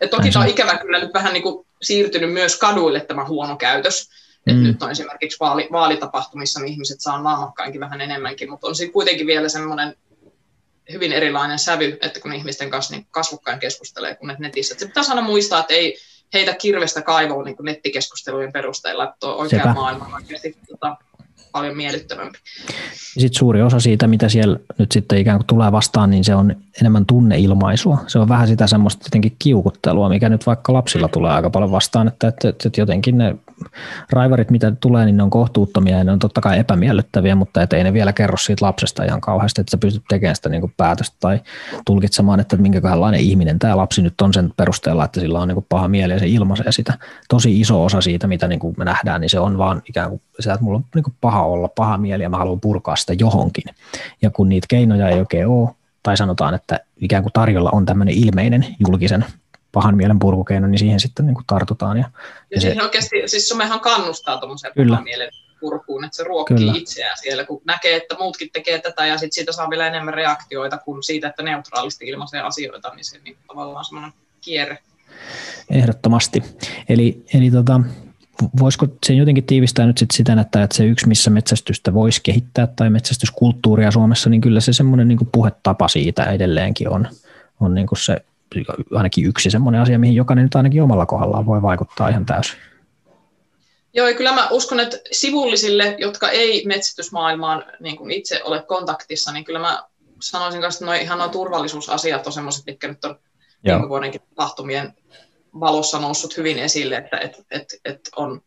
Et 0.00 0.10
toki 0.10 0.30
tämä 0.30 0.44
on 0.44 0.50
ikävä 0.50 0.78
kyllä 0.78 0.98
nyt 0.98 1.14
vähän 1.14 1.32
niin 1.32 1.42
kuin 1.42 1.66
siirtynyt 1.82 2.32
myös 2.32 2.58
kaduille 2.58 3.00
tämä 3.00 3.24
huono 3.24 3.56
käytös. 3.56 4.10
Mm. 4.46 4.52
Et 4.52 4.62
nyt 4.62 4.82
on 4.82 4.90
esimerkiksi 4.90 5.40
vaali, 5.40 5.68
vaalitapahtumissa, 5.72 6.60
niin 6.60 6.72
ihmiset 6.72 7.00
saa 7.00 7.22
naamakkainkin 7.22 7.80
vähän 7.80 8.00
enemmänkin, 8.00 8.50
mutta 8.50 8.66
on 8.66 8.74
siinä 8.74 8.92
kuitenkin 8.92 9.26
vielä 9.26 9.48
semmoinen 9.48 9.96
hyvin 10.92 11.12
erilainen 11.12 11.58
sävy, 11.58 11.98
että 12.02 12.20
kun 12.20 12.32
ihmisten 12.32 12.70
kanssa 12.70 12.94
niin 12.94 13.06
kasvukkain 13.10 13.58
keskustelee 13.58 14.14
kuin 14.14 14.36
netissä. 14.38 14.74
Et 14.74 14.78
se 14.78 14.86
pitää 14.86 15.02
aina 15.08 15.22
muistaa, 15.22 15.60
että 15.60 15.74
ei 15.74 15.98
heitä 16.34 16.54
kirvestä 16.54 17.02
kaivoon 17.02 17.44
niin 17.44 17.56
nettikeskustelujen 17.62 18.52
perusteella, 18.52 19.04
että 19.04 19.26
oikea 19.26 19.58
Sepä. 19.58 19.74
maailma 19.74 20.04
on 20.04 20.14
oikeasti 20.14 20.56
tota, 20.68 20.96
paljon 21.52 21.76
miellyttävämpi. 21.76 22.38
Sitten 22.94 23.38
suuri 23.38 23.62
osa 23.62 23.80
siitä, 23.80 24.06
mitä 24.06 24.28
siellä 24.28 24.58
nyt 24.78 24.92
sitten 24.92 25.18
ikään 25.18 25.38
kuin 25.38 25.46
tulee 25.46 25.72
vastaan, 25.72 26.10
niin 26.10 26.24
se 26.24 26.34
on 26.34 26.56
enemmän 26.80 27.06
tunneilmaisua. 27.06 27.98
Se 28.06 28.18
on 28.18 28.28
vähän 28.28 28.48
sitä 28.48 28.66
semmoista 28.66 29.06
jotenkin 29.06 29.36
kiukuttelua, 29.38 30.08
mikä 30.08 30.28
nyt 30.28 30.46
vaikka 30.46 30.72
lapsilla 30.72 31.08
tulee 31.08 31.32
aika 31.32 31.50
paljon 31.50 31.70
vastaan, 31.70 32.08
että, 32.08 32.28
että, 32.28 32.48
että 32.48 32.80
jotenkin 32.80 33.18
ne 33.18 33.36
raivarit, 34.12 34.50
mitä 34.50 34.72
tulee, 34.80 35.04
niin 35.04 35.16
ne 35.16 35.22
on 35.22 35.30
kohtuuttomia 35.30 35.98
ja 35.98 36.04
ne 36.04 36.12
on 36.12 36.18
totta 36.18 36.40
kai 36.40 36.58
epämiellyttäviä, 36.58 37.34
mutta 37.34 37.60
ei 37.72 37.84
ne 37.84 37.92
vielä 37.92 38.12
kerro 38.12 38.36
siitä 38.36 38.64
lapsesta 38.64 39.04
ihan 39.04 39.20
kauheasti, 39.20 39.60
että 39.60 39.70
sä 39.70 39.78
pystyt 39.78 40.02
tekemään 40.08 40.36
sitä 40.36 40.48
niin 40.48 40.60
kuin 40.60 40.74
päätöstä 40.76 41.16
tai 41.20 41.40
tulkitsemaan, 41.86 42.40
että 42.40 42.56
minkälainen 42.56 43.20
ihminen 43.20 43.58
tämä 43.58 43.76
lapsi 43.76 44.02
nyt 44.02 44.20
on 44.20 44.34
sen 44.34 44.52
perusteella, 44.56 45.04
että 45.04 45.20
sillä 45.20 45.40
on 45.40 45.48
niin 45.48 45.56
kuin 45.56 45.66
paha 45.68 45.88
mieli 45.88 46.12
ja 46.12 46.18
se 46.18 46.26
ilmaisee 46.26 46.72
sitä. 46.72 46.98
Tosi 47.28 47.60
iso 47.60 47.84
osa 47.84 48.00
siitä, 48.00 48.26
mitä 48.26 48.48
niin 48.48 48.60
kuin 48.60 48.74
me 48.78 48.84
nähdään, 48.84 49.20
niin 49.20 49.30
se 49.30 49.40
on 49.40 49.58
vaan 49.58 49.82
ikään 49.88 50.10
kuin 50.10 50.22
se, 50.42 50.52
että 50.52 50.64
mulla 50.64 50.78
on 50.78 50.84
niin 50.94 51.14
paha 51.20 51.44
olla, 51.44 51.68
paha 51.68 51.98
mieli 51.98 52.22
ja 52.22 52.28
mä 52.28 52.38
haluan 52.38 52.60
purkaa 52.60 52.96
sitä 52.96 53.12
johonkin. 53.12 53.64
Ja 54.22 54.30
kun 54.30 54.48
niitä 54.48 54.66
keinoja 54.70 55.08
ei 55.08 55.18
oikein 55.18 55.46
ole, 55.46 55.70
tai 56.02 56.16
sanotaan, 56.16 56.54
että 56.54 56.80
ikään 57.00 57.22
kuin 57.22 57.32
tarjolla 57.32 57.70
on 57.72 57.86
tämmöinen 57.86 58.14
ilmeinen 58.14 58.76
julkisen 58.88 59.24
pahan 59.72 59.96
mielen 59.96 60.18
purkukeino, 60.18 60.66
niin 60.66 60.78
siihen 60.78 61.00
sitten 61.00 61.26
niin 61.26 61.34
kuin 61.34 61.46
tartutaan. 61.46 61.96
Ja, 61.96 62.10
ja, 62.50 62.54
ja 62.54 62.60
se, 62.60 62.82
oikeasti, 62.82 63.22
siis 63.26 63.48
somehan 63.48 63.80
kannustaa 63.80 64.38
tuommoiseen 64.38 64.72
pahan 64.88 65.04
mielen 65.04 65.30
purkuun, 65.60 66.04
että 66.04 66.16
se 66.16 66.24
ruokkii 66.24 66.56
Kyllä. 66.56 66.72
itseään 66.76 67.18
siellä, 67.18 67.44
kun 67.44 67.62
näkee, 67.64 67.96
että 67.96 68.16
muutkin 68.18 68.50
tekee 68.52 68.78
tätä 68.78 69.06
ja 69.06 69.18
sitten 69.18 69.32
siitä 69.32 69.52
saa 69.52 69.70
vielä 69.70 69.86
enemmän 69.86 70.14
reaktioita 70.14 70.78
kuin 70.78 71.02
siitä, 71.02 71.28
että 71.28 71.42
neutraalisti 71.42 72.08
ilmaisee 72.08 72.40
asioita, 72.40 72.94
niin 72.94 73.04
se 73.04 73.18
niin 73.24 73.36
tavallaan 73.46 73.84
semmoinen 73.84 74.12
kierre. 74.40 74.78
Ehdottomasti. 75.70 76.42
Eli, 76.88 77.24
eli 77.34 77.50
tota, 77.50 77.80
voisiko 78.60 78.86
sen 79.06 79.16
jotenkin 79.16 79.44
tiivistää 79.44 79.86
nyt 79.86 79.98
sit 79.98 80.10
siten, 80.10 80.38
että, 80.38 80.62
että 80.62 80.76
se 80.76 80.84
yksi, 80.84 81.08
missä 81.08 81.30
metsästystä 81.30 81.94
voisi 81.94 82.20
kehittää 82.22 82.66
tai 82.66 82.90
metsästyskulttuuria 82.90 83.90
Suomessa, 83.90 84.30
niin 84.30 84.40
kyllä 84.40 84.60
se 84.60 84.72
semmoinen 84.72 85.08
niin 85.08 85.28
puhetapa 85.32 85.88
siitä 85.88 86.24
edelleenkin 86.24 86.88
on, 86.88 87.08
on 87.60 87.74
niin 87.74 87.86
kuin 87.86 87.98
se 87.98 88.16
ainakin 88.94 89.26
yksi 89.26 89.50
semmoinen 89.50 89.80
asia, 89.80 89.98
mihin 89.98 90.16
jokainen 90.16 90.42
nyt 90.42 90.54
ainakin 90.54 90.82
omalla 90.82 91.06
kohdallaan 91.06 91.46
voi 91.46 91.62
vaikuttaa 91.62 92.08
ihan 92.08 92.26
täysin. 92.26 92.58
Joo, 93.94 94.08
ja 94.08 94.14
kyllä 94.14 94.32
mä 94.32 94.48
uskon, 94.50 94.80
että 94.80 94.96
sivullisille, 95.12 95.96
jotka 95.98 96.28
ei 96.28 96.66
metsästysmaailmaan 96.66 97.64
niin 97.80 97.96
kuin 97.96 98.10
itse 98.10 98.42
ole 98.44 98.62
kontaktissa, 98.62 99.32
niin 99.32 99.44
kyllä 99.44 99.58
mä 99.58 99.82
sanoisin 100.20 100.64
että 100.64 100.84
nuo 100.84 100.94
ihan 100.94 101.18
nuo 101.18 101.28
turvallisuusasiat 101.28 102.26
on 102.26 102.32
semmoiset, 102.32 102.66
mitkä 102.66 102.88
nyt 102.88 103.04
on 103.04 103.18
viime 103.64 103.88
vuodenkin 103.88 104.20
tapahtumien 104.20 104.94
valossa 105.60 105.98
noussut 105.98 106.36
hyvin 106.36 106.58
esille, 106.58 106.96
että 106.96 107.18
et, 107.18 107.46
et, 107.50 107.74
et 107.84 108.00
on 108.16 108.42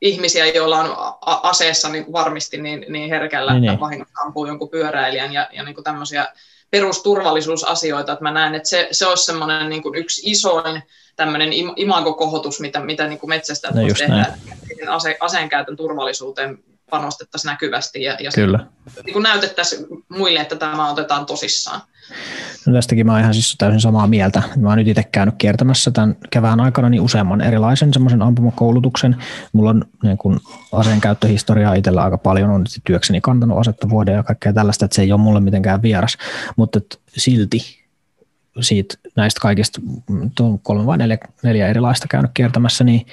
ihmisiä, 0.00 0.46
joilla 0.46 0.78
on 0.78 0.96
aseessa 1.20 1.88
niin 1.88 2.12
varmasti 2.12 2.62
niin, 2.62 2.86
niin 2.88 3.10
herkällä, 3.10 3.52
niin, 3.52 3.64
että 3.64 3.72
niin. 3.72 3.80
vahingossa 3.80 4.22
ampuu 4.24 4.46
jonkun 4.46 4.70
pyöräilijän 4.70 5.32
ja, 5.32 5.48
ja 5.52 5.62
niin 5.62 5.74
kuin 5.74 5.84
tämmöisiä 5.84 6.26
perusturvallisuususasioita, 6.70 8.12
että 8.12 8.22
mä 8.22 8.30
näen, 8.30 8.54
että 8.54 8.68
se, 8.68 8.88
se 8.92 9.06
olisi 9.06 9.24
semmoinen 9.24 9.68
niin 9.68 9.82
kuin 9.82 9.94
yksi 9.94 10.30
isoin 10.30 10.82
tämmöinen 11.16 11.50
imagokohotus, 11.76 12.60
mitä, 12.60 12.80
mitä 12.80 13.08
niin 13.08 13.18
kuin 13.18 13.30
metsästä 13.30 13.68
no 13.68 13.74
tehdä 13.98 14.26
ase, 14.88 15.16
aseen 15.20 15.48
käytön 15.48 15.76
turvallisuuteen 15.76 16.58
panostettaisiin 16.98 17.50
näkyvästi 17.50 18.02
ja, 18.02 18.16
ja 18.20 18.30
Kyllä. 18.34 18.66
Se, 18.94 19.00
niin 19.02 19.12
kuin 19.12 19.22
näytettäisiin 19.22 19.86
muille, 20.08 20.40
että 20.40 20.56
tämä 20.56 20.90
otetaan 20.90 21.26
tosissaan. 21.26 21.80
No 22.66 22.72
tästäkin 22.72 23.06
mä 23.06 23.12
oon 23.12 23.20
ihan 23.20 23.34
siis 23.34 23.54
täysin 23.58 23.80
samaa 23.80 24.06
mieltä. 24.06 24.42
Mä 24.56 24.68
oon 24.68 24.78
nyt 24.78 24.88
itse 24.88 25.02
käynyt 25.02 25.34
kiertämässä 25.38 25.90
tämän 25.90 26.16
kevään 26.30 26.60
aikana 26.60 26.90
niin 26.90 27.00
useamman 27.00 27.40
erilaisen 27.40 27.92
semmoisen 27.92 28.22
ampumakoulutuksen. 28.22 29.16
Mulla 29.52 29.70
on 29.70 29.84
niin 30.02 30.18
kun 30.18 30.40
aseen 30.72 31.00
käyttöhistoriaa 31.00 31.74
itsellä 31.74 32.02
aika 32.02 32.18
paljon, 32.18 32.50
on 32.50 32.64
työkseni 32.84 33.20
kantanut 33.20 33.58
asetta 33.58 33.88
vuoden 33.88 34.14
ja 34.14 34.22
kaikkea 34.22 34.52
tällaista, 34.52 34.84
että 34.84 34.94
se 34.94 35.02
ei 35.02 35.12
ole 35.12 35.20
mulle 35.20 35.40
mitenkään 35.40 35.82
vieras, 35.82 36.18
mutta 36.56 36.80
silti 37.16 37.83
siitä 38.60 38.94
näistä 39.16 39.40
kaikista, 39.40 39.80
tuon 40.36 40.58
kolme 40.58 40.86
vai 40.86 40.98
neljä, 40.98 41.18
neljä 41.42 41.68
erilaista 41.68 42.06
käynyt 42.10 42.30
kiertämässä, 42.34 42.84
niin 42.84 43.06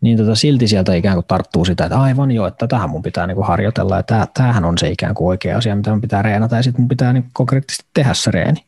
niin 0.00 0.18
tota, 0.18 0.34
silti 0.34 0.68
sieltä 0.68 0.94
ikään 0.94 1.16
kuin 1.16 1.24
tarttuu 1.28 1.64
sitä, 1.64 1.84
että 1.84 2.00
aivan 2.00 2.30
joo, 2.30 2.46
että 2.46 2.66
tähän 2.66 2.90
mun 2.90 3.02
pitää 3.02 3.26
niin 3.26 3.46
harjoitella 3.46 3.96
ja 3.96 4.02
tää, 4.02 4.26
tämähän 4.34 4.64
on 4.64 4.78
se 4.78 4.88
ikään 4.88 5.14
kuin 5.14 5.28
oikea 5.28 5.58
asia, 5.58 5.76
mitä 5.76 5.90
mun 5.90 6.00
pitää 6.00 6.22
reenata 6.22 6.56
ja 6.56 6.62
sitten 6.62 6.80
mun 6.80 6.88
pitää 6.88 7.12
niin 7.12 7.30
konkreettisesti 7.32 7.86
tehdä 7.94 8.14
se 8.14 8.30
reeni. 8.30 8.64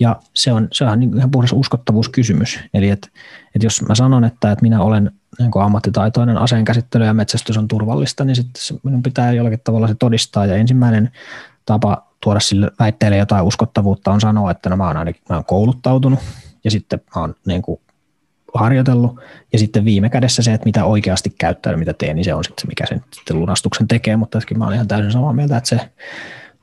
Ja 0.00 0.16
se 0.34 0.52
on, 0.52 0.68
se 0.72 0.84
on 0.84 1.00
niin 1.00 1.16
ihan 1.16 1.30
puhdas 1.30 1.52
uskottavuuskysymys. 1.52 2.60
Eli 2.74 2.88
että, 2.88 3.08
että 3.54 3.66
jos 3.66 3.82
mä 3.82 3.94
sanon, 3.94 4.24
että, 4.24 4.52
että 4.52 4.62
minä 4.62 4.82
olen 4.82 5.10
niin 5.38 5.50
ammattitaitoinen 5.62 6.38
aseen 6.38 6.64
käsittely 6.64 7.04
ja 7.04 7.14
metsästys 7.14 7.58
on 7.58 7.68
turvallista, 7.68 8.24
niin 8.24 8.36
sitten 8.36 8.78
minun 8.82 9.02
pitää 9.02 9.32
jollakin 9.32 9.60
tavalla 9.64 9.88
se 9.88 9.94
todistaa. 9.94 10.46
Ja 10.46 10.56
ensimmäinen 10.56 11.10
tapa 11.66 12.11
tuoda 12.22 12.40
sille 12.40 12.70
väitteelle 12.78 13.16
jotain 13.16 13.44
uskottavuutta 13.44 14.12
on 14.12 14.20
sanoa, 14.20 14.50
että 14.50 14.70
no 14.70 14.76
mä 14.76 14.86
oon 14.86 14.96
ainakin 14.96 15.22
mä 15.28 15.36
oon 15.36 15.44
kouluttautunut 15.44 16.18
ja 16.64 16.70
sitten 16.70 17.00
mä 17.16 17.20
oon 17.20 17.34
niin 17.46 17.62
kuin 17.62 17.80
harjoitellut, 18.54 19.20
ja 19.52 19.58
sitten 19.58 19.84
viime 19.84 20.10
kädessä 20.10 20.42
se, 20.42 20.52
että 20.52 20.64
mitä 20.64 20.84
oikeasti 20.84 21.30
käyttää 21.38 21.76
mitä 21.76 21.92
teen, 21.92 22.16
niin 22.16 22.24
se 22.24 22.34
on 22.34 22.44
sitten 22.44 22.62
se, 22.62 22.68
mikä 22.68 22.86
sen 22.86 23.04
sitten 23.14 23.40
lunastuksen 23.40 23.88
tekee, 23.88 24.16
mutta 24.16 24.40
kyllä 24.46 24.58
mä 24.58 24.64
olen 24.64 24.74
ihan 24.74 24.88
täysin 24.88 25.12
samaa 25.12 25.32
mieltä, 25.32 25.56
että 25.56 25.68
se 25.68 25.80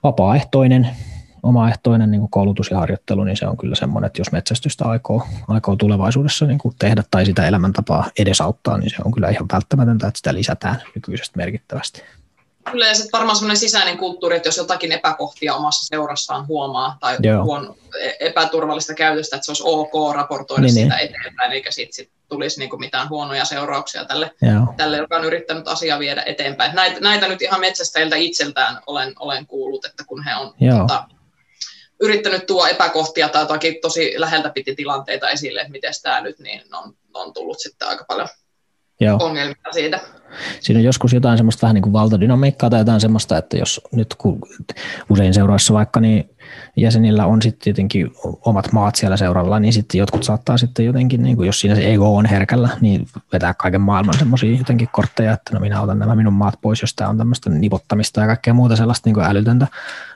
vapaaehtoinen, 0.04 0.90
omaehtoinen 1.44 2.12
niin 2.12 2.20
kuin 2.22 2.32
koulutus 2.32 2.72
ja 2.72 2.78
harjoittelu, 2.78 3.24
niin 3.24 3.38
se 3.38 3.48
on 3.48 3.58
kyllä 3.58 3.76
semmoinen, 3.76 4.08
että 4.08 4.22
jos 4.22 4.32
metsästystä 4.32 4.86
aikoo, 4.86 5.28
aikoo 5.48 5.76
tulevaisuudessa 5.76 6.46
niin 6.46 6.58
kuin 6.58 6.76
tehdä 6.80 7.04
tai 7.12 7.26
sitä 7.26 7.48
elämäntapaa 7.48 8.10
edesauttaa, 8.20 8.78
niin 8.78 8.90
se 8.90 8.96
on 9.06 9.12
kyllä 9.12 9.30
ihan 9.30 9.46
välttämätöntä, 9.54 10.08
että 10.08 10.18
sitä 10.18 10.34
lisätään 10.34 10.82
nykyisestä 10.96 11.38
merkittävästi. 11.38 12.04
Kyllä, 12.72 12.88
ja 12.88 12.94
sitten 12.94 13.12
varmaan 13.12 13.36
semmoinen 13.36 13.58
sisäinen 13.58 13.98
kulttuuri, 13.98 14.36
että 14.36 14.48
jos 14.48 14.58
jotakin 14.58 14.92
epäkohtia 14.92 15.56
omassa 15.56 15.88
seurassaan 15.96 16.48
huomaa 16.48 16.98
tai 17.00 17.18
huon 17.44 17.76
epäturvallista 18.20 18.94
käytöstä, 18.94 19.36
että 19.36 19.46
se 19.46 19.52
olisi 19.52 19.64
ok 19.66 20.16
raportoida 20.16 20.62
niin, 20.62 20.74
sitä 20.74 20.96
niin. 20.96 21.16
eteenpäin, 21.16 21.52
eikä 21.52 21.72
siitä 21.72 21.96
sit 21.96 22.12
tulisi 22.30 22.60
niinku 22.60 22.78
mitään 22.78 23.10
huonoja 23.10 23.46
seurauksia 23.46 24.06
tälle, 24.06 24.32
tälle, 24.78 24.98
joka 24.98 25.16
on 25.16 25.26
yrittänyt 25.26 25.68
asiaa 25.68 26.00
viedä 26.00 26.24
eteenpäin. 26.26 26.76
Näitä, 26.76 27.00
näitä 27.00 27.28
nyt 27.28 27.42
ihan 27.42 27.60
metsästäjiltä 27.60 28.16
itseltään 28.16 28.82
olen, 28.88 29.14
olen 29.20 29.48
kuullut, 29.48 29.86
että 29.86 30.04
kun 30.08 30.24
he 30.24 30.36
on 30.36 30.54
tota, 30.80 31.04
yrittänyt 32.00 32.46
tuoda 32.46 32.70
epäkohtia 32.70 33.30
tai 33.30 33.42
jotakin 33.42 33.76
tosi 33.82 34.14
läheltä 34.18 34.50
piti 34.50 34.76
tilanteita 34.76 35.30
esille, 35.30 35.60
että 35.60 35.72
miten 35.72 35.94
tämä 36.04 36.22
nyt, 36.22 36.40
niin 36.40 36.76
on, 36.76 36.94
on 37.14 37.34
tullut 37.34 37.60
sitten 37.60 37.88
aika 37.88 38.06
paljon 38.08 38.28
Joo. 39.00 39.18
ongelmia 39.22 39.74
siitä. 39.74 40.00
Siinä 40.60 40.80
on 40.80 40.84
joskus 40.84 41.14
jotain 41.14 41.38
semmoista 41.38 41.62
vähän 41.62 41.76
niin 41.76 41.82
kuin 41.82 41.94
valtadynamiikkaa 41.94 42.70
tai 42.70 42.80
jotain 42.80 43.02
semmoista, 43.02 43.38
että 43.38 43.58
jos 43.58 43.82
nyt 43.92 44.16
kun 44.18 44.40
usein 45.10 45.34
seuroissa 45.34 45.74
vaikka 45.74 46.00
niin 46.00 46.30
jäsenillä 46.76 47.26
on 47.26 47.42
sitten 47.42 47.64
tietenkin 47.64 48.12
omat 48.46 48.72
maat 48.72 48.96
siellä 48.96 49.18
seuralla, 49.18 49.60
niin 49.60 49.74
sitten 49.74 50.00
jotkut 50.00 50.24
saattaa 50.24 50.58
sitten 50.58 50.86
jotenkin, 50.86 51.24
niin 51.24 51.36
kuin 51.36 51.48
jos 51.48 51.60
siinä 51.60 51.76
se 51.76 51.94
ego 51.94 52.18
on 52.18 52.26
herkällä, 52.26 52.70
niin 52.82 53.08
vetää 53.34 53.54
kaiken 53.54 53.82
maailman 53.82 54.18
semmoisia 54.18 54.58
jotenkin 54.58 54.90
kortteja, 54.92 55.34
että 55.34 55.54
no 55.54 55.60
minä 55.60 55.82
otan 55.82 56.00
nämä 56.00 56.16
minun 56.16 56.34
maat 56.34 56.60
pois, 56.62 56.82
jos 56.82 56.96
tämä 56.96 57.10
on 57.10 57.18
tämmöistä 57.18 57.50
nipottamista 57.50 58.22
ja 58.22 58.28
kaikkea 58.28 58.54
muuta 58.54 58.76
sellaista 58.76 59.08
niin 59.08 59.14
kuin 59.14 59.26
älytöntä, 59.26 59.68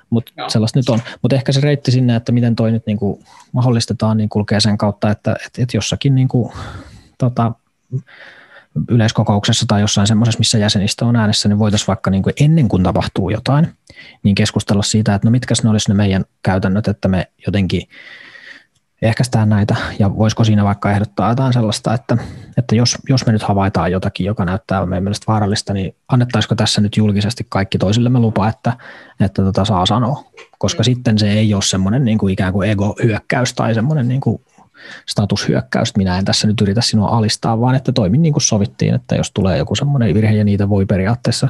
mutta 0.09 0.32
sellaista 0.47 0.80
nyt 0.80 0.89
on. 0.89 0.99
Mutta 1.22 1.36
ehkä 1.36 1.51
se 1.51 1.61
reitti 1.61 1.91
sinne, 1.91 2.16
että 2.16 2.32
miten 2.32 2.55
toi 2.55 2.72
nyt 2.72 2.86
niin 2.86 2.97
kuin 2.97 3.24
mahdollistetaan, 3.51 4.18
niin 4.18 4.30
kulkee 4.30 4.59
sen 4.59 4.78
kautta, 4.78 5.11
että 5.11 5.36
että 5.45 5.61
että 5.61 5.78
jossakin 5.78 6.16
niin 6.16 6.28
kuin, 6.28 6.53
tota, 7.18 7.51
yleiskokouksessa 8.90 9.66
tai 9.68 9.82
jossain 9.82 10.08
semmoisessa, 10.08 10.40
missä 10.40 10.58
jäsenistä 10.58 11.06
on 11.06 11.16
äänessä, 11.16 11.50
niin 11.50 11.60
voitaisiin 11.60 11.88
vaikka 11.88 12.12
niin 12.12 12.24
kuin 12.24 12.34
ennen 12.40 12.68
kuin 12.68 12.84
tapahtuu 12.84 13.30
jotain, 13.30 13.68
niin 14.24 14.36
keskustella 14.36 14.84
siitä, 14.84 15.16
että 15.16 15.28
no 15.28 15.32
mitkä 15.32 15.54
ne 15.64 15.70
olisi 15.70 15.90
ne 15.90 15.96
meidän 15.96 16.26
käytännöt, 16.44 16.88
että 16.88 17.08
me 17.08 17.28
jotenkin 17.46 17.82
ehkäistään 19.04 19.50
näitä, 19.50 19.76
ja 20.00 20.18
voisiko 20.18 20.44
siinä 20.44 20.64
vaikka 20.64 20.92
ehdottaa 20.92 21.30
jotain 21.30 21.54
sellaista, 21.54 21.94
että, 21.94 22.18
että 22.58 22.76
jos, 22.76 22.98
jos 23.10 23.26
me 23.26 23.32
nyt 23.32 23.44
havaitaan 23.44 23.92
jotakin, 23.92 24.26
joka 24.26 24.46
näyttää 24.46 24.86
meidän 24.86 25.04
mielestä 25.04 25.26
vaarallista, 25.28 25.74
niin 25.74 25.96
annettaisiko 26.08 26.56
tässä 26.56 26.82
nyt 26.82 26.98
julkisesti 26.98 27.46
kaikki 27.50 27.78
toisillemme 27.78 28.20
lupa, 28.20 28.48
että, 28.48 28.74
että 29.20 29.44
tota 29.44 29.66
saa 29.66 29.86
sanoa, 29.86 30.24
koska 30.58 30.82
mm. 30.82 30.84
sitten 30.84 31.18
se 31.18 31.32
ei 31.32 31.54
ole 31.54 31.62
semmoinen 31.62 32.06
niin 32.06 32.18
kuin 32.18 32.34
ikään 32.34 32.54
kuin 32.54 32.70
ego-hyökkäys 32.70 33.54
tai 33.54 33.74
semmoinen 33.74 34.08
niin 34.08 34.22
kuin 34.22 34.42
statushyökkäys, 35.10 35.96
minä 35.98 36.18
en 36.18 36.26
tässä 36.26 36.48
nyt 36.48 36.62
yritä 36.62 36.82
sinua 36.82 37.08
alistaa, 37.08 37.60
vaan 37.60 37.76
että 37.76 37.92
toimin 37.92 38.22
niin 38.22 38.34
kuin 38.34 38.44
sovittiin, 38.44 38.94
että 38.94 39.16
jos 39.16 39.32
tulee 39.32 39.58
joku 39.58 39.76
semmoinen 39.76 40.14
virhe 40.14 40.36
ja 40.36 40.44
niitä 40.44 40.70
voi 40.70 40.86
periaatteessa 40.86 41.48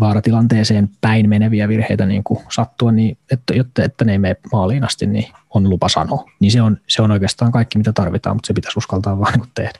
vaaratilanteeseen 0.00 0.90
päin 1.00 1.28
meneviä 1.28 1.68
virheitä 1.68 2.06
niin 2.06 2.24
kuin 2.24 2.40
sattua, 2.52 2.92
niin 2.92 3.18
että, 3.30 3.54
jotta, 3.54 3.84
että 3.84 4.04
ne 4.04 4.12
ei 4.12 4.18
mene 4.18 4.36
maaliin 4.52 4.84
asti, 4.84 5.06
niin 5.06 5.32
on 5.50 5.70
lupa 5.70 5.88
sanoa. 5.88 6.24
Niin 6.40 6.52
se 6.52 6.62
on, 6.62 6.78
se 6.86 7.02
on 7.02 7.10
oikeastaan 7.10 7.52
kaikki, 7.52 7.78
mitä 7.78 7.92
tarvitaan, 7.92 8.36
mutta 8.36 8.46
se 8.46 8.54
pitäisi 8.54 8.78
uskaltaa 8.78 9.20
vaan 9.20 9.32
niin 9.32 9.50
tehdä. 9.54 9.78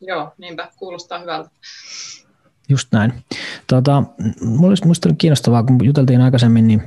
Joo, 0.00 0.34
niinpä. 0.38 0.68
Kuulostaa 0.76 1.18
hyvältä. 1.18 1.50
Just 2.68 2.88
näin. 2.92 3.12
Tota, 3.66 4.02
mulla 4.40 4.68
olisi 4.68 4.86
musta 4.86 5.08
kiinnostavaa, 5.18 5.62
kun 5.62 5.84
juteltiin 5.84 6.20
aikaisemmin, 6.20 6.66
niin 6.66 6.82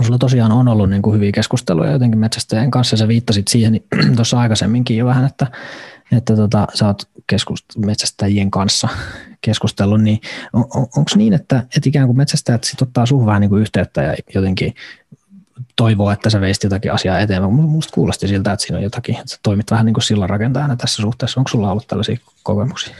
Sulla 0.00 0.18
tosiaan 0.18 0.52
on 0.52 0.68
ollut 0.68 0.90
niin 0.90 1.02
kuin 1.02 1.14
hyviä 1.14 1.32
keskusteluja 1.32 1.92
jotenkin 1.92 2.18
metsästäjien 2.18 2.70
kanssa, 2.70 2.96
sä 2.96 3.08
viittasit 3.08 3.48
siihen 3.48 3.80
tuossa 4.16 4.40
aikaisemminkin 4.40 4.96
jo 4.96 5.06
vähän, 5.06 5.24
että, 5.24 5.46
että 6.12 6.36
tota, 6.36 6.66
sä 6.74 6.86
oot 6.86 7.08
keskust- 7.32 7.86
metsästäjien 7.86 8.50
kanssa 8.50 8.88
keskustellut, 9.40 10.00
niin 10.00 10.20
on, 10.52 10.64
on, 10.74 10.82
onko 10.82 11.10
niin, 11.16 11.32
että, 11.32 11.56
että 11.58 11.88
ikään 11.88 12.06
kuin 12.06 12.16
metsästäjät 12.16 12.64
sit 12.64 12.82
ottaa 12.82 13.06
suhun 13.06 13.26
vähän 13.26 13.40
niin 13.40 13.50
kuin 13.50 13.62
yhteyttä 13.62 14.02
ja 14.02 14.14
jotenkin 14.34 14.74
toivoo, 15.76 16.10
että 16.10 16.30
sä 16.30 16.40
veisit 16.40 16.62
jotakin 16.64 16.92
asiaa 16.92 17.18
eteenpäin. 17.18 17.54
Musta 17.54 17.94
kuulosti 17.94 18.28
siltä, 18.28 18.52
että 18.52 18.66
siinä 18.66 18.76
on 18.78 18.82
jotakin, 18.82 19.14
että 19.14 19.30
sä 19.30 19.38
toimit 19.42 19.70
vähän 19.70 19.86
niin 19.86 19.94
kuin 19.94 20.04
sillan 20.04 20.30
rakentajana 20.30 20.76
tässä 20.76 21.02
suhteessa. 21.02 21.40
Onko 21.40 21.48
sulla 21.48 21.70
ollut 21.70 21.86
tällaisia 21.86 22.16
kokemuksia? 22.42 22.94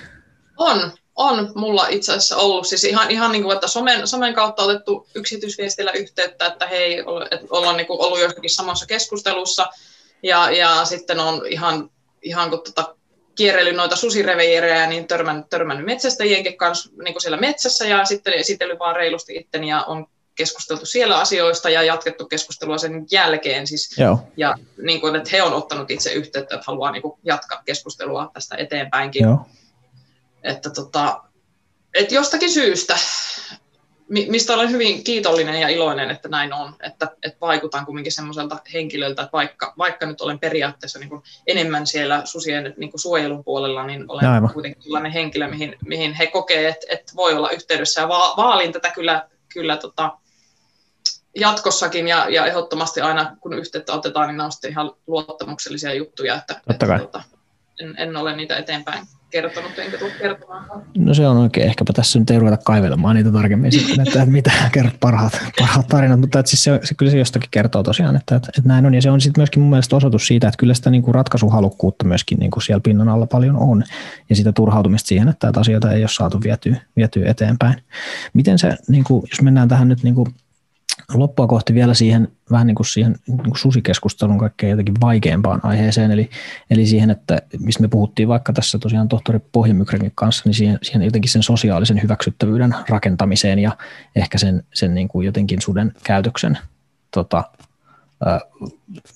On, 0.57 0.93
on 1.23 1.53
mulla 1.55 1.87
itse 1.89 2.13
asiassa 2.13 2.37
ollut, 2.37 2.67
siis 2.67 2.85
ihan, 2.85 3.11
ihan 3.11 3.33
niin 3.33 3.43
kuin, 3.43 3.55
että 3.55 3.69
somen, 3.69 4.09
somen 4.09 4.35
kautta 4.35 4.63
otettu 4.63 5.07
yksityisviestillä 5.15 5.93
yhteyttä, 5.93 6.47
että 6.47 6.67
hei, 6.67 6.99
että 7.31 7.47
ollaan 7.51 7.77
niin 7.77 7.87
kuin 7.87 8.01
ollut 8.01 8.21
jossakin 8.21 8.51
samassa 8.51 8.87
keskustelussa, 8.87 9.67
ja, 10.23 10.51
ja 10.51 10.85
sitten 10.85 11.21
on 11.21 11.47
ihan, 11.47 11.91
ihan 12.23 12.51
kun 12.51 12.63
tota, 12.65 12.95
kierrellyt 13.35 13.77
noita 13.77 13.97
susireveirejä, 13.97 14.87
niin 14.87 15.09
törmännyt, 15.09 15.49
törmännyt 15.51 15.87
metsästäjienkin 15.87 16.57
kanssa 16.57 16.91
niin 17.05 17.15
kuin 17.15 17.23
siellä 17.23 17.37
metsässä, 17.37 17.87
ja 17.87 18.05
sitten 18.05 18.33
esitellyt 18.33 18.79
vaan 18.79 18.97
reilusti 18.97 19.37
itteni, 19.37 19.69
ja 19.69 19.83
on 19.83 20.07
keskusteltu 20.35 20.87
siellä 20.87 21.19
asioista 21.19 21.71
ja 21.71 21.83
jatkettu 21.83 22.27
keskustelua 22.27 22.79
sen 22.79 23.07
jälkeen. 23.11 23.67
Siis, 23.67 23.99
Joo. 23.99 24.19
Ja 24.37 24.55
niin 24.83 25.01
kuin, 25.01 25.17
että 25.17 25.31
he 25.33 25.43
on 25.43 25.53
ottanut 25.53 25.91
itse 25.91 26.13
yhteyttä, 26.13 26.55
että 26.55 26.65
haluaa 26.67 26.91
niin 26.91 27.03
kuin, 27.03 27.21
jatkaa 27.25 27.63
keskustelua 27.65 28.31
tästä 28.35 28.57
eteenpäinkin. 28.57 29.23
Joo 29.23 29.47
että 30.45 30.71
tota, 30.71 31.23
et 31.95 32.13
jostakin 32.13 32.51
syystä, 32.51 32.97
mistä 34.09 34.55
olen 34.55 34.71
hyvin 34.71 35.05
kiitollinen 35.05 35.61
ja 35.61 35.69
iloinen, 35.69 36.11
että 36.11 36.29
näin 36.29 36.53
on, 36.53 36.75
että, 36.83 37.09
että 37.23 37.39
vaikutan 37.41 37.87
kumminkin 37.87 38.13
semmoiselta 38.13 38.59
henkilöltä, 38.73 39.23
että 39.23 39.33
vaikka, 39.33 39.75
vaikka 39.79 40.07
nyt 40.07 40.21
olen 40.21 40.39
periaatteessa 40.39 40.99
niin 40.99 41.09
kuin 41.09 41.23
enemmän 41.47 41.87
siellä 41.87 42.23
susien 42.25 42.75
niin 42.77 42.91
kuin 42.91 43.01
suojelun 43.01 43.45
puolella, 43.45 43.87
niin 43.87 44.05
olen 44.09 44.29
Aivan. 44.29 44.53
kuitenkin 44.53 44.83
sellainen 44.83 45.13
henkilö, 45.13 45.49
mihin, 45.49 45.77
mihin 45.87 46.15
he 46.15 46.27
kokee, 46.27 46.69
että, 46.69 46.87
että 46.89 47.13
voi 47.17 47.35
olla 47.35 47.51
yhteydessä 47.51 48.01
ja 48.01 48.09
vaalin 48.09 48.73
tätä 48.73 48.91
kyllä, 48.91 49.29
kyllä 49.55 49.77
tota, 49.77 50.19
jatkossakin 51.37 52.09
ja, 52.09 52.29
ja 52.29 52.47
ehdottomasti 52.47 53.01
aina 53.01 53.37
kun 53.41 53.53
yhteyttä 53.53 53.93
otetaan, 53.93 54.29
niin 54.29 54.37
ne 54.37 54.43
on 54.43 54.53
sitten 54.53 54.71
ihan 54.71 54.93
luottamuksellisia 55.07 55.95
juttuja, 55.95 56.35
että, 56.35 56.61
että, 56.71 56.87
että 56.87 56.99
tota, 56.99 57.23
en, 57.81 57.95
en 57.99 58.17
ole 58.17 58.37
niitä 58.37 58.57
eteenpäin 58.57 59.07
kertonut, 59.33 59.79
enkä 59.79 59.99
tule 59.99 60.11
kertomaan. 60.19 60.83
No 60.99 61.15
se 61.15 61.27
on 61.27 61.37
oikein. 61.37 61.67
Ehkäpä 61.67 61.93
tässä 61.93 62.19
nyt 62.19 62.31
ei 62.31 62.39
ruveta 62.39 62.57
kaivelemaan 62.57 63.17
niitä 63.17 63.33
tarkemmin 63.33 63.73
sitten, 63.73 64.01
että 64.01 64.27
mitä 64.27 64.53
kerrot 64.73 65.01
parhaat, 65.01 65.41
parhaat 65.59 65.87
tarinat, 65.89 66.21
mutta 66.21 66.39
että 66.39 66.51
siis 66.51 66.65
se, 66.65 66.81
se, 66.85 66.95
kyllä 66.95 67.13
se 67.13 67.19
jostakin 67.19 67.51
kertoo 67.51 67.83
tosiaan, 67.83 68.17
että, 68.17 68.37
että, 68.37 68.49
että 68.59 68.69
näin 68.69 68.87
on. 68.87 68.95
Ja 68.95 69.03
se 69.03 69.11
on 69.11 69.21
sitten 69.21 69.41
myöskin 69.41 69.63
mun 69.63 69.71
mielestä 69.71 69.97
osoitus 69.97 70.27
siitä, 70.27 70.49
että 70.49 70.59
kyllä 70.59 70.75
sitä 70.75 70.91
niin 70.91 71.03
kuin 71.03 71.15
ratkaisuhalukkuutta 71.15 72.05
myöskin 72.05 72.39
niin 72.39 72.51
kuin 72.51 72.63
siellä 72.63 72.81
pinnan 72.81 73.09
alla 73.09 73.27
paljon 73.27 73.57
on. 73.57 73.85
Ja 74.31 74.37
sitä 74.37 74.53
turhautumista 74.53 75.09
siihen, 75.09 75.29
että 75.29 75.47
näitä 75.47 75.61
asioita 75.61 75.93
ei 75.93 76.03
ole 76.03 76.09
saatu 76.09 76.41
vietyä, 76.45 76.77
vietyä 76.97 77.31
eteenpäin. 77.31 77.75
Miten 78.33 78.59
se, 78.59 78.77
niin 78.89 79.05
kuin, 79.05 79.23
jos 79.31 79.43
mennään 79.43 79.69
tähän 79.69 79.89
nyt 79.89 80.03
niin 80.03 80.15
kuin 80.15 80.35
loppua 81.15 81.47
kohti 81.47 81.75
vielä 81.75 81.95
siihen 81.95 82.29
vähän 82.53 82.67
niin 82.67 82.75
kuin 82.75 82.87
siihen 82.87 83.17
niin 83.27 83.39
kuin 83.39 83.57
susikeskustelun 83.57 84.39
kaikkein 84.39 84.71
jotenkin 84.71 85.01
vaikeampaan 85.01 85.61
aiheeseen, 85.63 86.11
eli, 86.11 86.31
eli 86.71 86.87
siihen, 86.87 87.11
että 87.11 87.43
missä 87.59 87.81
me 87.81 87.89
puhuttiin 87.89 88.29
vaikka 88.29 88.53
tässä 88.53 88.79
tosiaan 88.79 89.09
tohtori 89.09 89.39
Pohjamykrenkin 89.53 90.13
kanssa, 90.15 90.43
niin 90.47 90.55
siihen, 90.55 90.79
siihen 90.83 91.03
jotenkin 91.03 91.31
sen 91.31 91.43
sosiaalisen 91.43 92.03
hyväksyttävyyden 92.03 92.75
rakentamiseen 92.89 93.59
ja 93.59 93.77
ehkä 94.17 94.39
sen, 94.39 94.65
sen 94.75 94.95
niin 94.95 95.09
kuin 95.09 95.27
jotenkin 95.27 95.61
suden 95.63 95.93
käytöksen 96.05 96.59
tota, 97.11 97.45
ä, 98.27 98.41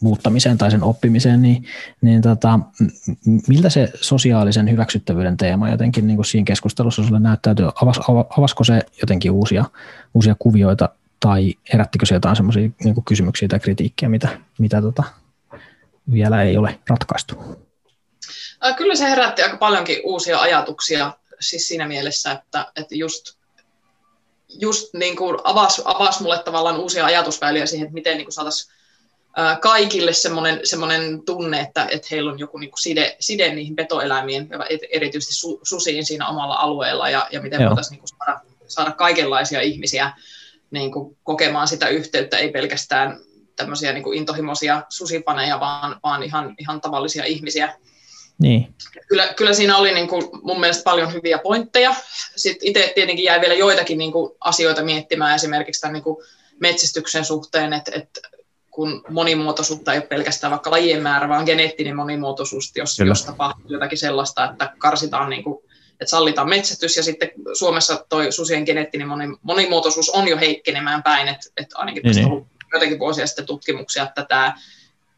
muuttamiseen 0.01 0.59
tai 0.59 0.71
sen 0.71 0.83
oppimiseen, 0.83 1.43
niin, 1.43 1.65
niin 2.01 2.23
tota, 2.23 2.61
miltä 3.49 3.71
se 3.71 3.91
sosiaalisen 4.01 4.71
hyväksyttävyyden 4.71 5.37
teema 5.37 5.71
jotenkin 5.71 6.07
niin 6.07 6.17
kuin 6.17 6.27
siinä 6.27 6.45
keskustelussa 6.45 7.05
sulle 7.05 7.21
näyttäytyy? 7.21 7.69
Avas, 7.83 8.01
avasko 8.39 8.65
se 8.65 8.81
jotenkin 9.03 9.31
uusia, 9.31 9.65
uusia 10.15 10.37
kuvioita 10.39 10.89
tai 11.21 11.55
herättikö 11.73 12.07
se 12.07 12.15
jotain 12.15 12.37
semmoisia 12.37 12.71
niin 12.85 13.05
kysymyksiä 13.05 13.49
tai 13.49 13.61
kritiikkiä, 13.61 14.09
mitä, 14.09 14.41
mitä 14.59 14.83
tota, 14.83 15.05
vielä 16.13 16.43
ei 16.43 16.57
ole 16.57 16.79
ratkaistu? 16.89 17.35
Kyllä 18.77 18.95
se 18.95 19.05
herätti 19.05 19.43
aika 19.43 19.57
paljonkin 19.57 20.01
uusia 20.05 20.41
ajatuksia 20.41 21.13
siis 21.41 21.69
siinä 21.69 21.89
mielessä, 21.89 22.33
että, 22.33 22.73
että 22.77 22.95
just, 22.95 23.37
just 24.49 24.95
niin 24.95 25.17
kuin 25.17 25.39
avasi, 25.45 25.83
avasi 25.85 26.23
mulle 26.23 26.39
tavallaan 26.39 26.81
uusia 26.81 27.07
ajatusväyliä 27.07 27.67
siihen, 27.67 27.85
että 27.85 27.95
miten 27.95 28.17
niin 28.17 28.33
saataisiin 28.33 28.77
kaikille 29.61 30.13
semmoinen, 30.13 30.61
semmoinen 30.65 31.23
tunne, 31.23 31.61
että, 31.61 31.87
että 31.91 32.09
heillä 32.11 32.33
on 32.33 32.39
joku 32.39 32.59
niin 32.59 32.71
kuin 32.71 32.83
side, 32.83 33.17
side 33.21 33.55
niihin 33.55 33.77
petoeläimiin, 33.77 34.49
erityisesti 34.91 35.35
su, 35.35 35.61
susiin 35.63 36.07
siinä 36.07 36.29
omalla 36.29 36.55
alueella, 36.55 37.11
ja, 37.11 37.29
ja 37.31 37.41
miten 37.41 37.61
Joo. 37.61 37.69
voitaisiin 37.69 37.99
niin 37.99 38.09
saada, 38.09 38.41
saada 38.67 38.93
kaikenlaisia 38.93 39.61
ihmisiä 39.61 40.13
niin 40.71 40.93
kuin 40.93 41.17
kokemaan 41.23 41.69
sitä 41.69 41.89
yhteyttä, 41.89 42.39
ei 42.39 42.51
pelkästään 42.51 43.21
tämmöisiä 43.57 43.93
niin 43.93 44.03
kuin 44.03 44.19
intohimoisia 44.19 44.83
susipaneja, 44.89 45.61
vaan, 45.61 46.01
vaan 46.03 46.23
ihan, 46.23 46.55
ihan 46.59 46.81
tavallisia 46.81 47.25
ihmisiä. 47.25 47.75
Niin. 48.39 48.75
Kyllä, 49.09 49.35
kyllä 49.35 49.53
siinä 49.53 49.77
oli 49.77 49.95
niin 49.95 50.09
kuin 50.09 50.29
mun 50.43 50.61
mielestä 50.61 50.85
paljon 50.85 51.13
hyviä 51.13 51.39
pointteja. 51.39 51.95
Sitten 52.37 52.69
itse 52.69 52.93
tietenkin 52.95 53.25
jäi 53.25 53.41
vielä 53.41 53.55
joitakin 53.55 53.99
niin 53.99 54.13
kuin 54.13 54.33
asioita 54.41 54.85
miettimään 54.85 55.35
esimerkiksi 55.35 55.81
tämän 55.81 55.93
niin 55.93 56.03
kuin 56.03 56.17
metsästyksen 56.61 57.25
suhteen, 57.25 57.73
että, 57.73 57.91
että 57.95 58.21
kun 58.71 59.05
monimuotoisuutta 59.09 59.93
ei 59.93 59.99
ole 59.99 60.07
pelkästään 60.07 60.51
vaikka 60.51 60.71
lajien 60.71 61.03
määrä, 61.03 61.29
vaan 61.29 61.45
geneettinen 61.45 61.97
monimuotoisuus, 61.97 62.73
jos, 62.77 62.99
jos 62.99 63.25
tapahtuu 63.25 63.73
jotakin 63.73 63.99
sellaista, 63.99 64.51
että 64.51 64.73
karsitaan 64.79 65.31
niin 65.31 65.45
kuin 65.45 65.59
että 66.01 66.11
sallitaan 66.11 66.49
metsästys 66.49 66.97
ja 66.97 67.03
sitten 67.03 67.31
Suomessa 67.53 68.07
toi 68.09 68.33
susien 68.33 68.63
geneettinen 68.63 69.09
monimuotoisuus 69.43 70.11
on 70.11 70.29
jo 70.29 70.37
heikkenemään 70.37 71.03
päin, 71.03 71.29
että, 71.29 71.47
että 71.57 71.79
ainakin 71.79 72.03
niin, 72.03 72.15
tästä 72.15 72.27
on 72.27 72.33
ollut 72.33 72.49
jotenkin 72.73 72.99
vuosia 72.99 73.27
sitten 73.27 73.47
tutkimuksia, 73.47 74.03
että 74.03 74.25
tämä 74.29 74.55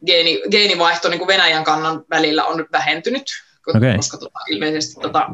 geeni, 0.07 0.43
geenivaihto 0.51 1.09
niin 1.09 1.19
kuin 1.19 1.29
Venäjän 1.29 1.65
kannan 1.65 2.05
välillä 2.11 2.45
on 2.45 2.57
nyt 2.57 2.73
vähentynyt, 2.73 3.23
okay. 3.67 3.97
koska 3.97 4.17
tota, 4.17 4.39
ilmeisesti 4.51 5.01
tota, 5.01 5.27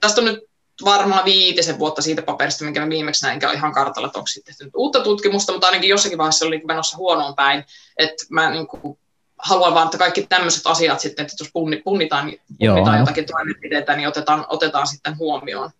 tästä 0.00 0.20
on 0.20 0.24
nyt 0.24 0.40
varmaan 0.84 1.24
viitisen 1.24 1.78
vuotta 1.78 2.02
siitä 2.02 2.22
paperista, 2.22 2.64
minkä 2.64 2.80
mä 2.80 2.88
viimeksi 2.88 3.24
näin, 3.24 3.34
enkä 3.34 3.48
ole 3.48 3.56
ihan 3.56 3.72
kartalla, 3.72 4.06
että 4.06 4.18
onko 4.18 4.26
sitten 4.26 4.54
tehty 4.54 4.70
uutta 4.76 5.00
tutkimusta, 5.00 5.52
mutta 5.52 5.66
ainakin 5.66 5.90
jossakin 5.90 6.18
vaiheessa 6.18 6.46
oli 6.46 6.62
menossa 6.66 6.96
huonoon 6.96 7.34
päin, 7.34 7.64
että 7.96 8.24
mä 8.30 8.50
niin 8.50 8.66
kuin, 8.66 8.98
haluan 9.44 9.74
vaan, 9.74 9.84
että 9.84 9.98
kaikki 9.98 10.26
tämmöiset 10.28 10.62
asiat 10.64 11.00
sitten, 11.00 11.22
että 11.22 11.36
jos 11.40 11.50
punnitaan, 11.52 12.32
punnitaan 12.58 12.98
jotakin 12.98 13.26
toimenpiteitä, 13.26 13.96
niin 13.96 14.08
otetaan, 14.08 14.46
otetaan 14.48 14.86
sitten 14.86 15.18
huomioon. 15.18 15.70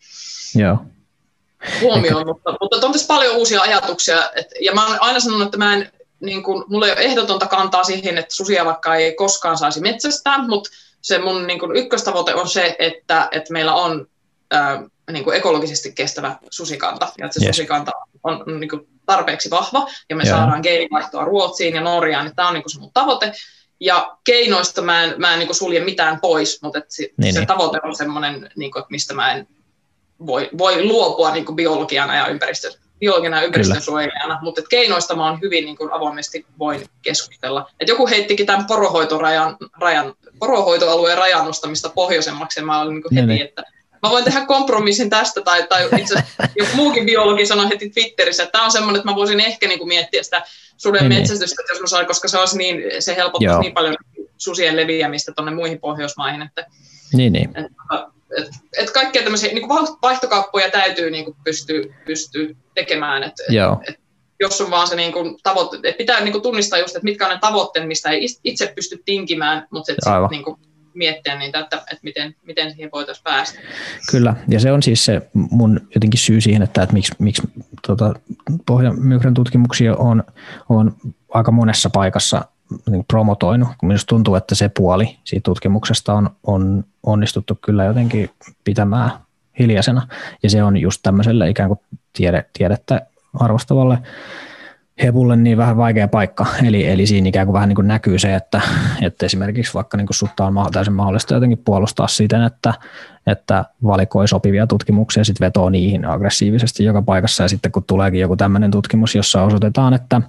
Joo. 0.55 0.79
Huomioon, 1.81 2.19
Eikä... 2.19 2.33
mutta, 2.33 2.57
mutta 2.61 2.87
on 2.87 2.93
tässä 2.93 3.07
paljon 3.07 3.37
uusia 3.37 3.61
ajatuksia, 3.61 4.31
et, 4.37 4.47
ja 4.61 4.75
mä 4.75 4.87
oon 4.87 4.97
aina 5.01 5.21
sanonut, 5.21 5.45
että 5.45 5.59
mä 5.59 5.75
en, 5.75 5.93
niin 6.21 6.43
kuin, 6.43 6.65
mulla 6.69 6.87
ei 6.87 6.93
ole 6.93 7.01
ehdotonta 7.01 7.47
kantaa 7.47 7.85
siihen, 7.85 8.19
että 8.19 8.35
susia 8.35 8.65
vaikka 8.65 8.95
ei 8.95 9.15
koskaan 9.15 9.59
saisi 9.59 9.81
metsästää, 9.81 10.39
mutta 10.39 10.71
se 11.01 11.19
mun 11.19 11.47
niin 11.47 11.59
kuin, 11.59 11.77
ykköstavoite 11.77 12.35
on 12.35 12.49
se, 12.49 12.77
että, 12.79 13.29
että 13.33 13.53
meillä 13.53 13.75
on 13.75 14.07
ää, 14.51 14.83
niin 15.13 15.25
kuin 15.25 15.37
ekologisesti 15.37 15.93
kestävä 15.93 16.37
susikanta, 16.51 17.13
ja 17.19 17.27
että 17.27 17.41
se 17.41 17.47
yes. 17.47 17.57
susikanta 17.57 17.93
on 18.23 18.61
niin 18.61 18.71
kuin, 18.71 18.89
tarpeeksi 19.07 19.51
vahva, 19.51 19.87
ja 20.11 20.17
me 20.17 20.23
yeah. 20.25 20.39
saadaan 20.39 20.61
geenivaihtoa 20.63 21.25
Ruotsiin 21.25 21.75
ja 21.75 21.81
Norjaan, 21.81 22.25
niin 22.25 22.37
tämä 22.37 22.49
on 22.49 22.55
niin 22.55 22.63
kuin 22.63 22.73
se 22.73 22.81
mun 22.81 22.91
tavoite. 22.95 23.33
Ja 23.81 24.17
keinoista 24.25 24.83
mä 24.83 25.05
en, 25.05 25.15
mä 25.19 25.33
en 25.33 25.39
niin 25.39 25.47
kuin 25.47 25.57
sulje 25.57 25.85
mitään 25.85 26.21
pois, 26.21 26.63
mutta 26.63 26.79
että 26.79 26.95
se, 26.95 27.09
niin, 27.17 27.33
se 27.35 27.41
niin. 27.41 27.47
tavoite 27.47 27.81
on 27.85 27.97
semmoinen, 27.97 28.51
niin 28.57 28.73
kuin, 28.73 28.81
että 28.81 28.91
mistä 28.91 29.15
mä 29.15 29.33
en 29.33 29.49
voi, 30.27 30.51
voi 30.59 30.85
luopua 30.85 31.31
niin 31.31 31.45
kuin 31.45 31.57
biologiana 31.57 32.17
ja 32.17 32.27
ympäristö, 32.27 32.73
biologina 33.01 33.37
ja 33.37 33.43
ympäristönsuojelijana, 33.43 34.39
mutta 34.43 34.61
että 34.61 34.69
keinoista 34.69 35.17
mä 35.17 35.31
oon 35.31 35.41
hyvin 35.41 35.65
niin 35.65 35.77
kuin 35.77 35.93
avoimesti 35.93 36.47
voin 36.59 36.87
keskustella. 37.03 37.71
Et 37.81 37.89
joku 37.89 38.07
heittikin 38.07 38.47
tämän 38.47 38.67
porohoitorajan, 38.67 39.57
rajan, 39.81 40.15
porohoitoalueen 40.39 41.19
rajan 41.19 41.45
nostamista 41.45 41.89
pohjoisemmaksi, 41.89 42.61
ja 42.61 42.67
mä 42.67 42.81
olin 42.81 42.95
niin 42.95 43.03
kuin 43.03 43.15
heti, 43.15 43.27
niin. 43.27 43.43
että 43.43 43.63
mä 44.05 44.11
voin 44.11 44.25
tehdä 44.25 44.47
kompromissin 44.47 45.11
tästä, 45.11 45.41
tai, 45.41 45.67
tai 45.69 45.89
itse 45.99 46.15
joku 46.61 46.77
muukin 46.77 47.07
biologi 47.07 47.47
sanoi 47.47 47.69
heti 47.69 47.91
Twitterissä, 47.91 48.43
että 48.43 48.53
tämä 48.53 48.65
on 48.65 48.71
semmoinen, 48.71 49.01
että 49.01 49.11
mä 49.11 49.17
voisin 49.17 49.41
ehkä 49.41 49.69
niin 49.69 49.79
kuin 49.79 49.89
miettiä 49.89 50.23
sitä 50.23 50.43
suden 50.77 51.01
niin, 51.01 51.09
niin. 51.09 51.21
metsästystä, 51.21 51.63
jos 51.73 51.81
mä 51.81 51.87
saan, 51.87 52.07
koska 52.07 52.29
se, 52.29 52.39
olisi 52.39 52.59
niin, 52.59 52.83
se 52.99 53.17
helpottaisi 53.17 53.55
Joo. 53.55 53.61
niin 53.61 53.75
paljon 53.75 53.97
susien 54.37 54.77
leviämistä 54.77 55.33
tuonne 55.37 55.55
muihin 55.55 55.81
Pohjoismaihin. 55.81 56.43
Että, 56.43 56.67
niin, 57.13 57.33
niin. 57.33 57.49
Että, 57.49 57.71
et, 58.39 58.49
et 58.79 58.91
kaikkia 58.91 59.23
tämmöisiä 59.23 59.53
niin 59.53 59.69
vaihtokauppoja 60.03 60.71
täytyy 60.71 61.11
niin 61.11 61.25
kuin 61.25 61.37
pystyä, 61.45 61.83
pystyä 62.07 62.49
tekemään. 62.75 63.23
Et, 63.23 63.35
Joo. 63.49 63.81
Et, 63.89 64.01
jos 64.41 64.61
on 64.61 64.71
vaan 64.71 64.89
se 64.89 64.97
niin 64.97 65.13
kuin 65.13 65.37
tavoite, 65.43 65.77
että 65.77 65.99
pitää 65.99 66.21
niin 66.21 66.33
kuin 66.33 66.43
tunnistaa 66.43 66.79
just, 66.79 66.97
että 66.97 67.05
mitkä 67.05 67.27
on 67.27 67.33
ne 67.33 67.39
tavoitteet, 67.41 67.87
mistä 67.87 68.11
ei 68.11 68.27
itse 68.45 68.73
pysty 68.75 69.03
tinkimään, 69.05 69.67
mutta 69.71 69.87
sitten 69.87 70.13
niin 70.31 70.45
kuin 70.45 70.57
miettiä 70.95 71.39
niitä, 71.39 71.59
että, 71.59 71.77
että 71.77 71.99
miten, 72.03 72.35
miten 72.47 72.71
siihen 72.71 72.91
voitaisiin 72.93 73.25
päästä. 73.25 73.59
Kyllä, 74.11 74.35
ja 74.49 74.61
se 74.61 74.73
on 74.73 74.83
siis 74.83 75.05
se 75.05 75.23
mun 75.33 75.81
jotenkin 75.95 76.21
syy 76.21 76.41
siihen, 76.41 76.63
että, 76.63 76.83
että 76.83 76.93
miksi, 76.93 77.13
miksi 77.19 77.43
tota, 77.87 78.15
Pohjamykrän 78.67 79.35
tutkimuksia 79.35 79.97
on, 79.97 80.25
on 80.69 80.97
aika 81.29 81.53
monessa 81.53 81.91
paikassa 81.91 82.45
niin 82.91 83.05
promotoinut, 83.05 83.69
kun 83.79 83.87
minusta 83.87 84.09
tuntuu, 84.09 84.35
että 84.35 84.55
se 84.55 84.69
puoli 84.69 85.19
siitä 85.25 85.45
tutkimuksesta 85.45 86.15
on, 86.15 86.31
on 86.47 86.85
onnistuttu 87.03 87.59
kyllä 87.63 87.85
jotenkin 87.85 88.31
pitämään 88.65 89.11
hiljaisena, 89.59 90.09
ja 90.43 90.51
se 90.51 90.63
on 90.63 90.77
just 90.77 91.01
tämmöiselle 91.03 91.51
ikään 91.51 91.69
kuin 91.69 91.81
tiede, 92.13 92.45
tiedettä 92.59 93.07
arvostavalle 93.35 93.99
hepulle 95.03 95.37
niin 95.37 95.57
vähän 95.57 95.77
vaikea 95.77 96.09
paikka. 96.09 96.47
Eli, 96.65 96.87
eli 96.87 97.07
siinä 97.07 97.29
ikään 97.29 97.47
kuin 97.47 97.55
vähän 97.55 97.69
niin 97.69 97.77
kuin 97.77 97.89
näkyy 97.89 98.19
se, 98.19 98.35
että, 98.35 98.61
että 99.03 99.27
esimerkiksi 99.27 99.75
vaikka 99.75 99.97
niin 99.97 100.07
kuin 100.07 100.17
sutta 100.17 100.45
on 100.45 100.73
täysin 100.73 100.95
mahdollista 100.95 101.35
jotenkin 101.35 101.63
puolustaa 101.65 102.09
siten, 102.09 102.43
että, 102.43 102.75
että 103.27 103.65
valikoi 103.85 104.29
sopivia 104.29 104.67
tutkimuksia 104.67 105.25
sitten 105.25 105.47
vetoo 105.47 105.71
niihin 105.71 106.05
aggressiivisesti 106.05 106.85
joka 106.85 107.03
paikassa. 107.03 107.43
Ja 107.43 107.49
sitten 107.49 107.73
kun 107.73 107.85
tuleekin 107.87 108.21
joku 108.21 108.37
tämmöinen 108.37 108.71
tutkimus, 108.71 109.15
jossa 109.15 109.43
osoitetaan, 109.43 109.95
että, 109.95 110.21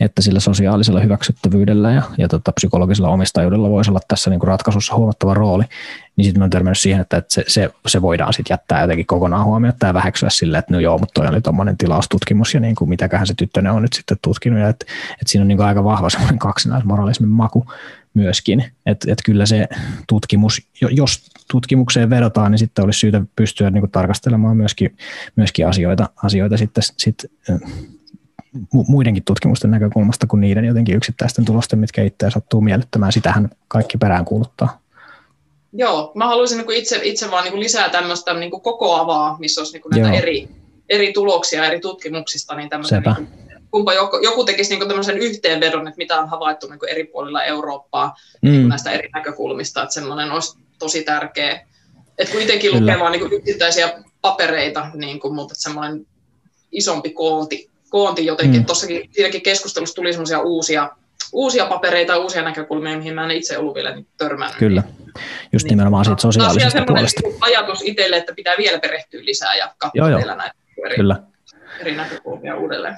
että 0.00 0.22
sillä 0.22 0.40
sosiaalisella 0.40 1.00
hyväksyttävyydellä 1.00 1.92
ja, 1.92 2.02
ja 2.18 2.28
tota, 2.28 2.52
psykologisella 2.52 3.08
omistajuudella 3.08 3.70
voisi 3.70 3.90
olla 3.90 4.00
tässä 4.08 4.30
niin 4.30 4.40
kuin 4.40 4.48
ratkaisussa 4.48 4.94
huomattava 4.94 5.34
rooli, 5.34 5.64
niin 6.16 6.24
sitten 6.24 6.42
on 6.42 6.50
törmännyt 6.50 6.78
siihen, 6.78 7.00
että, 7.00 7.16
että 7.16 7.34
se, 7.34 7.44
se, 7.48 7.70
se, 7.86 8.02
voidaan 8.02 8.32
sitten 8.32 8.54
jättää 8.54 8.80
jotenkin 8.80 9.06
kokonaan 9.06 9.44
huomiota 9.44 9.86
ja 9.86 9.94
väheksyä 9.94 10.30
sille, 10.30 10.58
että 10.58 10.72
no 10.72 10.80
joo, 10.80 10.98
mutta 10.98 11.20
toi 11.20 11.28
oli 11.28 11.40
tuommoinen 11.40 11.76
tilaustutkimus 11.78 12.54
ja 12.54 12.60
niin 12.60 12.74
kuin 12.74 12.88
mitäköhän 12.88 13.26
se 13.26 13.34
tyttönen 13.34 13.72
on 13.72 13.82
nyt 13.82 13.92
sitten 13.92 14.16
tutkinut. 14.22 14.60
Ja 14.60 14.68
että, 14.68 14.86
että 15.12 15.26
siinä 15.26 15.42
on 15.42 15.48
niin 15.48 15.58
kuin 15.58 15.66
aika 15.66 15.84
vahva 15.84 16.10
semmoinen 16.10 16.38
kaksinaismoralismin 16.38 17.30
maku 17.30 17.66
myöskin. 18.14 18.64
Että 18.86 19.12
et 19.12 19.18
kyllä 19.24 19.46
se 19.46 19.68
tutkimus, 20.08 20.62
jos 20.90 21.30
tutkimukseen 21.50 22.10
vedotaan, 22.10 22.50
niin 22.50 22.58
sitten 22.58 22.84
olisi 22.84 22.98
syytä 22.98 23.22
pystyä 23.36 23.70
niin 23.70 23.82
kuin 23.82 23.90
tarkastelemaan 23.90 24.56
myöskin, 24.56 24.96
myöskin 25.36 25.66
asioita, 25.66 26.08
asioita 26.22 26.56
sitten, 26.56 26.84
sit, 26.96 27.24
muidenkin 28.72 29.24
tutkimusten 29.24 29.70
näkökulmasta 29.70 30.26
kuin 30.26 30.40
niiden 30.40 30.64
jotenkin 30.64 30.96
yksittäisten 30.96 31.44
tulosten, 31.44 31.78
mitkä 31.78 32.02
itseä 32.02 32.30
sattuu 32.30 32.60
miellyttämään. 32.60 33.12
Sitähän 33.12 33.50
kaikki 33.68 33.98
perään 33.98 34.24
kuuluttaa. 34.24 34.82
Joo, 35.72 36.12
mä 36.14 36.26
haluaisin 36.26 36.58
niin 36.58 36.72
itse, 36.72 37.00
itse 37.02 37.30
vaan 37.30 37.44
niin 37.44 37.60
lisää 37.60 37.88
tämmöistä 37.88 38.34
niin 38.34 38.50
kokoavaa, 38.50 39.36
missä 39.38 39.60
olisi 39.60 39.72
niin 39.72 40.02
näitä 40.02 40.18
eri, 40.18 40.48
eri 40.88 41.12
tuloksia 41.12 41.64
eri 41.64 41.80
tutkimuksista, 41.80 42.56
niin 42.56 42.68
tämmöistä 42.68 43.00
niin 43.00 43.28
kumpa 43.72 43.92
joku, 43.92 44.18
joku 44.22 44.44
tekisi 44.44 44.76
niin 44.76 44.88
tämmöisen 44.88 45.18
yhteenvedon, 45.18 45.88
että 45.88 45.98
mitä 45.98 46.20
on 46.20 46.28
havaittu 46.28 46.68
niin 46.68 46.88
eri 46.88 47.04
puolilla 47.04 47.44
Eurooppaa 47.44 48.16
mm. 48.42 48.50
niin 48.50 48.68
näistä 48.68 48.90
eri 48.90 49.08
näkökulmista, 49.14 49.82
että 49.82 49.94
semmoinen 49.94 50.30
olisi 50.30 50.58
tosi 50.78 51.02
tärkeä. 51.02 51.66
Että 52.18 52.32
kun 52.32 52.42
itsekin 52.42 52.80
lukee 52.80 52.98
vaan 52.98 53.12
niin 53.12 53.32
yksittäisiä 53.32 53.92
papereita, 54.20 54.86
niin 54.94 55.20
kuin, 55.20 55.34
mutta 55.34 55.54
semmoinen 55.54 56.06
isompi 56.72 57.10
koonti, 57.10 57.70
koonti 57.88 58.26
jotenkin. 58.26 58.60
Mm. 58.60 58.66
Tuossakin 58.66 59.10
siinäkin 59.12 59.42
keskustelussa 59.42 59.94
tuli 59.94 60.12
semmoisia 60.12 60.40
uusia, 60.40 60.90
uusia 61.32 61.66
papereita, 61.66 62.16
uusia 62.16 62.42
näkökulmia, 62.42 62.96
mihin 62.96 63.14
mä 63.14 63.24
en 63.24 63.30
itse 63.30 63.58
ollut 63.58 63.74
vielä 63.74 63.94
niin 63.94 64.06
törmännyt. 64.16 64.58
Kyllä, 64.58 64.82
just 65.52 65.64
niin, 65.64 65.70
nimenomaan 65.70 66.04
siitä 66.04 66.22
sosiaalisesta 66.22 66.84
puolesta. 66.86 67.20
Niin 67.24 67.36
ajatus 67.40 67.82
itselle, 67.82 68.16
että 68.16 68.34
pitää 68.34 68.54
vielä 68.58 68.78
perehtyä 68.78 69.24
lisää 69.24 69.54
ja 69.54 69.74
katsoa 69.78 70.08
vielä 70.08 70.34
näitä 70.34 70.54
eri, 70.86 70.96
Kyllä. 70.96 71.22
eri 71.80 71.96
näkökulmia 71.96 72.56
uudelleen 72.56 72.96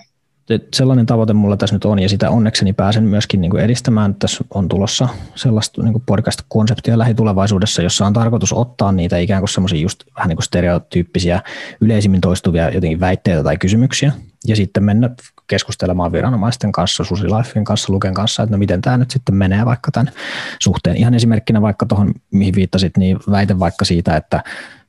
sellainen 0.74 1.06
tavoite 1.06 1.32
mulla 1.32 1.56
tässä 1.56 1.76
nyt 1.76 1.84
on, 1.84 1.98
ja 1.98 2.08
sitä 2.08 2.30
onnekseni 2.30 2.72
pääsen 2.72 3.04
myöskin 3.04 3.40
niin 3.40 3.50
kuin 3.50 3.62
edistämään. 3.62 4.14
Tässä 4.14 4.44
on 4.54 4.68
tulossa 4.68 5.08
sellaista 5.34 5.82
niin 5.82 5.92
kuin 5.92 6.02
podcast-konseptia 6.06 6.98
lähitulevaisuudessa, 6.98 7.82
jossa 7.82 8.06
on 8.06 8.12
tarkoitus 8.12 8.52
ottaa 8.52 8.92
niitä 8.92 9.18
ikään 9.18 9.40
kuin 9.40 9.48
semmoisia 9.48 9.80
just 9.80 10.04
vähän 10.16 10.28
niin 10.28 10.36
kuin 10.36 10.44
stereotyyppisiä, 10.44 11.40
yleisimmin 11.80 12.20
toistuvia 12.20 12.70
jotenkin 12.70 13.00
väitteitä 13.00 13.42
tai 13.42 13.56
kysymyksiä, 13.56 14.12
ja 14.46 14.56
sitten 14.56 14.84
mennä 14.84 15.10
keskustelemaan 15.46 16.12
viranomaisten 16.12 16.72
kanssa, 16.72 17.04
SusiLifein 17.04 17.64
kanssa, 17.64 17.92
Luken 17.92 18.14
kanssa, 18.14 18.42
että 18.42 18.54
no 18.54 18.58
miten 18.58 18.80
tämä 18.80 18.98
nyt 18.98 19.10
sitten 19.10 19.34
menee 19.34 19.64
vaikka 19.64 19.90
tämän 19.90 20.12
suhteen. 20.62 20.96
Ihan 20.96 21.14
esimerkkinä 21.14 21.62
vaikka 21.62 21.86
tuohon, 21.86 22.14
mihin 22.30 22.54
viittasit, 22.54 22.96
niin 22.96 23.18
väite 23.30 23.58
vaikka 23.58 23.84
siitä, 23.84 24.16
että 24.16 24.42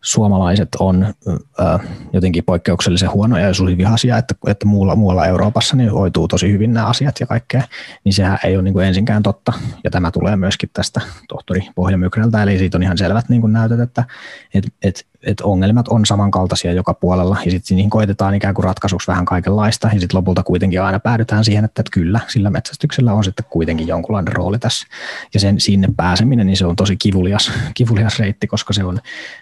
suomalaiset 0.06 0.70
on 0.80 1.14
ö, 1.28 1.80
jotenkin 2.14 2.44
poikkeuksellisen 2.44 3.12
huonoja 3.12 3.48
ja 3.48 3.54
susivihaisia, 3.54 4.18
että, 4.18 4.36
että 4.48 4.66
muualla, 4.66 4.96
muualla 4.96 5.26
Euroopassa 5.26 5.76
niin 5.76 5.92
hoituu 5.92 6.28
tosi 6.28 6.52
hyvin 6.52 6.74
nämä 6.74 6.86
asiat 6.86 7.20
ja 7.20 7.26
kaikkea, 7.28 7.64
niin 8.04 8.14
sehän 8.14 8.40
ei 8.44 8.56
ole 8.56 8.64
niin 8.64 8.74
kuin 8.74 8.86
ensinkään 8.86 9.24
totta. 9.24 9.54
Ja 9.84 9.92
tämä 9.92 10.12
tulee 10.12 10.36
myöskin 10.36 10.70
tästä 10.74 11.02
tohtori 11.28 11.62
Pohjamykrältä, 11.76 12.44
eli 12.44 12.58
siitä 12.58 12.78
on 12.78 12.84
ihan 12.84 12.98
selvät 12.98 13.30
niin 13.30 13.42
kuin 13.42 13.54
näytöt, 13.54 13.80
että 13.80 14.04
et, 14.54 14.66
et 14.84 15.06
että 15.26 15.44
ongelmat 15.44 15.88
on 15.88 16.06
samankaltaisia 16.06 16.74
joka 16.74 16.94
puolella. 16.94 17.38
Ja 17.46 17.52
sitten 17.52 17.76
niihin 17.76 17.90
koitetaan 17.90 18.36
ikään 18.36 18.54
kuin 18.54 18.64
ratkaisuksi 18.64 19.08
vähän 19.08 19.26
kaikenlaista. 19.26 19.90
Ja 19.94 20.00
sitten 20.00 20.18
lopulta 20.18 20.44
kuitenkin 20.44 20.82
aina 20.82 21.00
päädytään 21.00 21.46
siihen, 21.46 21.66
että, 21.66 21.84
kyllä 21.92 22.20
sillä 22.28 22.50
metsästyksellä 22.50 23.14
on 23.14 23.24
sitten 23.24 23.46
kuitenkin 23.50 23.88
jonkunlainen 23.88 24.34
rooli 24.34 24.60
tässä. 24.60 24.88
Ja 25.34 25.40
sen 25.40 25.60
sinne 25.60 25.88
pääseminen, 25.98 26.48
niin 26.48 26.58
se 26.58 26.66
on 26.66 26.76
tosi 26.76 26.98
kivulias, 26.98 27.52
kivulias 27.74 28.20
reitti, 28.20 28.48
koska 28.48 28.74
se 28.74 28.84
on 28.84 29.00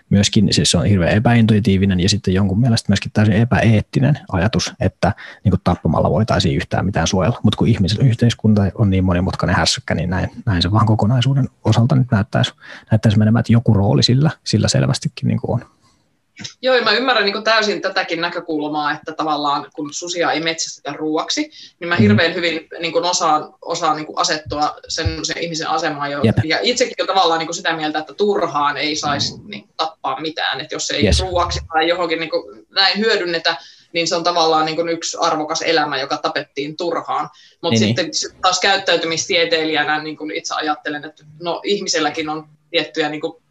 myöskin, 0.09 0.47
siis 0.51 0.71
se 0.71 0.77
on 0.77 0.86
hirveän 0.86 1.13
epäintuitiivinen 1.17 1.99
ja 1.99 2.09
sitten 2.09 2.34
jonkun 2.34 2.59
mielestä 2.59 2.91
myöskin 2.91 3.11
täysin 3.11 3.36
epäeettinen 3.36 4.19
ajatus, 4.31 4.73
että 4.79 5.13
niin 5.43 5.53
tappamalla 5.63 6.09
voitaisiin 6.09 6.55
yhtään 6.55 6.86
mitään 6.86 7.07
suojella, 7.07 7.39
mutta 7.43 7.57
kun 7.57 7.67
ihmisen 7.67 8.07
yhteiskunta 8.07 8.61
on 8.75 8.89
niin 8.89 9.03
monimutkainen 9.03 9.55
hässäkkä, 9.55 9.95
niin 9.95 10.09
näin, 10.09 10.29
näin 10.45 10.61
se 10.61 10.71
vaan 10.71 10.86
kokonaisuuden 10.86 11.49
osalta 11.63 11.95
nyt 11.95 12.11
näyttäisi, 12.11 12.53
näyttäisi 12.91 13.17
menemään, 13.17 13.39
että 13.39 13.53
joku 13.53 13.73
rooli 13.73 14.03
sillä, 14.03 14.31
sillä 14.43 14.67
selvästikin 14.67 15.27
niin 15.27 15.39
kuin 15.39 15.61
on. 15.61 15.72
Joo, 16.61 16.81
mä 16.81 16.91
ymmärrän 16.91 17.25
niin 17.25 17.43
täysin 17.43 17.81
tätäkin 17.81 18.21
näkökulmaa, 18.21 18.91
että 18.91 19.13
tavallaan 19.13 19.67
kun 19.75 19.93
susia 19.93 20.31
ei 20.31 20.39
metsästetä 20.39 20.93
ruuaksi, 20.93 21.51
niin 21.79 21.88
mä 21.88 21.95
mm. 21.95 22.01
hirveän 22.01 22.36
hyvin 22.36 22.67
niin 22.79 22.93
kuin 22.93 23.05
osaan, 23.05 23.53
osaan 23.61 23.95
niin 23.95 24.05
kuin 24.05 24.17
asettua 24.17 24.75
sen, 24.88 25.25
sen 25.25 25.38
ihmisen 25.38 25.69
asemaan. 25.69 26.11
Jo, 26.11 26.21
ja 26.43 26.59
itsekin 26.61 26.95
on 26.99 27.07
tavallaan 27.07 27.39
niin 27.39 27.47
kuin 27.47 27.55
sitä 27.55 27.75
mieltä, 27.75 27.99
että 27.99 28.13
turhaan 28.13 28.77
ei 28.77 28.95
saisi 28.95 29.34
niin, 29.47 29.69
tappaa 29.77 30.21
mitään. 30.21 30.61
Että 30.61 30.75
jos 30.75 30.91
ei 30.91 31.05
yes. 31.05 31.19
ruuaksi 31.19 31.59
tai 31.73 31.88
johonkin 31.88 32.19
niin 32.19 32.29
kuin, 32.29 32.65
näin 32.69 32.97
hyödynnetä, 32.97 33.55
niin 33.93 34.07
se 34.07 34.15
on 34.15 34.23
tavallaan 34.23 34.65
niin 34.65 34.75
kuin 34.75 34.89
yksi 34.89 35.17
arvokas 35.21 35.61
elämä, 35.61 35.99
joka 35.99 36.17
tapettiin 36.17 36.77
turhaan. 36.77 37.29
Mutta 37.61 37.79
niin, 37.79 37.88
sitten 37.88 38.05
niin. 38.05 38.41
taas 38.41 38.59
käyttäytymistieteilijänä 38.59 40.03
niin 40.03 40.17
kuin 40.17 40.31
itse 40.31 40.53
ajattelen, 40.55 41.05
että 41.05 41.23
no 41.41 41.61
ihmiselläkin 41.63 42.29
on 42.29 42.47
tiettyjä 42.69 43.09
niin 43.09 43.21
kuin, 43.21 43.43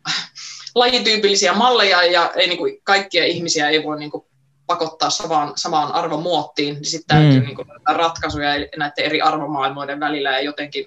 lajityypillisiä 0.75 1.53
malleja 1.53 2.05
ja 2.05 2.33
ei, 2.37 2.47
niin 2.47 2.59
kuin, 2.59 2.81
kaikkia 2.85 3.25
ihmisiä 3.25 3.68
ei 3.68 3.85
voi 3.85 3.99
niin 3.99 4.11
kuin, 4.11 4.25
pakottaa 4.66 5.11
samaan, 5.11 5.53
samaan 5.57 5.93
arvomuottiin, 5.93 6.75
niin 6.75 6.85
sitten 6.85 7.16
täytyy 7.16 7.41
mm. 7.41 7.47
niin 7.47 7.57
kuin, 7.57 7.68
ratkaisuja 7.87 8.49
näiden 8.77 9.05
eri 9.05 9.20
arvomaailmoiden 9.20 10.01
välillä 10.01 10.31
ja 10.31 10.41
jotenkin, 10.41 10.87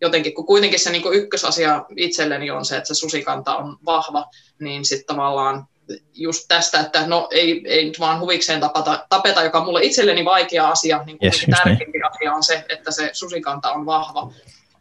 jotenkin 0.00 0.34
kun 0.34 0.46
kuitenkin 0.46 0.80
se 0.80 0.90
niin 0.90 1.02
kuin 1.02 1.18
ykkösasia 1.18 1.84
itselleni 1.96 2.50
on 2.50 2.64
se, 2.64 2.76
että 2.76 2.94
se 2.94 2.94
susikanta 2.94 3.56
on 3.56 3.78
vahva, 3.84 4.24
niin 4.60 4.84
sitten 4.84 5.06
tavallaan 5.06 5.66
just 6.14 6.44
tästä, 6.48 6.80
että 6.80 7.06
no 7.06 7.28
ei, 7.30 7.62
ei 7.64 7.84
nyt 7.84 8.00
vaan 8.00 8.20
huvikseen 8.20 8.60
tapata, 8.60 9.06
tapeta, 9.08 9.42
joka 9.42 9.58
on 9.58 9.64
mulle 9.64 9.82
itselleni 9.82 10.24
vaikea 10.24 10.68
asia, 10.68 11.02
niin 11.06 11.18
yes, 11.24 11.46
tärkeämpi 11.50 11.98
niin. 11.98 12.10
asia 12.10 12.32
on 12.32 12.42
se, 12.42 12.64
että 12.68 12.90
se 12.90 13.10
susikanta 13.12 13.72
on 13.72 13.86
vahva, 13.86 14.32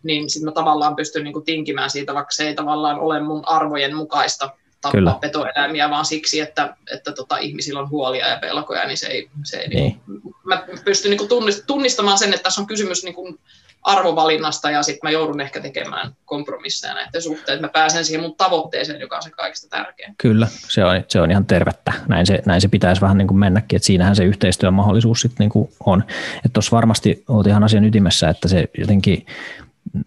niin 0.06 0.30
sitten 0.30 0.46
mä 0.46 0.52
tavallaan 0.52 0.96
pystyn 0.96 1.24
niin 1.24 1.34
kuin 1.34 1.46
tinkimään 1.46 1.90
siitä, 1.90 2.14
vaikka 2.14 2.32
se 2.32 2.48
ei 2.48 2.56
tavallaan 2.56 3.00
ole 3.00 3.20
mun 3.20 3.44
arvojen 3.46 3.96
mukaista 3.96 4.50
tappaa 4.82 4.92
Kyllä. 4.92 5.18
petoeläimiä, 5.22 5.90
vaan 5.90 6.06
siksi, 6.06 6.40
että, 6.40 6.76
että 6.94 7.12
tota, 7.12 7.38
ihmisillä 7.38 7.80
on 7.80 7.90
huolia 7.90 8.28
ja 8.28 8.38
pelkoja, 8.40 8.88
niin 8.88 8.98
se 8.98 9.08
ei, 9.08 9.30
se 9.44 9.58
ei 9.58 9.68
niin. 9.68 10.02
Niin 10.08 10.22
mä 10.44 10.64
pystyn 10.86 11.10
niin 11.10 11.28
kuin 11.28 11.30
tunnistamaan 11.68 12.18
sen, 12.18 12.34
että 12.34 12.44
tässä 12.44 12.62
on 12.62 12.68
kysymys 12.68 13.04
niin 13.04 13.16
kuin 13.16 13.40
arvovalinnasta 13.86 14.72
ja 14.72 14.84
sitten 14.84 15.00
mä 15.04 15.12
joudun 15.12 15.42
ehkä 15.42 15.62
tekemään 15.62 16.12
kompromisseja 16.26 16.94
näiden 16.94 17.22
suhteen, 17.22 17.56
että 17.56 17.68
mä 17.68 17.72
pääsen 17.72 18.06
siihen 18.06 18.22
mun 18.22 18.36
tavoitteeseen, 18.36 19.02
joka 19.02 19.16
on 19.16 19.24
se 19.24 19.30
kaikista 19.30 19.70
tärkein. 19.70 20.16
Kyllä, 20.18 20.48
se 20.52 20.86
on, 20.86 21.04
se 21.08 21.22
on 21.22 21.32
ihan 21.32 21.46
tervettä. 21.46 21.94
Näin 22.08 22.26
se, 22.26 22.42
näin 22.46 22.62
se 22.62 22.68
pitäisi 22.68 23.02
vähän 23.02 23.18
niin 23.18 23.28
kuin 23.28 23.38
mennäkin, 23.38 23.78
että 23.78 23.86
siinähän 23.86 24.16
se 24.16 24.24
yhteistyön 24.24 24.74
mahdollisuus 24.74 25.22
sitten 25.22 25.38
niin 25.40 25.50
kuin 25.50 25.70
on. 25.86 26.04
Että 26.38 26.50
tuossa 26.54 26.76
varmasti 26.76 27.24
olet 27.28 27.48
ihan 27.48 27.64
asian 27.64 27.86
ytimessä, 27.86 28.30
että 28.30 28.48
se 28.48 28.70
jotenkin 28.78 29.26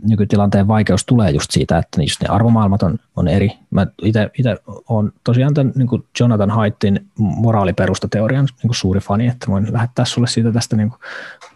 nykytilanteen 0.09 0.69
vaikeus 0.69 1.07
tulee 1.07 1.31
just 1.31 1.51
siitä, 1.51 1.79
että 1.79 2.03
just 2.03 2.23
ne 2.23 2.29
arvomaailmat 2.29 2.83
on, 2.83 2.99
on 3.17 3.29
eri. 3.29 3.51
Mä 3.71 3.87
itse 4.03 4.57
olen 4.89 5.13
tosiaan 5.25 5.55
tämän 5.55 5.73
niin 5.77 5.89
kuin 5.89 6.05
Jonathan 6.21 6.51
Haittin 6.51 7.07
moraaliperustateorian 7.19 8.45
niin 8.45 8.69
kuin 8.69 8.75
suuri 8.75 9.01
fani, 9.01 9.27
että 9.27 9.47
voin 9.47 9.73
lähettää 9.73 10.05
sulle 10.05 10.27
siitä 10.27 10.53
tästä 10.53 10.77
niin 10.77 10.91
kuin 10.91 11.01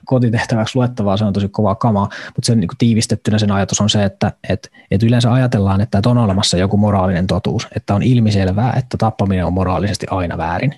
kotitehtäväksi 0.05 0.77
luettavaa, 0.77 1.17
se 1.17 1.25
on 1.25 1.33
tosi 1.33 1.49
kovaa 1.49 1.75
kamaa, 1.75 2.09
mutta 2.27 2.47
sen 2.47 2.61
niin 2.61 2.69
kuin 2.69 2.79
tiivistettynä 2.79 3.39
sen 3.39 3.51
ajatus 3.51 3.81
on 3.81 3.91
se, 3.91 4.05
että 4.05 4.33
et, 4.49 4.71
et 4.91 5.03
yleensä 5.03 5.33
ajatellaan, 5.33 5.81
että, 5.81 5.99
että 5.99 6.11
on 6.11 6.19
olemassa 6.19 6.57
joku 6.57 6.77
moraalinen 6.77 7.27
totuus, 7.27 7.69
että 7.77 7.95
on 7.95 8.03
ilmiselvää, 8.03 8.73
että 8.73 8.97
tappaminen 8.97 9.47
on 9.47 9.53
moraalisesti 9.53 10.07
aina 10.11 10.39
väärin. 10.39 10.75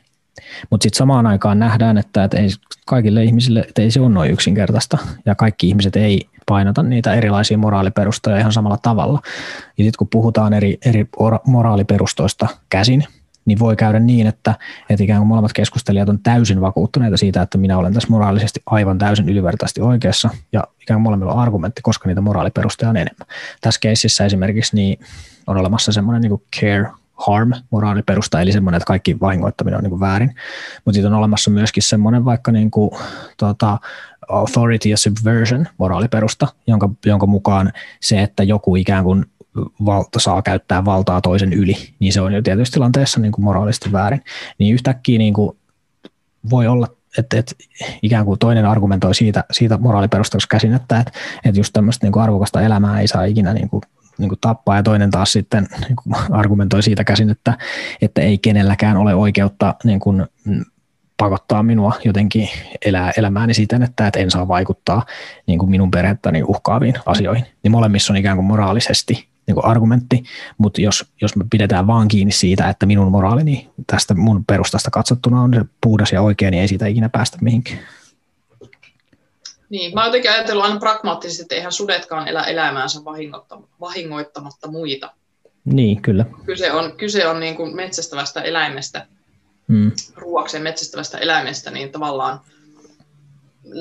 Mutta 0.71 0.83
sitten 0.83 0.99
samaan 0.99 1.27
aikaan 1.27 1.59
nähdään, 1.59 1.99
että, 1.99 2.25
että 2.25 2.37
ei 2.37 2.49
kaikille 2.87 3.25
ihmisille 3.25 3.61
että 3.61 3.83
ei 3.83 3.91
se 3.91 4.01
ole 4.01 4.09
noin 4.09 4.31
yksinkertaista 4.31 4.99
ja 5.27 5.35
kaikki 5.35 5.69
ihmiset 5.69 5.97
ei 5.97 6.29
painota 6.47 6.83
niitä 6.83 7.15
erilaisia 7.15 7.59
moraaliperustoja 7.59 8.39
ihan 8.39 8.53
samalla 8.53 8.79
tavalla. 8.83 9.21
Ja 9.79 9.85
sitten 9.85 9.99
kun 9.99 10.09
puhutaan 10.09 10.53
eri, 10.53 10.79
eri 10.87 11.07
moraaliperustoista 11.47 12.49
käsin, 12.69 13.05
niin 13.45 13.59
voi 13.59 13.77
käydä 13.77 13.99
niin, 13.99 14.27
että, 14.27 14.55
että 14.91 15.05
ikään 15.05 15.21
kuin 15.21 15.29
molemmat 15.29 15.53
keskustelijat 15.53 16.09
on 16.09 16.19
täysin 16.23 16.61
vakuuttuneita 16.61 17.17
siitä, 17.17 17.43
että 17.43 17.59
minä 17.59 17.79
olen 17.79 17.95
tässä 17.95 18.09
moraalisesti 18.11 18.61
aivan 18.67 18.99
täysin 18.99 19.29
ylivertaisesti 19.29 19.81
oikeassa, 19.81 20.31
ja 20.53 20.65
ikään 20.83 20.99
kuin 20.99 21.03
molemmilla 21.03 21.33
on 21.33 21.41
argumentti, 21.41 21.83
koska 21.83 22.09
niitä 22.09 22.21
moraaliperusteja 22.21 22.91
on 22.91 22.97
enemmän. 22.97 23.27
Tässä 23.61 23.81
keississä 23.81 24.25
esimerkiksi 24.25 24.77
niin 24.77 24.99
on 25.47 25.57
olemassa 25.57 25.93
semmoinen 25.93 26.23
niin 26.23 26.43
care 26.61 26.91
harm 27.15 27.53
moraaliperusta, 27.71 28.41
eli 28.41 28.53
semmoinen, 28.53 28.77
että 28.77 28.87
kaikki 28.87 29.21
vahingoittaminen 29.21 29.77
on 29.77 29.83
niin 29.83 29.91
kuin 29.91 30.01
väärin. 30.01 30.35
Mutta 30.85 30.95
sitten 30.95 31.13
on 31.13 31.19
olemassa 31.19 31.51
myöskin 31.51 31.83
semmoinen 31.83 32.25
vaikka 32.25 32.53
niin 32.53 32.71
kuin, 32.71 32.91
tota, 33.37 33.79
authority 34.29 34.89
ja 34.89 34.97
subversion 34.97 35.67
moraaliperusta, 35.79 36.49
jonka, 36.67 36.89
jonka 37.07 37.27
mukaan 37.27 37.73
se, 38.01 38.23
että 38.23 38.43
joku 38.43 38.77
ikään 38.77 39.05
kuin 39.05 39.25
valta 39.85 40.21
saa 40.21 40.43
käyttää 40.43 40.85
valtaa 40.85 41.21
toisen 41.21 41.53
yli, 41.53 41.77
niin 41.99 42.13
se 42.13 42.21
on 42.21 42.33
jo 42.33 42.43
tietysti 42.43 42.75
tilanteessa 42.75 43.21
niin 43.21 43.33
kuin 43.33 43.45
moraalisesti 43.45 43.93
väärin. 43.93 44.23
Niin 44.59 44.75
yhtäkkiä 44.75 45.19
niin 45.19 45.35
kuin 45.35 45.57
voi 46.51 46.67
olla 46.67 46.87
että, 47.19 47.39
että 47.39 47.55
ikään 48.03 48.25
kuin 48.25 48.39
toinen 48.39 48.67
argumentoi 48.67 49.15
siitä, 49.15 49.45
siitä 49.51 49.79
moraaliperustasta 49.79 50.49
käsin, 50.51 50.75
että, 50.75 50.99
että, 50.99 51.13
että 51.45 51.61
just 51.61 51.73
tämmöistä 51.73 52.07
niin 52.07 52.13
kuin 52.13 52.23
arvokasta 52.23 52.63
elämää 52.63 53.01
ei 53.01 53.09
saa 53.09 53.25
ikinä 53.25 53.55
niin 53.55 53.69
kuin 53.69 53.83
niin 54.19 54.29
kuin 54.29 54.39
tappaa 54.41 54.77
ja 54.77 54.83
toinen 54.83 55.11
taas 55.11 55.33
sitten 55.33 55.67
niin 55.89 55.97
kuin 55.97 56.17
argumentoi 56.31 56.83
siitä 56.83 57.05
käsin, 57.05 57.31
että, 57.31 57.59
että 58.03 58.21
ei 58.21 58.39
kenelläkään 58.39 58.97
ole 58.97 59.15
oikeutta 59.15 59.75
niin 59.85 60.01
kuin 60.01 60.27
pakottaa 61.17 61.63
minua 61.63 61.93
jotenkin 62.05 62.49
elää 62.85 63.13
elämääni 63.17 63.55
siten, 63.55 63.83
että, 63.83 64.07
että 64.07 64.21
en 64.21 64.31
saa 64.31 64.49
vaikuttaa 64.49 65.07
niin 65.47 65.59
kuin 65.59 65.71
minun 65.71 65.91
perhettäni 65.91 66.43
uhkaaviin 66.43 66.95
asioihin. 67.07 67.47
Niin 67.63 67.73
molemmissa 67.73 68.13
on 68.13 68.17
ikään 68.17 68.37
kuin 68.37 68.47
moraalisesti 68.47 69.29
niin 69.47 69.55
kuin 69.55 69.65
argumentti, 69.65 70.25
mutta 70.59 70.81
jos, 70.81 71.13
jos 71.21 71.37
me 71.37 71.45
pidetään 71.51 71.87
vaan 71.87 72.09
kiinni 72.09 72.33
siitä, 72.33 72.69
että 72.69 72.87
minun 72.87 73.13
moraalini 73.13 73.71
tästä 73.87 74.15
mun 74.15 74.45
perustasta 74.45 74.91
katsottuna 74.91 75.41
on 75.41 75.65
puhdas 75.81 76.13
ja 76.13 76.23
oikea, 76.23 76.51
niin 76.51 76.61
ei 76.61 76.69
siitä 76.69 76.87
ikinä 76.87 77.09
päästä 77.09 77.39
mihinkään. 77.41 77.79
Niin, 79.75 79.95
mä 79.95 80.01
oon 80.01 80.09
jotenkin 80.09 80.31
ajatellut 80.31 80.65
aina 80.65 80.79
pragmaattisesti, 80.79 81.43
että 81.43 81.55
eihän 81.55 81.73
sudetkaan 81.73 82.29
elä 82.29 82.43
elämäänsä 82.43 83.01
vahingoittamatta 83.81 84.69
muita. 84.69 85.13
Niin, 85.65 86.03
kyllä. 86.03 86.27
Kyse 86.47 86.73
on, 86.73 86.97
kyse 86.97 87.27
on 87.27 87.41
niin 87.41 87.57
kuin 87.57 87.77
metsästävästä 87.77 88.43
eläimestä, 88.43 89.07
mm. 89.69 89.93
ruoakseen 90.17 90.63
metsästävästä 90.63 91.19
eläimestä, 91.19 91.71
niin 91.71 91.93
tavallaan 91.93 92.41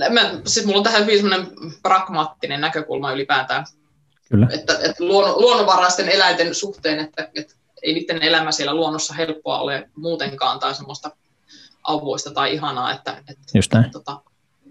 mä, 0.10 0.32
siis 0.46 0.66
mulla 0.66 0.78
on 0.78 0.84
tähän 0.84 1.02
hyvin 1.02 1.18
semmoinen 1.18 1.48
pragmaattinen 1.84 2.62
näkökulma 2.62 3.12
ylipäätään, 3.12 3.66
Kyllä. 4.30 4.48
Että, 4.52 4.74
että 4.74 5.04
luonnon, 5.04 5.42
luonnonvaraisten 5.42 6.10
eläinten 6.10 6.56
suhteen, 6.56 7.00
että, 7.00 7.30
että 7.36 7.56
ei 7.84 7.94
niiden 7.94 8.24
elämä 8.24 8.52
siellä 8.52 8.76
luonnossa 8.76 9.14
helppoa 9.14 9.60
ole 9.60 9.90
muutenkaan 9.96 10.60
tai 10.60 10.76
semmoista 10.76 11.12
auvoista 11.84 12.32
tai 12.32 12.54
ihanaa, 12.54 12.94
että, 12.94 13.18
että 13.18 13.44
Just 13.54 13.74
näin. 13.74 13.92
Tota, 13.92 14.22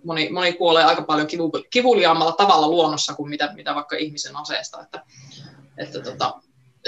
moni, 0.04 0.30
moni 0.30 0.52
kuolee 0.52 0.84
aika 0.84 1.02
paljon 1.02 1.26
kivu, 1.26 1.52
kivuliaammalla 1.70 2.32
tavalla 2.32 2.68
luonnossa 2.68 3.14
kuin 3.14 3.30
mitä, 3.30 3.52
mitä 3.54 3.74
vaikka 3.74 3.96
ihmisen 3.96 4.36
aseesta. 4.36 4.80
Että, 4.82 5.02
että 5.78 6.00
tota, 6.00 6.34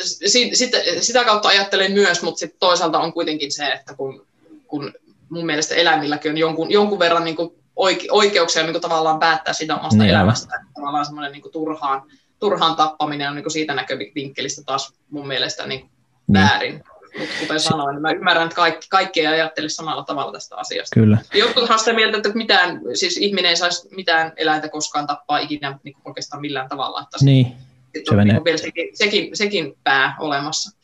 sit, 0.03 0.55
sit, 0.55 0.71
sitä 1.01 1.25
kautta 1.25 1.49
ajattelen 1.49 1.93
myös, 1.93 2.23
mutta 2.23 2.39
sit 2.39 2.59
toisaalta 2.59 2.99
on 2.99 3.13
kuitenkin 3.13 3.53
se, 3.53 3.67
että 3.67 3.95
kun, 3.95 4.27
kun 4.67 4.93
mun 5.29 5.47
mielestä 5.47 5.75
eläimilläkin 5.75 6.31
on 6.31 6.39
jonkun, 6.39 6.71
jonkun 6.71 6.99
verran 6.99 7.25
niin 7.25 7.37
kuin 7.37 7.55
oike, 7.77 8.07
oikeuksia 8.11 8.63
niin 8.63 8.73
kuin 8.73 8.83
tavallaan 8.83 9.19
päättää 9.19 9.55
sitä 9.55 9.77
omasta 9.77 9.99
niin, 9.99 10.11
elämästä, 10.11 10.57
että 10.57 10.73
tavallaan 10.75 11.05
semmoinen 11.05 11.33
niin 11.33 11.53
turhaan, 11.53 12.03
turhaan 12.39 12.77
tappaminen 12.77 13.29
on 13.29 13.35
niin 13.35 13.45
kuin 13.45 13.53
siitä 13.53 13.75
näkövinkkelistä 13.75 14.63
taas 14.67 14.93
mun 15.11 15.27
mielestä 15.27 15.67
niin 15.67 15.91
niin. 16.29 16.45
väärin. 16.45 16.85
Mutta 17.19 17.35
kuten 17.41 17.61
sanoin, 17.61 18.03
mä 18.03 18.11
ymmärrän, 18.11 18.45
että 18.45 18.57
kaikki, 18.57 18.87
kaikki 18.91 19.21
ei 19.21 19.27
ajattele 19.27 19.69
samalla 19.69 20.05
tavalla 20.05 20.33
tästä 20.33 20.57
asiasta. 20.57 21.01
Kyllä. 21.01 21.19
Jotkuthan 21.35 21.79
sitä 21.79 21.93
mieltä, 21.93 22.17
että 22.17 22.29
mitään, 22.35 22.81
siis 22.95 23.17
ihminen 23.17 23.49
ei 23.49 23.57
saisi 23.57 23.89
mitään 23.97 24.33
eläintä 24.37 24.69
koskaan 24.69 25.07
tappaa 25.07 25.39
ikinä 25.39 25.79
niin 25.83 25.97
oikeastaan 26.05 26.41
millään 26.41 26.69
tavalla. 26.69 27.01
Että 27.01 27.17
niin. 27.25 27.53
Se 27.95 28.11
on 28.11 28.17
menee, 28.17 28.35
niin 28.35 28.45
vielä 28.45 28.59
sekin, 28.59 28.89
sekin, 28.95 29.37
sekin 29.37 29.77
pää 29.85 30.17
olemassa. 30.21 30.79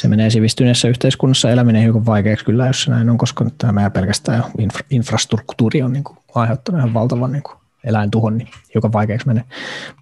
Se 0.00 0.08
menee 0.08 0.30
sivistyneessä 0.30 0.88
yhteiskunnassa 0.88 1.50
eläminen 1.50 1.82
hiukan 1.82 2.06
vaikeaksi 2.06 2.44
kyllä, 2.44 2.66
jos 2.66 2.82
se 2.82 2.90
näin 2.90 3.10
on, 3.10 3.18
koska 3.18 3.44
tämä 3.58 3.90
pelkästään 3.90 4.44
infra, 4.58 4.86
infrastruktuuri 4.90 5.82
on 5.82 5.92
niin 5.92 6.04
kuin, 6.04 6.18
aiheuttanut 6.34 6.78
ihan 6.78 6.94
valtavan 6.94 7.32
niin 7.32 7.42
kuin, 7.42 7.56
eläintuhon, 7.84 8.38
niin 8.38 8.48
hiukan 8.74 8.92
vaikeaksi 8.92 9.26
menee. 9.26 9.44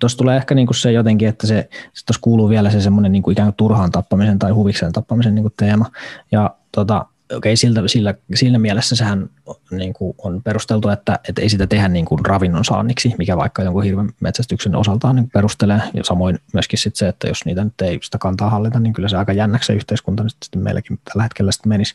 Tuossa 0.01 0.19
tulee 0.19 0.37
ehkä 0.37 0.55
niin 0.55 0.67
kuin 0.67 0.77
se 0.77 0.93
jotenkin, 0.93 1.29
että 1.29 1.47
se, 1.47 1.69
tuossa 2.07 2.21
kuuluu 2.21 2.49
vielä 2.49 2.71
se 2.71 2.81
semmoinen 2.81 3.13
niin 3.13 3.31
ikään 3.33 3.49
kuin 3.49 3.57
turhaan 3.57 3.91
tappamisen 3.91 4.39
tai 4.39 4.51
huvikseen 4.51 4.93
tappamisen 4.93 5.35
niin 5.35 5.43
kuin 5.43 5.55
teema. 5.57 5.87
Ja 6.33 6.57
tota, 6.73 7.07
okei, 7.37 7.57
siltä, 7.57 7.83
sillä, 7.87 8.15
siinä 8.35 8.59
mielessä 8.59 8.97
sehän 8.97 9.31
niin 9.71 9.93
kuin 9.93 10.15
on 10.19 10.43
perusteltu, 10.43 10.89
että, 10.89 11.19
että 11.29 11.43
ei 11.43 11.49
sitä 11.49 11.67
tehdä 11.67 11.89
niin 11.89 12.05
kuin 12.05 12.27
ravinnon 12.27 12.65
saanniksi, 12.65 13.15
mikä 13.19 13.37
vaikka 13.37 13.63
jonkun 13.63 13.83
hirven 13.83 14.11
metsästyksen 14.21 14.77
osaltaan 14.77 15.17
niin 15.17 15.31
perustelee. 15.31 15.81
Ja 15.95 16.05
samoin 16.05 16.39
myöskin 16.53 16.79
sit 16.79 16.97
se, 16.97 17.09
että 17.09 17.29
jos 17.29 17.45
niitä 17.45 17.65
nyt 17.65 17.81
ei 17.81 17.99
sitä 18.03 18.19
kantaa 18.19 18.51
hallita, 18.51 18.81
niin 18.81 18.93
kyllä 18.93 19.09
se 19.09 19.17
aika 19.17 19.33
jännäksi 19.33 19.67
se 19.67 19.73
yhteiskunta 19.73 20.23
nyt 20.23 20.37
sitten 20.45 20.63
meilläkin 20.63 20.99
tällä 21.05 21.23
hetkellä 21.23 21.53
sitten 21.53 21.69
menisi. 21.69 21.95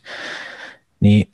Niin 1.00 1.28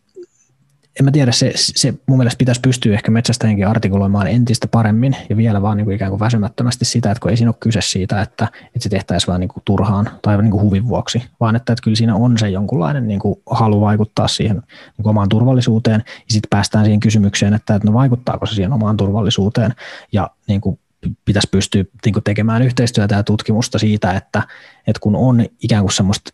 en 1.01 1.05
mä 1.05 1.11
tiedä, 1.11 1.33
se, 1.33 1.53
se 1.57 1.95
mun 2.07 2.19
mielestä 2.19 2.39
pitäisi 2.39 2.61
pystyä 2.61 2.95
ehkä 2.95 3.11
metsästäjienkin 3.11 3.69
artikuloimaan 3.69 4.27
entistä 4.27 4.69
paremmin 4.69 5.17
ja 5.31 5.37
vielä 5.37 5.63
vaan 5.63 5.77
niin 5.77 5.85
kuin 5.85 5.95
ikään 5.95 6.11
kuin 6.11 6.21
väsymättömästi 6.21 6.85
sitä, 6.85 7.11
että 7.11 7.21
kun 7.21 7.31
ei 7.31 7.37
siinä 7.37 7.51
ole 7.51 7.57
kyse 7.61 7.81
siitä, 7.83 8.23
että, 8.23 8.49
että 8.67 8.81
se 8.81 8.89
tehtäisiin 8.89 9.29
vaan 9.29 9.41
niin 9.41 9.49
kuin 9.49 9.63
turhaan 9.65 10.11
tai 10.23 10.43
niin 10.43 10.51
kuin 10.51 10.63
huvin 10.63 10.89
vuoksi, 10.89 11.23
vaan 11.41 11.57
että, 11.57 11.73
että 11.73 11.83
kyllä 11.83 11.97
siinä 11.97 12.15
on 12.15 12.39
se 12.39 12.49
jonkunlainen 12.49 13.09
niin 13.09 13.21
kuin 13.21 13.41
halu 13.51 13.81
vaikuttaa 13.81 14.29
siihen 14.29 14.57
niin 14.57 15.03
kuin 15.03 15.11
omaan 15.11 15.29
turvallisuuteen 15.29 16.03
ja 16.07 16.33
sitten 16.33 16.51
päästään 16.51 16.85
siihen 16.85 17.01
kysymykseen, 17.01 17.55
että, 17.55 17.75
että 17.75 17.89
no 17.89 17.95
vaikuttaako 17.95 18.47
se 18.47 18.55
siihen 18.55 18.73
omaan 18.73 18.97
turvallisuuteen 18.97 19.75
ja 20.13 20.31
niin 20.49 20.61
kuin 20.61 20.79
pitäisi 21.25 21.49
pystyä 21.51 21.85
niin 22.05 22.13
kuin 22.13 22.25
tekemään 22.25 22.63
yhteistyötä 22.63 23.15
ja 23.15 23.23
tutkimusta 23.23 23.79
siitä, 23.79 24.13
että, 24.13 24.43
että 24.87 25.01
kun 25.01 25.17
on 25.17 25.47
ikään 25.63 25.83
kuin 25.83 25.93
semmoista 25.93 26.31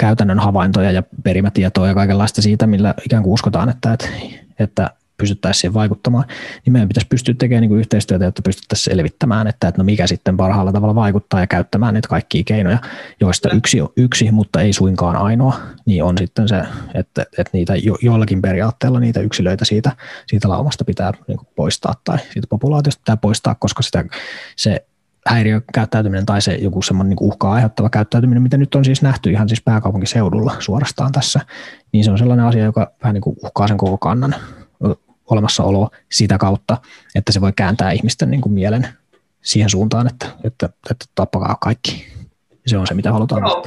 käytännön 0.00 0.38
havaintoja 0.38 0.90
ja 0.90 1.02
perimätietoa 1.24 1.88
ja 1.88 1.94
kaikenlaista 1.94 2.42
siitä, 2.42 2.66
millä 2.66 2.94
ikään 3.04 3.22
kuin 3.22 3.32
uskotaan, 3.32 3.68
että, 3.68 3.92
että, 3.92 4.08
että 4.58 4.90
pystyttäisiin 5.16 5.60
siihen 5.60 5.74
vaikuttamaan, 5.74 6.24
niin 6.64 6.72
meidän 6.72 6.88
pitäisi 6.88 7.06
pystyä 7.08 7.34
tekemään 7.38 7.62
niin 7.62 7.78
yhteistyötä, 7.78 8.24
jotta 8.24 8.42
pystyttäisiin 8.42 8.94
selvittämään, 8.94 9.46
että, 9.46 9.68
että 9.68 9.80
no 9.80 9.84
mikä 9.84 10.06
sitten 10.06 10.36
parhaalla 10.36 10.72
tavalla 10.72 10.94
vaikuttaa 10.94 11.40
ja 11.40 11.46
käyttämään 11.46 11.94
niitä 11.94 12.08
kaikkia 12.08 12.42
keinoja, 12.44 12.78
joista 13.20 13.50
yksi, 13.50 13.78
yksi, 13.96 14.30
mutta 14.30 14.60
ei 14.60 14.72
suinkaan 14.72 15.16
ainoa, 15.16 15.60
niin 15.86 16.04
on 16.04 16.18
sitten 16.18 16.48
se, 16.48 16.62
että, 16.94 17.22
että 17.22 17.50
niitä 17.52 17.76
jo, 17.76 17.98
jollakin 18.02 18.42
periaatteella 18.42 19.00
niitä 19.00 19.20
yksilöitä 19.20 19.64
siitä, 19.64 19.92
siitä 20.26 20.48
laumasta 20.48 20.84
pitää 20.84 21.12
niin 21.28 21.38
poistaa 21.56 21.94
tai 22.04 22.18
siitä 22.18 22.46
populaatiosta 22.50 23.00
pitää 23.00 23.16
poistaa, 23.16 23.54
koska 23.54 23.82
sitä, 23.82 24.04
se 24.56 24.84
häiriökäyttäytyminen 25.26 26.26
tai 26.26 26.42
se 26.42 26.54
joku 26.54 26.82
semmoinen 26.82 27.10
niin 27.10 27.28
uhkaa 27.28 27.52
aiheuttava 27.52 27.90
käyttäytyminen, 27.90 28.42
mitä 28.42 28.56
nyt 28.56 28.74
on 28.74 28.84
siis 28.84 29.02
nähty 29.02 29.30
ihan 29.30 29.48
siis 29.48 29.62
pääkaupunkiseudulla 29.62 30.56
suorastaan 30.58 31.12
tässä, 31.12 31.40
niin 31.92 32.04
se 32.04 32.10
on 32.10 32.18
sellainen 32.18 32.46
asia, 32.46 32.64
joka 32.64 32.92
vähän 33.02 33.14
niin 33.14 33.22
kuin 33.22 33.36
uhkaa 33.44 33.68
sen 33.68 33.76
koko 33.76 33.98
kannan 33.98 34.34
olemassaoloa 35.30 35.90
sitä 36.12 36.38
kautta, 36.38 36.76
että 37.14 37.32
se 37.32 37.40
voi 37.40 37.52
kääntää 37.56 37.90
ihmisten 37.90 38.30
niin 38.30 38.40
kuin 38.40 38.52
mielen 38.52 38.88
siihen 39.42 39.70
suuntaan, 39.70 40.06
että, 40.06 40.26
että, 40.44 40.68
että 40.90 41.04
tappakaa 41.14 41.56
kaikki. 41.60 42.06
Se 42.66 42.78
on 42.78 42.86
se, 42.86 42.94
mitä 42.94 43.12
halutaan. 43.12 43.42
Joo. 43.42 43.66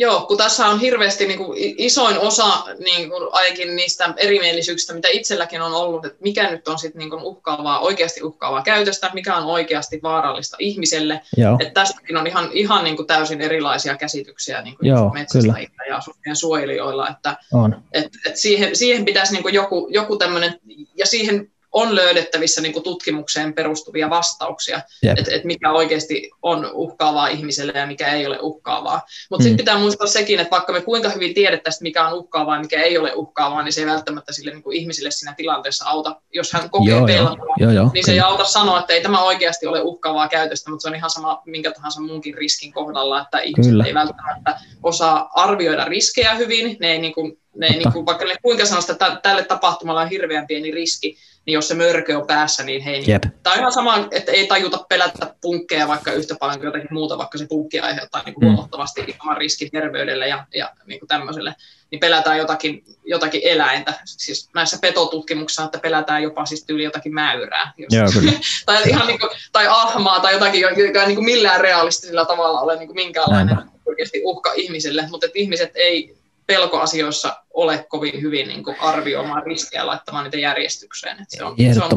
Joo, 0.00 0.20
kun 0.20 0.36
tässä 0.36 0.66
on 0.66 0.80
hirveästi 0.80 1.26
niin 1.26 1.38
kuin 1.38 1.58
isoin 1.58 2.18
osa 2.18 2.64
niin 2.84 3.10
kuin 3.10 3.28
ainakin 3.32 3.76
niistä 3.76 4.14
erimielisyyksistä, 4.16 4.94
mitä 4.94 5.08
itselläkin 5.12 5.62
on 5.62 5.74
ollut, 5.74 6.04
että 6.04 6.18
mikä 6.22 6.50
nyt 6.50 6.68
on 6.68 6.78
sit 6.78 6.94
niin 6.94 7.10
kuin 7.10 7.22
uhkaavaa, 7.22 7.80
oikeasti 7.80 8.22
uhkaavaa 8.22 8.62
käytöstä, 8.62 9.10
mikä 9.14 9.36
on 9.36 9.44
oikeasti 9.44 10.00
vaarallista 10.02 10.56
ihmiselle. 10.60 11.20
Joo. 11.36 11.56
Että 11.60 11.80
tästäkin 11.80 12.16
on 12.16 12.26
ihan, 12.26 12.50
ihan 12.52 12.84
niin 12.84 12.96
kuin 12.96 13.06
täysin 13.06 13.40
erilaisia 13.40 13.96
käsityksiä 13.96 14.62
niin 14.62 14.76
kuin 14.76 14.88
Joo, 14.88 15.10
metsästäjillä 15.10 15.84
ja 16.26 16.34
suojelijoilla, 16.34 17.08
että 17.08 17.36
on. 17.52 17.82
Et, 17.92 18.06
et 18.26 18.36
siihen, 18.36 18.76
siihen 18.76 19.04
pitäisi 19.04 19.32
niin 19.32 19.42
kuin 19.42 19.54
joku, 19.54 19.88
joku 19.90 20.16
tämmöinen, 20.16 20.60
ja 20.96 21.06
siihen 21.06 21.50
on 21.72 21.94
löydettävissä 21.94 22.60
niin 22.60 22.72
kuin 22.72 22.82
tutkimukseen 22.82 23.54
perustuvia 23.54 24.10
vastauksia, 24.10 24.80
että 25.02 25.34
et 25.34 25.44
mikä 25.44 25.72
oikeasti 25.72 26.30
on 26.42 26.70
uhkaavaa 26.72 27.28
ihmiselle 27.28 27.72
ja 27.74 27.86
mikä 27.86 28.12
ei 28.12 28.26
ole 28.26 28.38
uhkaavaa. 28.40 29.02
Mutta 29.30 29.42
mm. 29.42 29.48
sitten 29.48 29.56
pitää 29.56 29.78
muistaa 29.78 30.06
sekin, 30.06 30.40
että 30.40 30.50
vaikka 30.50 30.72
me 30.72 30.80
kuinka 30.80 31.08
hyvin 31.08 31.34
tiedettäisiin, 31.34 31.82
mikä 31.82 32.06
on 32.06 32.18
uhkaavaa 32.18 32.56
ja 32.56 32.62
mikä 32.62 32.82
ei 32.82 32.98
ole 32.98 33.12
uhkaavaa, 33.14 33.62
niin 33.62 33.72
se 33.72 33.80
ei 33.80 33.86
välttämättä 33.86 34.32
sille 34.32 34.50
niin 34.50 34.62
kuin 34.62 34.76
ihmiselle 34.76 35.10
siinä 35.10 35.34
tilanteessa 35.36 35.84
auta. 35.88 36.20
Jos 36.34 36.52
hän 36.52 36.70
kokee 36.70 36.96
joo, 36.96 37.06
pelkoa, 37.06 37.54
joo, 37.58 37.70
joo, 37.70 37.90
niin 37.94 38.04
se 38.04 38.12
ei 38.12 38.20
auta 38.20 38.44
sanoa, 38.44 38.80
että 38.80 38.92
ei 38.92 39.02
tämä 39.02 39.22
oikeasti 39.22 39.66
ole 39.66 39.82
uhkaavaa 39.82 40.28
käytöstä, 40.28 40.70
mutta 40.70 40.82
se 40.82 40.88
on 40.88 40.94
ihan 40.94 41.10
sama 41.10 41.42
minkä 41.46 41.72
tahansa 41.72 42.00
muunkin 42.00 42.34
riskin 42.34 42.72
kohdalla, 42.72 43.20
että 43.20 43.38
ihmiset 43.38 43.70
Kyllä. 43.70 43.84
ei 43.84 43.94
välttämättä 43.94 44.60
osaa 44.82 45.30
arvioida 45.34 45.84
riskejä 45.84 46.34
hyvin, 46.34 46.76
ne 46.80 46.92
ei 46.92 46.98
niin 46.98 47.14
kuin, 47.14 47.38
ne 47.56 47.66
ei 47.66 47.78
niin 47.78 47.92
kuin, 47.92 48.06
vaikka 48.06 48.24
ne 48.24 48.36
kuinka 48.42 48.66
sanoisi, 48.66 48.92
että 48.92 49.20
tälle 49.22 49.44
tapahtumalla 49.44 50.00
on 50.00 50.08
hirveän 50.08 50.46
pieni 50.46 50.70
riski, 50.70 51.16
niin 51.48 51.54
jos 51.54 51.68
se 51.68 51.74
mörkö 51.74 52.18
on 52.18 52.26
päässä, 52.26 52.62
niin 52.62 52.82
hei, 52.82 53.04
tämä 53.42 53.54
on 53.54 53.58
ihan 53.58 53.72
sama, 53.72 54.08
että 54.10 54.32
ei 54.32 54.46
tajuta 54.46 54.84
pelätä 54.88 55.34
punkkeja 55.40 55.88
vaikka 55.88 56.12
yhtä 56.12 56.34
paljon 56.40 56.58
kuin 56.58 56.66
jotakin 56.66 56.88
muuta, 56.90 57.18
vaikka 57.18 57.38
se 57.38 57.46
punkki 57.48 57.80
aiheuttaa 57.80 58.22
niin 58.26 58.34
kuin 58.34 58.44
mm. 58.44 58.52
huomattavasti 58.52 59.04
isomman 59.06 59.36
riskin 59.36 59.70
terveydelle 59.70 60.28
ja, 60.28 60.46
ja 60.54 60.72
niin 60.86 61.00
kuin 61.00 61.08
tämmöiselle, 61.08 61.54
niin 61.90 62.00
pelätään 62.00 62.38
jotakin, 62.38 62.84
jotakin 63.04 63.40
eläintä. 63.44 63.94
Siis 64.04 64.50
näissä 64.54 64.78
petotutkimuksissa, 64.80 65.64
että 65.64 65.78
pelätään 65.78 66.22
jopa 66.22 66.46
siis 66.46 66.64
tyyli 66.64 66.84
jotakin 66.84 67.14
mäyrää. 67.14 67.72
Jos, 67.78 68.14
Joo, 68.14 68.32
tai, 68.66 68.82
ihan 68.88 69.06
niin 69.06 69.20
kuin, 69.20 69.30
tai 69.52 69.66
ahmaa 69.68 70.20
tai 70.20 70.32
jotakin, 70.32 70.60
joka 70.60 71.00
ei 71.00 71.06
niin 71.06 71.16
kuin 71.16 71.24
millään 71.24 71.60
realistisella 71.60 72.24
tavalla 72.24 72.60
ole 72.60 72.76
niin 72.76 72.88
kuin 72.88 72.96
minkäänlainen 72.96 73.56
Näinpä. 73.56 73.72
oikeasti 73.86 74.20
uhka 74.24 74.52
ihmiselle, 74.56 75.06
mutta 75.10 75.26
että 75.26 75.38
ihmiset 75.38 75.70
ei 75.74 76.17
pelkoasioissa 76.48 77.36
ole 77.54 77.86
kovin 77.88 78.20
hyvin 78.22 78.48
niin 78.48 78.64
kuin 78.64 78.76
arvioimaan 78.80 79.42
riskejä 79.42 79.86
laittamaan 79.86 80.24
niitä 80.24 80.38
järjestykseen. 80.38 81.22
Että 81.22 81.36
se 81.36 81.44
on. 81.44 81.56
Se 81.74 81.84
on 81.84 81.90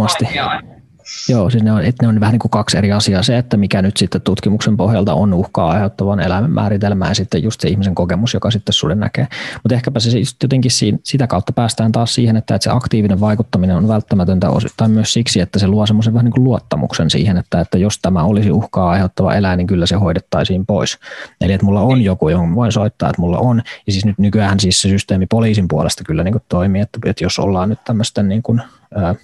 Joo, 1.30 1.50
siis 1.50 1.64
ne 1.64 1.72
on, 1.72 1.86
että 1.86 2.06
ne 2.06 2.10
on 2.10 2.20
vähän 2.20 2.32
niin 2.32 2.40
kuin 2.40 2.52
kaksi 2.52 2.78
eri 2.78 2.92
asiaa. 2.92 3.24
Se, 3.24 3.38
että 3.38 3.58
mikä 3.58 3.82
nyt 3.82 3.98
sitten 3.98 4.22
tutkimuksen 4.22 4.78
pohjalta 4.78 5.14
on 5.14 5.34
uhkaa 5.34 5.72
aiheuttavan 5.72 6.20
eläimen 6.20 6.52
määritelmä 6.52 7.08
ja 7.08 7.14
sitten 7.14 7.44
just 7.44 7.62
se 7.62 7.68
ihmisen 7.68 7.96
kokemus, 7.96 8.34
joka 8.34 8.52
sitten 8.52 8.74
suden 8.74 9.00
näkee. 9.00 9.28
Mutta 9.64 9.76
ehkäpä 9.76 10.00
se 10.00 10.10
jotenkin 10.44 10.72
siinä, 10.72 10.98
sitä 11.04 11.28
kautta 11.28 11.54
päästään 11.54 11.92
taas 11.92 12.16
siihen, 12.16 12.38
että, 12.38 12.56
että 12.56 12.64
se 12.64 12.70
aktiivinen 12.70 13.20
vaikuttaminen 13.20 13.78
on 13.78 13.88
välttämätöntä 13.88 14.50
osittain 14.50 14.92
myös 14.92 15.14
siksi, 15.14 15.40
että 15.40 15.60
se 15.60 15.68
luo 15.68 15.86
semmoisen 15.86 16.14
vähän 16.14 16.26
niin 16.26 16.34
kuin 16.34 16.44
luottamuksen 16.44 17.10
siihen, 17.10 17.38
että, 17.38 17.62
että 17.62 17.78
jos 17.78 18.00
tämä 18.02 18.24
olisi 18.24 18.52
uhkaa 18.52 18.90
aiheuttava 18.90 19.34
eläin, 19.34 19.58
niin 19.58 19.68
kyllä 19.68 19.86
se 19.86 19.96
hoidettaisiin 19.96 20.66
pois. 20.66 20.98
Eli 21.42 21.54
että 21.54 21.66
mulla 21.66 21.82
on 21.82 21.98
niin. 21.98 22.06
joku, 22.06 22.30
johon 22.30 22.56
voin 22.56 22.72
soittaa, 22.72 23.10
että 23.10 23.22
mulla 23.22 23.38
on. 23.38 23.62
Ja 23.88 23.94
siis 23.94 24.06
nyt 24.06 24.20
nykyään 24.20 24.60
siis 24.60 24.82
se 24.82 24.90
systeemi 24.90 25.26
poliisin 25.26 25.68
puolesta 25.68 26.04
kyllä 26.04 26.24
niin 26.24 26.32
kuin 26.34 26.44
toimii, 26.50 26.82
että, 26.82 27.00
että 27.06 27.24
jos 27.24 27.40
ollaan 27.40 27.70
nyt 27.70 27.80
tämmöisten 27.84 28.30
niin 28.30 28.44
kuin, 28.44 28.62
ää, 28.96 29.16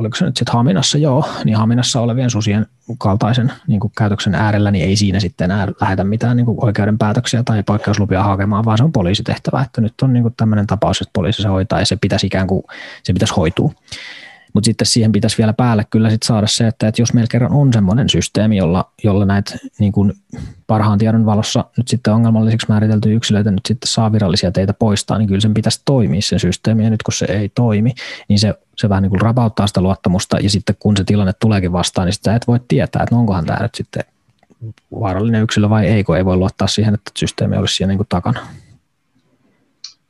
oliko 0.00 0.16
se 0.16 0.24
nyt 0.24 0.36
sitten 0.36 0.52
Haminassa, 0.52 0.98
joo, 0.98 1.24
niin 1.44 1.56
Haminassa 1.56 2.00
olevien 2.00 2.30
susien 2.30 2.66
kaltaisen 2.98 3.52
niin 3.66 3.80
kuin 3.80 3.92
käytöksen 3.98 4.34
äärellä, 4.34 4.70
niin 4.70 4.84
ei 4.84 4.96
siinä 4.96 5.20
sitten 5.20 5.44
enää 5.44 5.68
lähetä 5.80 6.04
mitään 6.04 6.36
niin 6.36 6.44
kuin 6.46 6.64
oikeuden 6.64 6.98
päätöksiä 6.98 7.42
tai 7.42 7.62
poikkeuslupia 7.62 8.22
hakemaan, 8.22 8.64
vaan 8.64 8.78
se 8.78 8.84
on 8.84 8.92
poliisitehtävä, 8.92 9.62
että 9.62 9.80
nyt 9.80 9.94
on 10.02 10.12
niin 10.12 10.22
kuin 10.22 10.34
tämmöinen 10.36 10.66
tapaus, 10.66 11.00
että 11.00 11.10
poliisi 11.12 11.42
se 11.42 11.48
hoitaa 11.48 11.78
ja 11.78 11.86
se 11.86 11.96
pitäisi 12.00 12.26
ikään 12.26 12.46
kuin, 12.46 12.62
se 13.02 13.12
pitäisi 13.12 13.34
hoitua. 13.34 13.72
Mutta 14.52 14.66
sitten 14.66 14.86
siihen 14.86 15.12
pitäisi 15.12 15.38
vielä 15.38 15.52
päälle 15.52 15.84
kyllä 15.90 16.10
sit 16.10 16.22
saada 16.22 16.46
se, 16.46 16.66
että, 16.66 16.88
että 16.88 17.02
jos 17.02 17.12
meillä 17.12 17.28
kerran 17.30 17.52
on 17.52 17.72
semmoinen 17.72 18.08
systeemi, 18.08 18.56
jolla, 18.56 18.90
jolla 19.04 19.24
näitä 19.24 19.54
niin 19.78 19.92
kuin 19.92 20.12
parhaan 20.66 20.98
tiedon 20.98 21.26
valossa 21.26 21.64
nyt 21.76 21.88
sitten 21.88 22.14
ongelmallisiksi 22.14 22.66
määriteltyjä 22.68 23.16
yksilöitä 23.16 23.50
nyt 23.50 23.66
sitten 23.68 23.88
saa 23.88 24.12
virallisia 24.12 24.52
teitä 24.52 24.72
poistaa, 24.72 25.18
niin 25.18 25.28
kyllä 25.28 25.40
sen 25.40 25.54
pitäisi 25.54 25.82
toimia 25.84 26.22
sen 26.22 26.40
systeemi, 26.40 26.84
ja 26.84 26.90
nyt 26.90 27.02
kun 27.02 27.14
se 27.14 27.24
ei 27.24 27.48
toimi, 27.48 27.94
niin 28.28 28.38
se, 28.38 28.54
se 28.76 28.88
vähän 28.88 29.02
niin 29.02 29.10
kuin 29.10 29.20
rapauttaa 29.20 29.66
sitä 29.66 29.80
luottamusta, 29.80 30.38
ja 30.38 30.50
sitten 30.50 30.76
kun 30.78 30.96
se 30.96 31.04
tilanne 31.04 31.32
tuleekin 31.40 31.72
vastaan, 31.72 32.06
niin 32.06 32.14
sitä 32.14 32.34
et 32.34 32.46
voi 32.46 32.60
tietää, 32.68 33.02
että 33.02 33.14
no 33.14 33.20
onkohan 33.20 33.46
tämä 33.46 33.62
nyt 33.62 33.74
sitten 33.74 34.04
vaarallinen 35.00 35.42
yksilö 35.42 35.70
vai 35.70 35.86
ei, 35.86 36.04
kun 36.04 36.16
ei 36.16 36.24
voi 36.24 36.36
luottaa 36.36 36.68
siihen, 36.68 36.94
että 36.94 37.10
systeemi 37.18 37.56
olisi 37.56 37.74
siinä 37.74 37.88
niin 37.88 37.98
kuin 37.98 38.08
takana. 38.08 38.40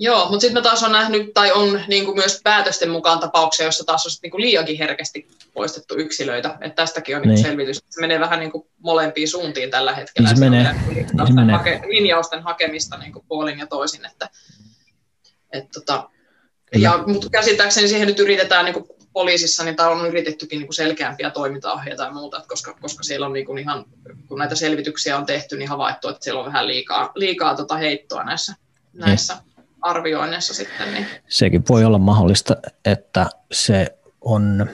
Joo, 0.03 0.30
mutta 0.30 0.40
sitten 0.40 0.62
mä 0.62 0.62
taas 0.62 0.82
on 0.82 0.92
nähnyt, 0.92 1.34
tai 1.34 1.53
on 1.53 1.80
niin 1.88 2.05
kuin 2.05 2.16
myös 2.16 2.40
päätösten 2.44 2.90
mukaan 2.90 3.18
tapauksia, 3.18 3.66
joissa 3.66 3.84
taas 3.84 4.07
on 4.07 4.12
niin 4.22 4.30
kuin 4.30 4.40
liiankin 4.40 4.78
herkästi 4.78 5.28
poistettu 5.55 5.94
yksilöitä. 5.94 6.48
Että 6.61 6.82
tästäkin 6.82 7.16
on 7.16 7.22
niin. 7.22 7.34
Niin 7.34 7.44
selvitys. 7.44 7.84
Se 7.90 8.01
menee 8.01 8.20
vähän 8.20 8.40
niin 8.40 8.53
kuin 8.53 8.66
molempiin 8.78 9.28
suuntiin 9.28 9.70
tällä 9.70 9.94
hetkellä. 9.94 10.28
Niin 10.28 10.38
se, 10.38 10.51
menee. 10.51 10.74
Niin 10.94 11.09
se 11.26 11.32
menee. 11.32 11.57
Hake, 11.57 11.82
linjausten 11.86 12.42
hakemista 12.42 12.98
niin 12.98 13.12
kuin 13.12 13.24
puolin 13.28 13.59
ja 13.59 13.66
toisin. 13.66 14.07
Että, 14.07 14.30
et 15.53 15.64
tota, 15.74 16.11
ja, 16.74 17.05
mutta 17.07 17.28
käsittääkseni 17.30 17.88
siihen 17.88 18.09
nyt 18.09 18.20
yritetään 18.20 18.64
niin 18.64 18.74
kuin 18.74 18.86
poliisissa, 19.12 19.64
niin 19.64 19.80
on 19.80 20.07
yritettykin 20.07 20.59
niin 20.59 20.66
kuin 20.66 20.74
selkeämpiä 20.74 21.30
toimintaohjeita 21.30 22.05
ja 22.05 22.12
muuta, 22.12 22.42
koska, 22.48 22.74
koska 22.80 23.03
siellä 23.03 23.26
on 23.26 23.32
niin 23.32 23.46
kuin 23.46 23.59
ihan, 23.59 23.84
kun 24.28 24.38
näitä 24.38 24.55
selvityksiä 24.55 25.16
on 25.16 25.26
tehty, 25.26 25.57
niin 25.57 25.68
havaittu, 25.68 26.09
että 26.09 26.24
siellä 26.24 26.40
on 26.40 26.46
vähän 26.46 26.66
liikaa, 26.66 27.12
liikaa 27.14 27.57
tota 27.57 27.76
heittoa 27.76 28.24
näissä, 28.24 28.55
näissä 28.92 29.36
arvioinnissa 29.83 30.55
sitten. 30.55 30.95
Niin. 30.95 31.07
Sekin 31.28 31.62
voi 31.68 31.85
olla 31.85 31.99
mahdollista, 31.99 32.57
että 32.85 33.26
se 33.53 33.87
on 34.20 34.70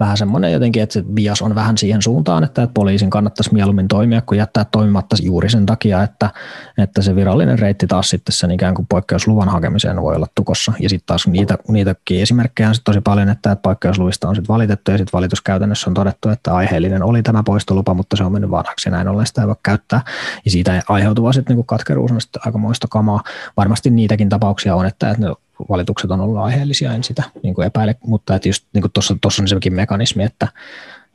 vähän 0.00 0.16
semmoinen 0.16 0.52
jotenkin, 0.52 0.82
että 0.82 0.92
se 0.92 1.02
bias 1.02 1.42
on 1.42 1.54
vähän 1.54 1.78
siihen 1.78 2.02
suuntaan, 2.02 2.44
että, 2.44 2.68
poliisin 2.74 3.10
kannattaisi 3.10 3.54
mieluummin 3.54 3.88
toimia, 3.88 4.20
kuin 4.20 4.38
jättää 4.38 4.64
toimimatta 4.64 5.16
juuri 5.22 5.50
sen 5.50 5.66
takia, 5.66 6.02
että, 6.02 6.30
että 6.78 7.02
se 7.02 7.16
virallinen 7.16 7.58
reitti 7.58 7.86
taas 7.86 8.10
sitten 8.10 8.32
sen 8.32 8.50
ikään 8.50 8.74
kuin 8.74 8.86
poikkeusluvan 8.86 9.48
hakemiseen 9.48 10.02
voi 10.02 10.16
olla 10.16 10.26
tukossa. 10.34 10.72
Ja 10.80 10.88
sitten 10.88 11.06
taas 11.06 11.26
niitä, 11.26 11.58
niitäkin 11.68 12.22
esimerkkejä 12.22 12.68
on 12.68 12.74
sit 12.74 12.84
tosi 12.84 13.00
paljon, 13.00 13.28
että, 13.28 13.56
poikkeusluvista 13.56 14.28
on 14.28 14.34
sitten 14.34 14.54
valitettu 14.54 14.90
ja 14.90 14.98
sitten 14.98 15.12
valituskäytännössä 15.12 15.90
on 15.90 15.94
todettu, 15.94 16.28
että 16.28 16.54
aiheellinen 16.54 17.02
oli 17.02 17.22
tämä 17.22 17.42
poistolupa, 17.42 17.94
mutta 17.94 18.16
se 18.16 18.24
on 18.24 18.32
mennyt 18.32 18.50
vanhaksi 18.50 18.88
ja 18.88 18.90
näin 18.90 19.08
ollen 19.08 19.26
sitä 19.26 19.40
ei 19.40 19.46
voi 19.46 19.56
käyttää. 19.62 20.00
Ja 20.44 20.50
siitä 20.50 20.82
aiheutuva 20.88 21.32
sitten 21.32 21.56
niin 21.56 21.66
katkeruus 21.66 22.12
on 22.12 22.20
sitten 22.20 22.42
aikamoista 22.46 22.86
kamaa. 22.90 23.22
Varmasti 23.56 23.90
niitäkin 23.90 24.28
tapauksia 24.28 24.74
on, 24.74 24.86
että, 24.86 25.10
että 25.10 25.22
ne 25.22 25.34
valitukset 25.68 26.10
on 26.10 26.20
ollut 26.20 26.38
aiheellisia, 26.38 26.92
en 26.92 27.04
sitä 27.04 27.22
niin 27.42 27.54
kuin 27.54 27.66
epäile, 27.66 27.96
mutta 28.06 28.34
että 28.34 28.48
just 28.48 28.66
niin 28.72 28.84
tuossa 28.92 29.42
on 29.42 29.48
sekin 29.48 29.74
mekanismi, 29.74 30.22
että 30.24 30.48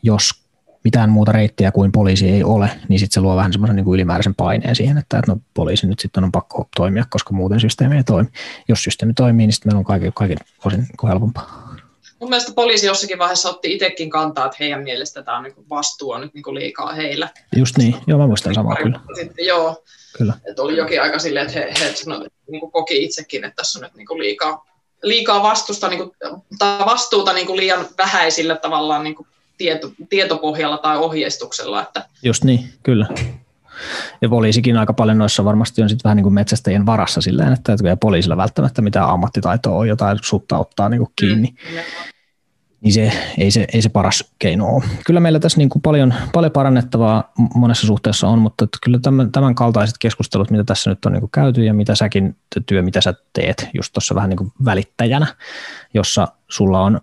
jos 0.03 0.41
mitään 0.83 1.09
muuta 1.09 1.31
reittiä 1.31 1.71
kuin 1.71 1.91
poliisi 1.91 2.29
ei 2.29 2.43
ole, 2.43 2.69
niin 2.89 2.99
sitten 2.99 3.13
se 3.13 3.21
luo 3.21 3.35
vähän 3.35 3.53
semmoisen 3.53 3.75
niin 3.75 3.93
ylimääräisen 3.93 4.35
paineen 4.35 4.75
siihen, 4.75 4.97
että, 4.97 5.19
että 5.19 5.31
no, 5.31 5.41
poliisi 5.53 5.87
nyt 5.87 5.99
sitten 5.99 6.23
on 6.23 6.31
pakko 6.31 6.67
toimia, 6.75 7.05
koska 7.09 7.33
muuten 7.33 7.59
systeemi 7.59 7.95
ei 7.95 8.03
toimi. 8.03 8.29
Jos 8.67 8.83
systeemi 8.83 9.13
toimii, 9.13 9.47
niin 9.47 9.53
sitten 9.53 9.69
meillä 9.69 9.79
on 9.79 9.85
kaiken, 9.85 10.13
kaiken 10.13 10.37
osin 10.65 10.79
niin 10.79 11.09
helpompaa. 11.09 11.60
Mun 12.21 12.29
mielestä 12.29 12.53
poliisi 12.55 12.87
jossakin 12.87 13.19
vaiheessa 13.19 13.49
otti 13.49 13.73
itsekin 13.73 14.09
kantaa, 14.09 14.45
että 14.45 14.57
heidän 14.59 14.83
mielestä 14.83 15.23
tämä 15.23 15.37
on 15.37 15.43
niin 15.43 15.53
vastuu 15.69 16.11
on 16.11 16.21
nyt 16.21 16.33
niin 16.33 16.55
liikaa 16.55 16.93
heillä. 16.93 17.29
Just 17.57 17.77
niin, 17.77 17.95
joo 18.07 18.19
mä 18.19 18.27
muistan 18.27 18.55
samaa 18.55 18.75
kyllä. 18.75 18.99
Sitten, 19.15 19.45
joo, 19.45 19.83
Kyllä. 20.17 20.33
Että 20.49 20.61
oli 20.61 20.77
jokin 20.77 21.01
aika 21.01 21.19
silleen, 21.19 21.47
että 21.47 21.59
he, 21.59 21.73
he 21.79 21.93
no, 22.07 22.25
niin 22.51 22.71
koki 22.71 23.03
itsekin, 23.03 23.43
että 23.43 23.55
tässä 23.55 23.79
on 23.79 23.83
nyt 23.83 23.95
niin 23.95 24.19
liikaa, 24.19 24.65
liikaa 25.03 25.43
vastusta, 25.43 25.87
niin 25.87 25.99
kuin, 25.99 26.11
tai 26.59 26.85
vastuuta 26.85 27.33
niin 27.33 27.57
liian 27.57 27.85
vähäisillä 27.97 28.55
tavallaan 28.55 29.03
niin 29.03 29.15
tieto, 29.57 29.91
tietopohjalla 30.09 30.77
tai 30.77 30.97
ohjeistuksella. 30.97 31.81
Että... 31.81 32.05
Just 32.23 32.43
niin, 32.43 32.69
kyllä. 32.83 33.07
Ja 34.21 34.29
poliisikin 34.29 34.77
aika 34.77 34.93
paljon 34.93 35.17
noissa 35.17 35.45
varmasti 35.45 35.81
on 35.81 35.89
sitten 35.89 36.03
vähän 36.03 36.15
niin 36.15 36.23
kuin 36.23 36.33
metsästäjien 36.33 36.85
varassa 36.85 37.21
silleen, 37.21 37.53
että 37.53 37.71
ei 37.71 37.95
poliisilla 37.99 38.37
välttämättä 38.37 38.81
mitään 38.81 39.09
ammattitaitoa 39.09 39.77
on 39.77 39.87
jotain 39.87 40.19
sutta 40.21 40.57
ottaa 40.57 40.89
niin 40.89 40.99
kuin 40.99 41.11
kiinni. 41.15 41.47
Mm, 41.71 41.77
niin 42.81 42.93
se 42.93 43.11
ei, 43.37 43.51
se 43.51 43.65
ei 43.73 43.81
se 43.81 43.89
paras 43.89 44.33
keino 44.39 44.67
ole. 44.67 44.83
Kyllä 45.05 45.19
meillä 45.19 45.39
tässä 45.39 45.57
niin 45.57 45.69
kuin 45.69 45.81
paljon, 45.81 46.13
paljon 46.33 46.51
parannettavaa 46.51 47.31
monessa 47.55 47.87
suhteessa 47.87 48.27
on, 48.27 48.39
mutta 48.39 48.67
kyllä 48.83 48.99
tämän, 48.99 49.31
tämän 49.31 49.55
kaltaiset 49.55 49.95
keskustelut, 49.97 50.51
mitä 50.51 50.63
tässä 50.63 50.89
nyt 50.89 51.05
on 51.05 51.11
niin 51.11 51.19
kuin 51.19 51.31
käyty 51.31 51.63
ja 51.63 51.73
mitä 51.73 51.95
säkin 51.95 52.35
työ, 52.65 52.81
mitä 52.81 53.01
sä 53.01 53.13
teet 53.33 53.69
just 53.73 53.93
tuossa 53.93 54.15
vähän 54.15 54.29
niin 54.29 54.37
kuin 54.37 54.51
välittäjänä, 54.65 55.27
jossa 55.93 56.27
sulla 56.49 56.81
on 56.81 57.01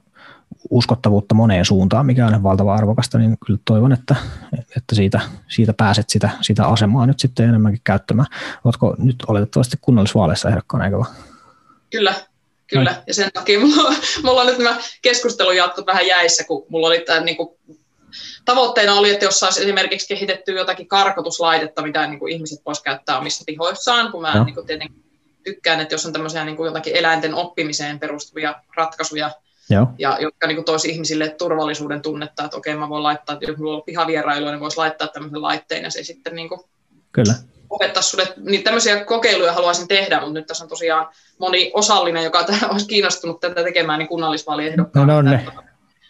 uskottavuutta 0.70 1.35
moneen 1.35 1.64
suuntaan, 1.64 2.07
mikä 2.07 2.26
on 2.26 2.43
valtava 2.43 2.74
arvokasta, 2.74 3.18
niin 3.18 3.37
kyllä 3.47 3.59
toivon, 3.64 3.93
että, 3.93 4.16
että 4.76 4.95
siitä, 4.95 5.20
siitä 5.49 5.72
pääset 5.72 6.09
sitä, 6.09 6.31
sitä 6.41 6.66
asemaa 6.66 7.07
nyt 7.07 7.20
sitten 7.20 7.49
enemmänkin 7.49 7.81
käyttämään. 7.85 8.29
Oletko 8.64 8.97
nyt 8.99 9.16
oletettavasti 9.26 9.76
kunnallisvaaleissa 9.81 10.49
ehdokkaana, 10.49 10.85
eikö? 10.85 11.03
Kyllä, 11.91 12.14
kyllä. 12.71 12.91
Noin. 12.91 13.03
Ja 13.07 13.14
sen 13.14 13.31
takia 13.33 13.61
mulla, 13.66 13.95
mulla 14.23 14.41
on 14.41 14.47
nyt 14.47 14.59
nämä 14.59 14.79
keskustelun 15.03 15.57
jatkot 15.57 15.87
vähän 15.87 16.07
jäissä, 16.07 16.45
kun 16.45 16.66
mulla 16.69 16.87
oli 16.87 17.01
tämä 17.01 17.21
niin 17.21 17.37
kuin, 17.37 17.49
tavoitteena 18.45 18.95
oli, 18.95 19.11
että 19.11 19.25
jos 19.25 19.41
saisi 19.41 19.62
esimerkiksi 19.62 20.09
kehitetty 20.09 20.53
jotakin 20.53 20.89
karkotuslaitetta, 20.89 21.83
mitä 21.83 22.07
niin 22.07 22.19
kuin 22.19 22.33
ihmiset 22.33 22.61
voisivat 22.66 22.85
käyttää 22.85 23.19
omissa 23.19 23.45
pihoissaan, 23.47 24.12
kun 24.12 24.23
mä 24.23 24.35
no. 24.35 24.45
niin 24.45 24.55
kuin, 24.55 24.66
tietenkin 24.66 25.05
tykkään, 25.45 25.81
että 25.81 25.95
jos 25.95 26.07
on 26.07 26.12
tämmöisiä 26.12 26.45
niin 26.45 26.57
kuin 26.57 26.66
jotakin 26.66 26.97
eläinten 26.97 27.35
oppimiseen 27.35 27.99
perustuvia 27.99 28.55
ratkaisuja, 28.77 29.31
Joo. 29.71 29.87
ja 29.99 30.19
jotka 30.21 30.47
niin 30.47 30.64
toisi 30.64 30.89
ihmisille 30.89 31.29
turvallisuuden 31.29 32.03
tunnetta, 32.03 32.45
että 32.45 32.57
okei, 32.57 32.77
mä 32.77 32.89
voin 32.89 33.03
laittaa, 33.03 33.33
että 33.33 33.51
jos 33.51 33.59
mulla 33.59 33.77
on 33.77 33.83
pihavierailua, 33.83 34.51
niin 34.51 34.61
voisi 34.61 34.77
laittaa 34.77 35.09
tämmöisen 35.09 35.43
laitteen, 35.43 35.83
ja 35.83 35.91
se 35.91 36.03
sitten 36.03 36.35
niin 36.35 36.49
kuin 36.49 36.61
Kyllä. 37.12 37.35
Opettaa 37.71 38.03
sulle. 38.03 38.27
Niin 38.37 38.64
tämmöisiä 38.64 39.05
kokeiluja 39.05 39.53
haluaisin 39.53 39.89
tehdä, 39.89 40.21
mutta 40.21 40.33
nyt 40.33 40.47
tässä 40.47 40.64
on 40.64 40.69
tosiaan 40.69 41.09
moni 41.39 41.71
osallinen, 41.75 42.25
joka 42.25 42.45
olisi 42.69 42.87
kiinnostunut 42.87 43.41
tätä 43.41 43.62
tekemään, 43.62 43.99
niin 43.99 44.09
kunnallisvaaliehdokkaan. 44.09 45.07
No, 45.07 45.23
no 45.23 45.31
ne. 45.31 45.47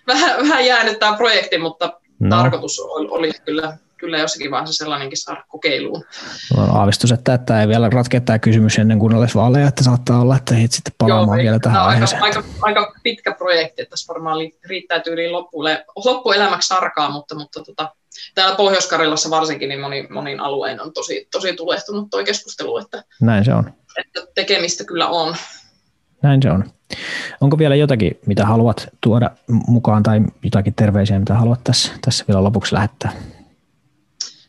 Vähän, 0.07 0.41
vähän 0.41 0.67
jäänyt 0.67 0.99
tämä 0.99 1.17
projekti, 1.17 1.59
mutta 1.59 2.01
no. 2.19 2.37
tarkoitus 2.37 2.81
oli, 2.81 3.09
oli 3.11 3.33
kyllä 3.45 3.77
kyllä 3.99 4.19
jossakin 4.19 4.51
vaiheessa 4.51 4.85
sellainenkin 4.85 5.19
saada 5.19 5.45
kokeiluun. 5.49 6.05
On 6.57 6.77
aavistus, 6.77 7.13
että 7.13 7.39
tämä 7.39 7.61
ei 7.61 7.69
vielä 7.69 7.91
ratkea 7.91 8.21
tämä 8.21 8.39
kysymys 8.39 8.79
ennen 8.79 8.99
kunnallisvaaleja, 8.99 9.69
että 9.69 9.85
saattaa 9.85 10.21
olla, 10.21 10.37
että 10.37 10.55
ei 10.55 10.69
sitten 10.71 10.93
palaamaan 10.99 11.39
Joo, 11.39 11.43
vielä 11.43 11.59
tähän 11.59 11.83
aiheeseen. 11.83 12.23
Aika, 12.23 12.39
aika, 12.63 12.81
aika, 12.81 12.93
pitkä 13.03 13.35
projekti, 13.39 13.83
että 13.83 13.91
tässä 13.91 14.13
varmaan 14.15 14.39
riittää 14.65 15.01
tyyliin 15.01 15.33
loppuelämäksi 16.05 16.69
sarkaa, 16.69 17.11
mutta, 17.11 17.35
mutta 17.35 17.63
tota, 17.63 17.95
täällä 18.35 18.57
Pohjois-Karjalassa 18.57 19.31
varsinkin 19.31 19.69
niin 19.69 19.81
moni, 19.81 20.07
monin 20.11 20.41
alueen 20.41 20.83
on 20.83 20.93
tosi, 20.93 21.29
tosi 21.33 21.53
tulehtunut 21.53 22.11
tuo 22.11 22.25
keskustelu, 22.25 22.79
että, 22.79 23.05
Näin 23.21 23.45
se 23.45 23.55
on. 23.55 23.73
että 23.99 24.27
tekemistä 24.35 24.85
kyllä 24.85 25.09
on. 25.09 25.37
Näin 26.23 26.43
se 26.43 26.51
on. 26.51 26.65
Onko 27.41 27.59
vielä 27.59 27.75
jotakin, 27.75 28.19
mitä 28.27 28.47
haluat 28.47 28.89
tuoda 29.01 29.31
mukaan 29.67 30.03
tai 30.03 30.21
jotakin 30.45 30.75
terveisiä, 30.75 31.19
mitä 31.19 31.35
haluat 31.35 31.65
tässä, 31.65 31.93
tässä 32.05 32.25
vielä 32.29 32.45
lopuksi 32.45 32.75
lähettää? 32.75 33.13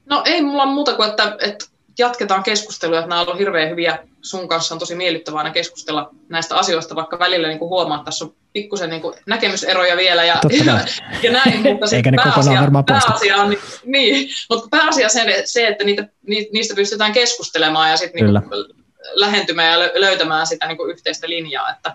No 0.06 0.22
ei 0.26 0.42
mulla 0.42 0.66
muuta 0.66 0.96
kuin, 0.96 1.10
että, 1.10 1.36
että 1.40 1.66
jatketaan 2.00 2.44
keskustelua, 2.44 2.98
että 3.00 3.10
nämä 3.10 3.22
on 3.22 3.28
ollut 3.28 3.40
hirveän 3.40 3.70
hyviä. 3.70 4.00
Sun 4.22 4.48
kanssa 4.48 4.76
on 4.76 4.80
tosi 4.80 4.96
miellyttävää 4.96 5.38
aina 5.38 5.52
keskustella 5.52 6.10
näistä 6.30 6.56
asioista, 6.56 6.96
vaikka 6.96 7.20
välillä 7.20 7.48
niin 7.48 7.60
kuin 7.60 7.70
huomaa, 7.70 7.98
että 7.98 8.06
tässä 8.06 8.26
on 8.26 8.36
pikkusen 8.54 8.90
niin 8.90 9.02
kuin 9.02 9.16
näkemyseroja 9.26 9.98
vielä 9.98 10.24
ja, 10.24 10.40
ja, 10.66 10.80
ja 11.24 11.32
näin, 11.32 11.62
mutta 11.62 11.96
Eikä 11.96 12.12
ne 12.12 12.18
pääasia, 12.24 12.68
pääasia 12.88 13.38
on 13.38 13.50
niin, 13.50 13.60
niin, 13.86 14.30
mutta 14.50 14.68
pääasia 14.72 15.10
se, 15.10 15.42
se 15.46 15.68
että 15.68 15.84
niitä, 15.84 16.08
niistä 16.28 16.76
pystytään 16.76 17.12
keskustelemaan 17.12 17.90
ja 17.90 17.98
sitten 17.98 18.26
niin 18.26 18.44
lähentymään 19.14 19.82
ja 19.82 19.90
löytämään 20.02 20.48
sitä 20.48 20.68
niin 20.68 20.78
kuin 20.78 20.92
yhteistä 20.92 21.30
linjaa. 21.30 21.72
Että, 21.72 21.94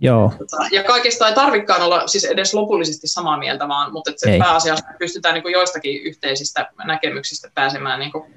Joo. 0.00 0.32
Ja 0.72 0.84
kaikesta 0.84 1.28
ei 1.28 1.34
tarvikaan 1.34 1.82
olla 1.82 2.06
siis 2.06 2.24
edes 2.24 2.54
lopullisesti 2.54 3.06
samaa 3.06 3.38
mieltä, 3.38 3.68
vaan, 3.68 3.92
mutta 3.92 4.10
että 4.10 4.30
se 4.30 4.38
pääasiassa 4.38 4.86
pystytään 4.98 5.34
niin 5.34 5.42
kuin 5.42 5.52
joistakin 5.52 6.02
yhteisistä 6.02 6.70
näkemyksistä 6.84 7.50
pääsemään 7.54 8.00
niin 8.00 8.12
kuin, 8.12 8.34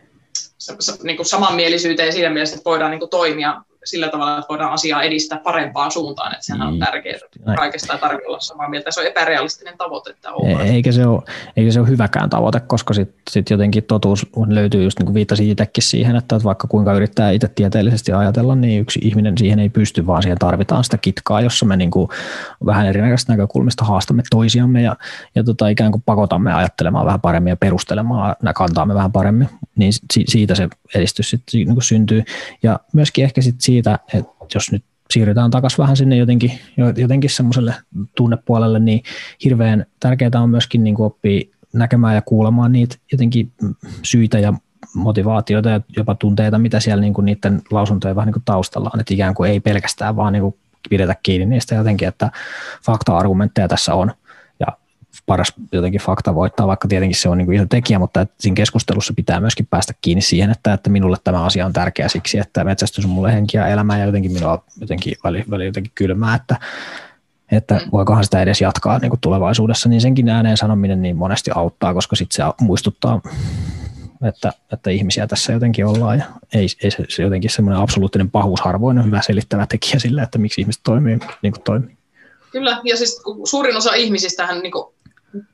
niin 1.04 1.18
kuin 1.18 1.26
samanmielisyyteen 1.26 2.14
siinä 2.14 2.30
mielessä, 2.30 2.56
että 2.56 2.70
voidaan 2.70 2.92
niin 2.92 3.00
kuin 3.00 3.10
toimia 3.10 3.62
sillä 3.86 4.10
tavalla, 4.10 4.38
että 4.38 4.50
voidaan 4.50 4.72
asiaa 4.72 5.04
edistää 5.04 5.40
parempaan 5.40 5.92
suuntaan, 5.92 6.32
että 6.32 6.46
sehän 6.46 6.62
on 6.62 6.74
niin. 6.74 6.86
tärkeää. 6.86 7.20
Kaikesta 7.56 7.94
ei 7.94 8.00
tarvitse 8.00 8.28
olla 8.28 8.40
samaa 8.40 8.70
mieltä. 8.70 8.92
Se 8.92 9.00
on 9.00 9.08
epärealistinen 9.08 9.78
tavoite. 9.78 10.10
Että 10.10 10.34
on. 10.34 10.62
Eikä 10.62 10.92
se 10.92 11.06
ole, 11.06 11.22
eikä 11.58 11.72
se 11.72 11.80
ole 11.80 11.88
hyväkään 11.88 12.30
tavoite, 12.30 12.60
koska 12.60 12.94
sitten 12.94 13.24
sit 13.30 13.50
jotenkin 13.50 13.84
totuus 13.84 14.26
löytyy 14.48 14.84
just 14.84 15.00
niin 15.00 15.06
kuin 15.06 15.14
viittasin 15.14 15.50
itsekin 15.50 15.84
siihen, 15.84 16.16
että 16.16 16.40
vaikka 16.44 16.68
kuinka 16.68 16.94
yrittää 16.94 17.32
itse 17.32 17.48
tieteellisesti 17.48 18.12
ajatella, 18.12 18.56
niin 18.56 18.82
yksi 18.82 19.00
ihminen 19.04 19.38
siihen 19.38 19.60
ei 19.60 19.70
pysty, 19.70 20.08
vaan 20.08 20.22
siihen 20.22 20.38
tarvitaan 20.38 20.84
sitä 20.84 20.98
kitkaa, 20.98 21.42
jossa 21.42 21.66
me 21.66 21.78
niin 21.78 21.92
kuin 21.92 22.10
vähän 22.66 22.86
erinäköistä 22.86 23.34
näkökulmista 23.34 23.86
haastamme 23.86 24.24
toisiamme 24.30 24.82
ja, 24.82 24.96
ja 25.36 25.44
tota, 25.44 25.68
ikään 25.68 25.92
kuin 25.92 26.04
pakotamme 26.06 26.54
ajattelemaan 26.54 27.06
vähän 27.06 27.22
paremmin 27.22 27.52
ja 27.52 27.56
perustelemaan 27.56 28.36
kantaamme 28.56 28.94
vähän 28.94 29.12
paremmin, 29.12 29.50
niin 29.76 29.92
siitä 30.28 30.56
se 30.56 30.70
edistys 30.96 31.30
sitten 31.30 31.60
niin 31.60 31.82
syntyy. 31.82 32.24
Ja 32.64 32.80
myöskin 32.94 33.24
ehkä 33.24 33.42
sitten 33.42 33.62
siitä, 33.76 34.00
että 34.14 34.32
jos 34.56 34.72
nyt 34.72 34.84
siirrytään 35.10 35.52
takaisin 35.52 35.78
vähän 35.78 35.98
sinne 35.98 36.16
jotenkin, 36.16 36.52
jotenkin 36.98 37.30
semmoiselle 37.30 37.74
tunnepuolelle, 38.16 38.80
niin 38.80 39.04
hirveän 39.44 39.86
tärkeää 40.00 40.42
on 40.44 40.50
myöskin 40.50 40.84
niin 40.84 40.96
kuin 40.96 41.06
oppia 41.06 41.42
näkemään 41.74 42.16
ja 42.16 42.22
kuulemaan 42.22 42.72
niitä 42.72 42.96
jotenkin 43.12 43.52
syitä 44.04 44.40
ja 44.40 44.54
motivaatioita 44.96 45.70
ja 45.70 45.82
jopa 45.98 46.16
tunteita, 46.16 46.60
mitä 46.60 46.80
siellä 46.80 47.02
niin 47.02 47.14
kuin 47.14 47.26
niiden 47.26 47.62
lausuntojen 47.72 48.16
vähän 48.16 48.28
niin 48.28 48.34
kuin 48.34 48.46
taustalla 48.46 48.92
on, 48.94 49.00
että 49.00 49.14
ikään 49.14 49.34
kuin 49.34 49.52
ei 49.52 49.60
pelkästään 49.60 50.16
vaan 50.16 50.34
niin 50.34 50.44
kuin 50.44 50.56
pidetä 50.90 51.16
kiinni 51.24 51.46
niistä 51.46 51.76
jotenkin, 51.76 52.08
että 52.08 52.32
fakta-argumentteja 52.86 53.68
tässä 53.68 53.94
on– 53.94 54.12
paras 55.26 55.54
jotenkin 55.72 56.02
fakta 56.02 56.36
voittaa, 56.36 56.68
vaikka 56.68 56.88
tietenkin 56.88 57.20
se 57.20 57.30
on 57.30 57.38
niin 57.38 57.46
kuin 57.46 57.56
iso 57.56 57.66
tekijä, 57.70 58.00
mutta 58.00 58.28
siinä 58.40 58.56
keskustelussa 58.56 59.14
pitää 59.14 59.40
myöskin 59.40 59.68
päästä 59.70 59.94
kiinni 60.02 60.22
siihen, 60.22 60.52
että, 60.52 60.74
että 60.74 60.90
minulle 60.90 61.18
tämä 61.24 61.44
asia 61.44 61.66
on 61.66 61.74
tärkeä 61.74 62.10
siksi, 62.10 62.40
että 62.40 62.64
metsästys 62.64 63.06
on 63.06 63.12
mulle 63.12 63.34
henkiä 63.34 63.68
elämää 63.68 64.00
ja 64.00 64.06
jotenkin 64.06 64.32
minua 64.32 64.64
jotenkin 64.82 65.14
väli, 65.24 65.44
väli 65.50 65.66
jotenkin 65.66 65.92
kylmää, 65.96 66.36
että, 66.36 66.56
että 67.52 67.82
voikohan 67.92 68.24
sitä 68.24 68.42
edes 68.42 68.62
jatkaa 68.62 69.00
niin 69.00 69.10
kuin 69.10 69.20
tulevaisuudessa, 69.20 69.90
niin 69.90 70.02
senkin 70.02 70.30
ääneen 70.30 70.58
sanominen 70.58 71.02
niin 71.02 71.18
monesti 71.18 71.52
auttaa, 71.56 71.94
koska 71.94 72.16
sitten 72.16 72.36
se 72.36 72.54
muistuttaa, 72.62 73.22
että, 74.28 74.54
että 74.74 74.90
ihmisiä 74.90 75.28
tässä 75.28 75.54
jotenkin 75.54 75.86
ollaan 75.86 76.20
ja 76.20 76.26
ei, 76.54 76.68
ei 76.84 76.92
se, 76.92 77.06
se 77.10 77.24
jotenkin 77.24 77.50
semmoinen 77.50 77.82
absoluuttinen 77.82 78.32
pahuus 78.32 78.62
harvoin 78.62 78.98
on 78.98 79.06
hyvä 79.06 79.22
selittävä 79.22 79.68
tekijä 79.68 80.00
sille, 80.00 80.22
että 80.22 80.38
miksi 80.38 80.62
ihmiset 80.62 80.84
toimii 80.84 81.20
niin 81.42 81.54
kuin 81.54 81.64
toimii. 81.64 81.98
Kyllä, 82.52 82.82
ja 82.84 82.98
siis 82.98 83.22
suurin 83.44 83.78
osa 83.78 83.94
ihmisistähän 83.94 84.60
niin 84.60 84.72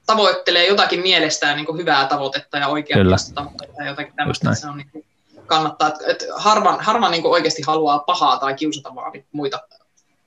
tavoittelee 0.05 0.67
jotakin 0.67 1.01
mielestään 1.01 1.55
niin 1.55 1.65
kuin 1.65 1.77
hyvää 1.77 2.07
tavoitetta 2.07 2.57
ja 2.57 2.67
oikeaa 2.67 3.17
tavoitetta 3.34 3.84
ja 3.84 3.89
jotakin 3.89 4.13
tämmöistä, 4.15 4.55
se 4.55 4.67
on 4.67 4.77
niin 4.77 4.89
kuin 4.91 5.05
kannattaa, 5.45 5.91
että, 6.07 6.25
harvan, 6.36 6.79
harvan 6.79 7.11
niin 7.11 7.21
kuin 7.21 7.32
oikeasti 7.32 7.61
haluaa 7.67 7.99
pahaa 7.99 8.38
tai 8.38 8.53
kiusata 8.53 8.95
vaan 8.95 9.11
niin 9.11 9.25
muita, 9.32 9.59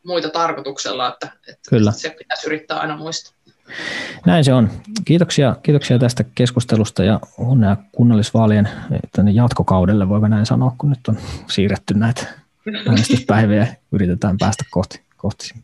muita 0.05 0.29
tarkoituksella, 0.29 1.09
että, 1.09 1.29
että 1.49 1.71
Kyllä. 1.71 1.93
se 1.93 2.11
pitäisi 2.19 2.47
yrittää 2.47 2.79
aina 2.79 2.97
muistaa. 2.97 3.35
Näin 4.27 4.45
se 4.45 4.55
on. 4.55 4.71
Kiitoksia, 5.05 5.57
kiitoksia 5.63 5.99
tästä 5.99 6.25
keskustelusta 6.35 7.05
ja 7.05 7.21
onnea 7.39 7.77
kunnallisvaalien 7.93 8.69
jatkokaudelle, 9.33 10.09
voiko 10.09 10.29
näin 10.29 10.47
sanoa, 10.47 10.75
kun 10.79 10.91
nyt 10.91 11.09
on 11.09 11.19
siirretty 11.51 11.95
näitä 11.95 12.27
äänestyspäiviä 12.89 13.77
yritetään 13.93 14.39
päästä 14.39 14.65
kohti, 14.71 15.03
kohti 15.17 15.55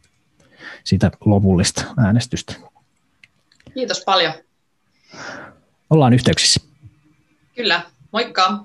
sitä 0.84 1.10
lopullista 1.24 1.84
äänestystä. 1.98 2.69
Kiitos 3.74 4.02
paljon. 4.04 4.32
Ollaan 5.90 6.12
yhteyksissä. 6.12 6.60
Kyllä, 7.56 7.82
moikka. 8.12 8.64